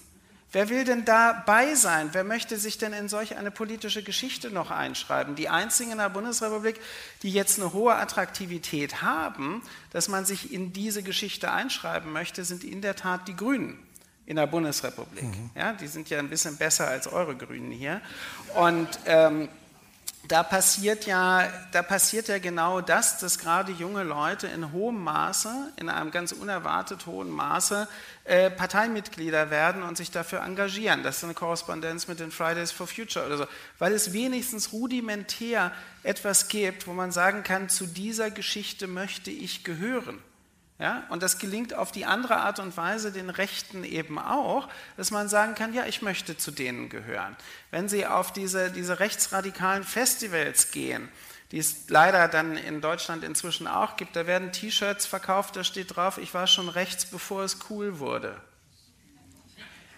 [0.52, 2.12] Wer will denn dabei sein?
[2.14, 5.36] Wer möchte sich denn in solch eine politische Geschichte noch einschreiben?
[5.36, 6.80] Die einzigen in der Bundesrepublik,
[7.24, 9.62] die jetzt eine hohe Attraktivität haben,
[9.92, 13.78] dass man sich in diese Geschichte einschreiben möchte, sind in der Tat die Grünen
[14.26, 15.24] in der Bundesrepublik.
[15.24, 15.50] Mhm.
[15.56, 18.02] Ja, die sind ja ein bisschen besser als eure Grünen hier.
[18.56, 19.50] Und ähm,
[20.28, 25.72] da passiert ja, da passiert ja genau das, dass gerade junge Leute in hohem Maße,
[25.78, 27.88] in einem ganz unerwartet hohen Maße,
[28.24, 31.04] äh, Parteimitglieder werden und sich dafür engagieren.
[31.04, 33.46] Das ist eine Korrespondenz mit den Fridays for Future oder so,
[33.78, 35.72] weil es wenigstens rudimentär
[36.04, 40.20] etwas gibt, wo man sagen kann, zu dieser Geschichte möchte ich gehören.
[40.78, 45.10] Ja, und das gelingt auf die andere Art und Weise den Rechten eben auch, dass
[45.10, 47.38] man sagen kann, ja, ich möchte zu denen gehören.
[47.72, 51.10] Wenn Sie auf diese, diese rechtsradikalen Festivals gehen,
[51.52, 54.16] die es leider dann in Deutschland inzwischen auch gibt.
[54.16, 58.42] Da werden T-Shirts verkauft, da steht drauf, ich war schon rechts, bevor es cool wurde.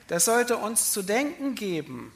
[0.08, 2.14] Das sollte uns zu denken geben.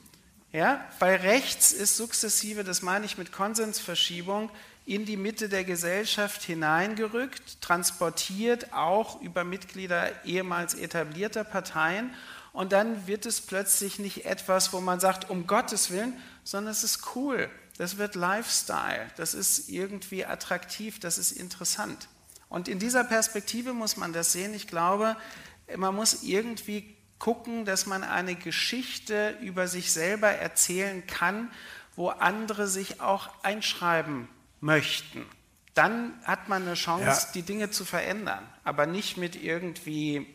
[0.52, 0.86] Ja?
[1.00, 4.50] Weil rechts ist sukzessive, das meine ich mit Konsensverschiebung,
[4.86, 12.12] in die Mitte der Gesellschaft hineingerückt, transportiert auch über Mitglieder ehemals etablierter Parteien.
[12.52, 16.14] Und dann wird es plötzlich nicht etwas, wo man sagt, um Gottes Willen,
[16.44, 17.49] sondern es ist cool.
[17.78, 19.08] Das wird Lifestyle.
[19.16, 20.99] Das ist irgendwie attraktiv.
[20.99, 22.10] Das ist interessant.
[22.49, 24.53] Und in dieser Perspektive muss man das sehen.
[24.53, 25.16] Ich glaube,
[25.78, 31.49] man muss irgendwie gucken, dass man eine Geschichte über sich selber erzählen kann,
[31.95, 34.28] wo andere sich auch einschreiben
[34.62, 35.26] möchten.
[35.74, 37.32] Dann hat man eine Chance, ja.
[37.34, 40.28] die Dinge zu verändern, aber nicht mit irgendwie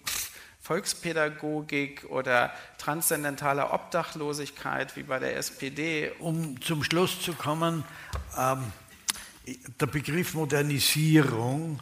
[0.61, 6.12] Volkspädagogik oder transzendentaler Obdachlosigkeit wie bei der SPD.
[6.19, 7.85] Um zum Schluss zu kommen,
[8.36, 8.73] ähm,
[9.81, 11.81] der Begriff Modernisierung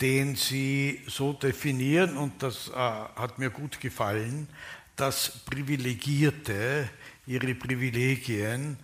[0.00, 4.48] den Sie so definieren, und das äh, hat mir gut gefallen,
[4.96, 6.88] dass Privilegierte
[7.26, 8.78] ihre Privilegien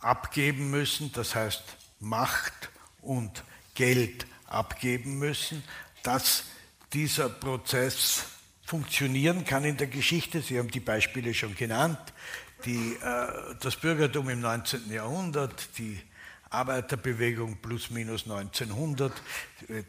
[0.00, 1.62] abgeben müssen, das heißt
[2.00, 2.70] Macht
[3.02, 3.44] und
[3.74, 5.62] Geld abgeben müssen,
[6.02, 6.44] dass
[6.92, 8.24] dieser Prozess
[8.64, 10.42] funktionieren kann in der Geschichte.
[10.42, 11.98] Sie haben die Beispiele schon genannt,
[12.64, 14.90] die, äh, das Bürgertum im 19.
[14.92, 16.00] Jahrhundert, die
[16.50, 19.12] Arbeiterbewegung plus minus 1900,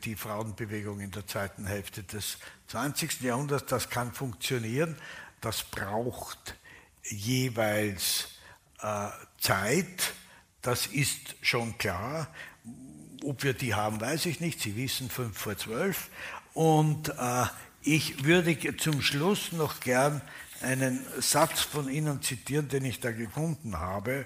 [0.03, 3.21] die Frauenbewegung in der zweiten Hälfte des 20.
[3.21, 3.65] Jahrhunderts.
[3.65, 4.95] Das kann funktionieren.
[5.41, 6.55] Das braucht
[7.03, 8.27] jeweils
[8.81, 9.09] äh,
[9.39, 10.13] Zeit.
[10.61, 12.27] Das ist schon klar.
[13.23, 14.59] Ob wir die haben, weiß ich nicht.
[14.59, 16.09] Sie wissen fünf vor zwölf.
[16.53, 17.45] Und äh,
[17.83, 20.21] ich würde zum Schluss noch gern
[20.61, 24.25] einen Satz von Ihnen zitieren, den ich da gefunden habe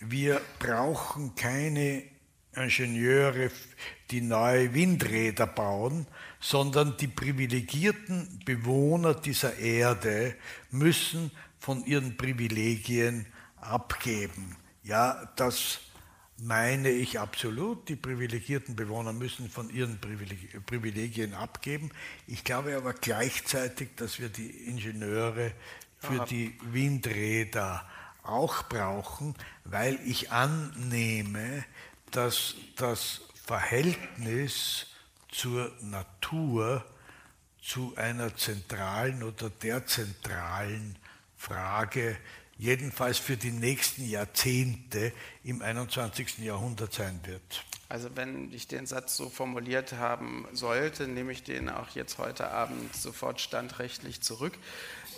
[0.00, 2.02] wir brauchen keine
[2.54, 3.50] Ingenieure,
[4.10, 6.06] die neue Windräder bauen,
[6.40, 10.34] sondern die privilegierten Bewohner dieser Erde
[10.70, 13.26] müssen von ihren Privilegien
[13.60, 14.56] abgeben.
[14.90, 15.78] Ja, das
[16.36, 17.88] meine ich absolut.
[17.88, 21.92] Die privilegierten Bewohner müssen von ihren Privilegien abgeben.
[22.26, 25.52] Ich glaube aber gleichzeitig, dass wir die Ingenieure
[26.00, 27.88] für die Windräder
[28.24, 31.64] auch brauchen, weil ich annehme,
[32.10, 34.88] dass das Verhältnis
[35.28, 36.84] zur Natur
[37.62, 40.98] zu einer zentralen oder der zentralen
[41.36, 42.16] Frage,
[42.60, 45.12] jedenfalls für die nächsten Jahrzehnte
[45.42, 46.38] im 21.
[46.38, 47.64] Jahrhundert sein wird.
[47.88, 52.50] Also wenn ich den Satz so formuliert haben sollte, nehme ich den auch jetzt heute
[52.50, 54.52] Abend sofort standrechtlich zurück.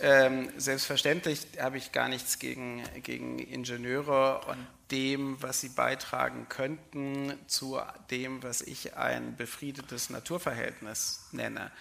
[0.00, 7.34] Ähm, selbstverständlich habe ich gar nichts gegen, gegen Ingenieure und dem, was sie beitragen könnten,
[7.46, 7.78] zu
[8.10, 11.72] dem, was ich ein befriedetes Naturverhältnis nenne.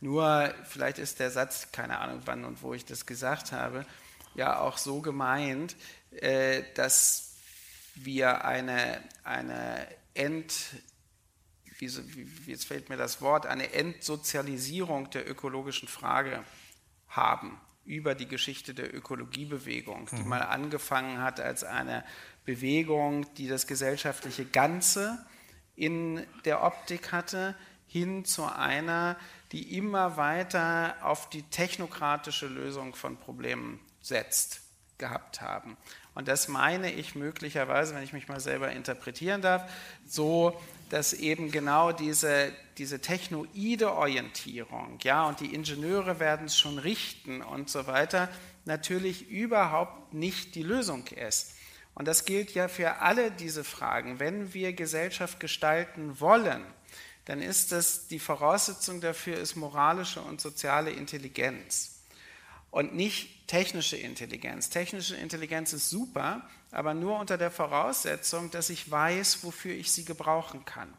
[0.00, 3.84] Nur vielleicht ist der Satz, keine Ahnung wann und wo ich das gesagt habe,
[4.38, 5.76] ja auch so gemeint,
[6.12, 7.34] äh, dass
[7.96, 10.54] wir eine, eine Ent,
[11.78, 16.42] wie, wie, jetzt fällt mir das Wort, eine Entsozialisierung der ökologischen Frage
[17.08, 20.28] haben über die Geschichte der Ökologiebewegung, die mhm.
[20.28, 22.04] mal angefangen hat als eine
[22.44, 25.24] Bewegung, die das gesellschaftliche Ganze
[25.74, 27.54] in der Optik hatte,
[27.86, 29.16] hin zu einer,
[29.52, 34.60] die immer weiter auf die technokratische Lösung von Problemen setzt,
[34.98, 35.76] gehabt haben.
[36.14, 39.70] Und das meine ich möglicherweise, wenn ich mich mal selber interpretieren darf,
[40.04, 40.60] so,
[40.90, 47.40] dass eben genau diese, diese technoide Orientierung, ja, und die Ingenieure werden es schon richten
[47.40, 48.28] und so weiter,
[48.64, 51.54] natürlich überhaupt nicht die Lösung ist.
[51.94, 54.18] Und das gilt ja für alle diese Fragen.
[54.18, 56.64] Wenn wir Gesellschaft gestalten wollen,
[57.26, 61.97] dann ist das die Voraussetzung dafür ist moralische und soziale Intelligenz
[62.70, 64.70] und nicht technische Intelligenz.
[64.70, 70.04] Technische Intelligenz ist super, aber nur unter der Voraussetzung, dass ich weiß, wofür ich sie
[70.04, 70.92] gebrauchen kann.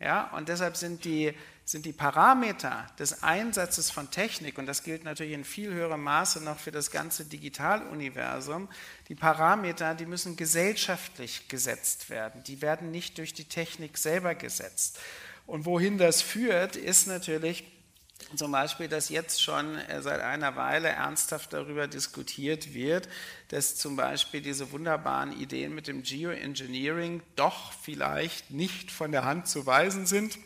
[0.00, 1.34] Ja, und deshalb sind die,
[1.64, 6.40] sind die Parameter des Einsatzes von Technik, und das gilt natürlich in viel höherem Maße
[6.44, 8.68] noch für das ganze Digitaluniversum,
[9.08, 12.44] die Parameter, die müssen gesellschaftlich gesetzt werden.
[12.44, 15.00] Die werden nicht durch die Technik selber gesetzt.
[15.46, 17.64] Und wohin das führt, ist natürlich
[18.34, 23.08] zum Beispiel, dass jetzt schon äh, seit einer Weile ernsthaft darüber diskutiert wird,
[23.48, 29.48] dass zum Beispiel diese wunderbaren Ideen mit dem Geoengineering doch vielleicht nicht von der Hand
[29.48, 30.38] zu weisen sind.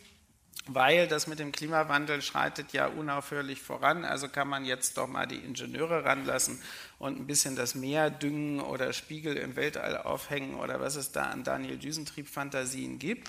[0.67, 4.05] weil das mit dem Klimawandel schreitet ja unaufhörlich voran.
[4.05, 6.63] Also kann man jetzt doch mal die Ingenieure ranlassen
[7.01, 11.25] und ein bisschen das Meer düngen oder Spiegel im Weltall aufhängen oder was es da
[11.25, 13.29] an Daniel Düsentrieb-Fantasien gibt.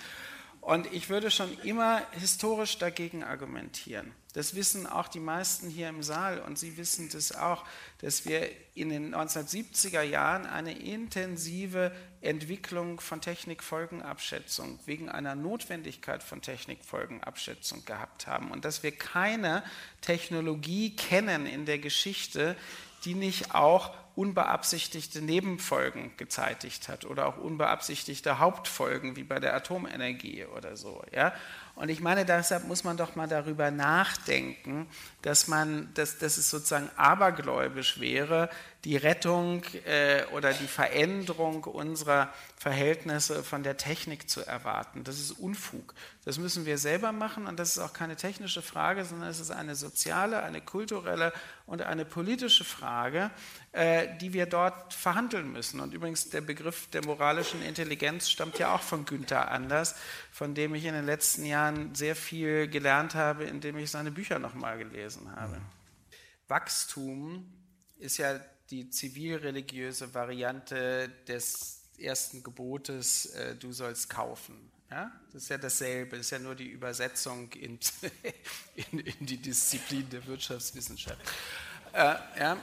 [0.65, 4.13] Und ich würde schon immer historisch dagegen argumentieren.
[4.31, 7.65] Das wissen auch die meisten hier im Saal und Sie wissen das auch,
[7.99, 11.91] dass wir in den 1970er Jahren eine intensive
[12.21, 19.63] Entwicklung von Technikfolgenabschätzung wegen einer Notwendigkeit von Technikfolgenabschätzung gehabt haben und dass wir keine
[19.99, 22.55] Technologie kennen in der Geschichte,
[23.03, 30.45] die nicht auch unbeabsichtigte Nebenfolgen gezeitigt hat oder auch unbeabsichtigte Hauptfolgen wie bei der Atomenergie
[30.45, 31.03] oder so.
[31.11, 31.33] Ja?
[31.75, 34.87] Und ich meine, deshalb muss man doch mal darüber nachdenken,
[35.23, 38.49] dass, man, dass, dass es sozusagen abergläubisch wäre,
[38.83, 45.05] die Rettung äh, oder die Veränderung unserer Verhältnisse von der Technik zu erwarten.
[45.05, 45.93] Das ist Unfug.
[46.25, 49.51] Das müssen wir selber machen und das ist auch keine technische Frage, sondern es ist
[49.51, 51.31] eine soziale, eine kulturelle
[51.65, 53.31] und eine politische Frage,
[53.71, 55.79] äh, die wir dort verhandeln müssen.
[55.79, 59.95] Und übrigens, der Begriff der moralischen Intelligenz stammt ja auch von Günther Anders,
[60.33, 64.39] von dem ich in den letzten Jahren sehr viel gelernt habe, indem ich seine Bücher
[64.39, 65.61] nochmal gelesen habe.
[66.47, 67.51] Wachstum
[67.97, 74.71] ist ja die zivilreligiöse Variante des ersten Gebotes, äh, du sollst kaufen.
[74.89, 75.11] Ja?
[75.31, 77.79] Das ist ja dasselbe, das ist ja nur die Übersetzung in,
[78.91, 81.19] in, in die Disziplin der Wirtschaftswissenschaft.
[81.93, 82.57] Äh, ja?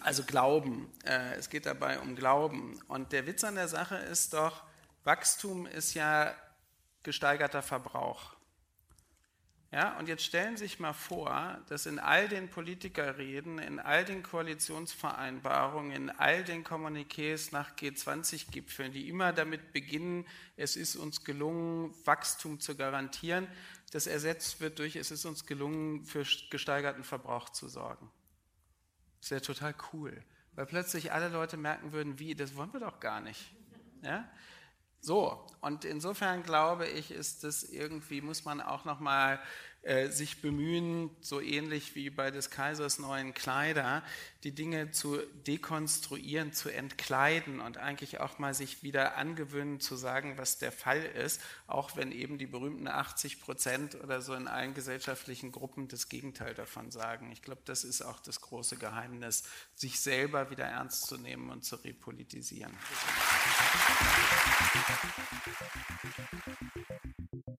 [0.00, 2.80] Also Glauben, äh, es geht dabei um Glauben.
[2.88, 4.62] Und der Witz an der Sache ist doch,
[5.04, 6.34] Wachstum ist ja
[7.02, 8.33] gesteigerter Verbrauch.
[9.74, 14.04] Ja, und jetzt stellen Sie sich mal vor, dass in all den Politikerreden, in all
[14.04, 21.24] den Koalitionsvereinbarungen, in all den Kommuniqués nach G20-Gipfeln, die immer damit beginnen, es ist uns
[21.24, 23.48] gelungen, Wachstum zu garantieren,
[23.90, 28.08] das ersetzt wird durch, es ist uns gelungen, für gesteigerten Verbrauch zu sorgen.
[29.22, 30.22] Das wäre total cool,
[30.52, 33.50] weil plötzlich alle Leute merken würden, wie, das wollen wir doch gar nicht.
[34.02, 34.30] Ja?
[35.04, 39.38] So, und insofern glaube ich, ist das irgendwie, muss man auch nochmal
[39.84, 44.02] äh, sich bemühen, so ähnlich wie bei des Kaisers neuen Kleider,
[44.42, 50.38] die Dinge zu dekonstruieren, zu entkleiden und eigentlich auch mal sich wieder angewöhnen zu sagen,
[50.38, 54.72] was der Fall ist, auch wenn eben die berühmten 80 Prozent oder so in allen
[54.72, 57.30] gesellschaftlichen Gruppen das Gegenteil davon sagen.
[57.30, 59.44] Ich glaube, das ist auch das große Geheimnis,
[59.74, 62.72] sich selber wieder ernst zu nehmen und zu repolitisieren.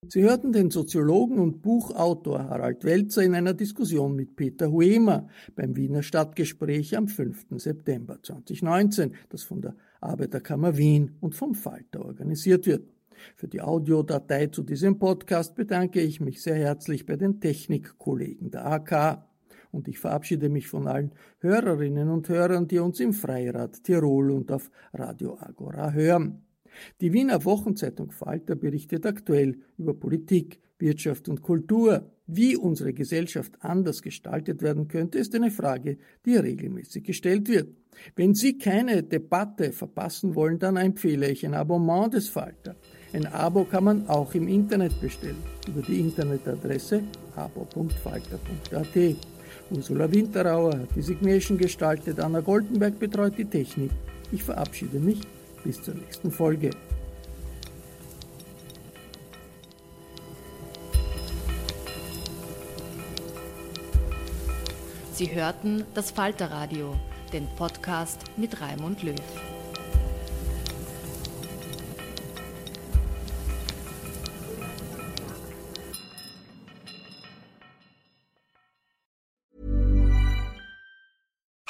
[0.07, 5.76] Sie hörten den Soziologen und Buchautor Harald Welzer in einer Diskussion mit Peter Huemer beim
[5.76, 7.48] Wiener Stadtgespräch am 5.
[7.57, 12.88] September 2019, das von der Arbeiterkammer Wien und vom Falter organisiert wird.
[13.36, 18.65] Für die Audiodatei zu diesem Podcast bedanke ich mich sehr herzlich bei den Technikkollegen der
[18.65, 19.23] AK.
[19.72, 24.52] Und ich verabschiede mich von allen Hörerinnen und Hörern, die uns im Freirad Tirol und
[24.52, 26.45] auf Radio Agora hören.
[27.02, 32.12] Die Wiener Wochenzeitung Falter berichtet aktuell über Politik, Wirtschaft und Kultur.
[32.28, 37.70] Wie unsere Gesellschaft anders gestaltet werden könnte, ist eine Frage, die regelmäßig gestellt wird.
[38.16, 42.76] Wenn Sie keine Debatte verpassen wollen, dann empfehle ich ein Abonnement des Falter.
[43.14, 45.38] Ein Abo kann man auch im Internet bestellen,
[45.68, 47.04] über die Internetadresse
[47.36, 49.16] abo.falter.at.
[49.72, 53.92] Ursula Winterauer hat die Signation gestaltet, Anna Goldenberg betreut die Technik.
[54.32, 55.22] Ich verabschiede mich
[55.66, 56.70] bis zur nächsten Folge.
[65.14, 66.94] Sie hörten das Falterradio,
[67.34, 69.16] den Podcast mit Raimund Löw.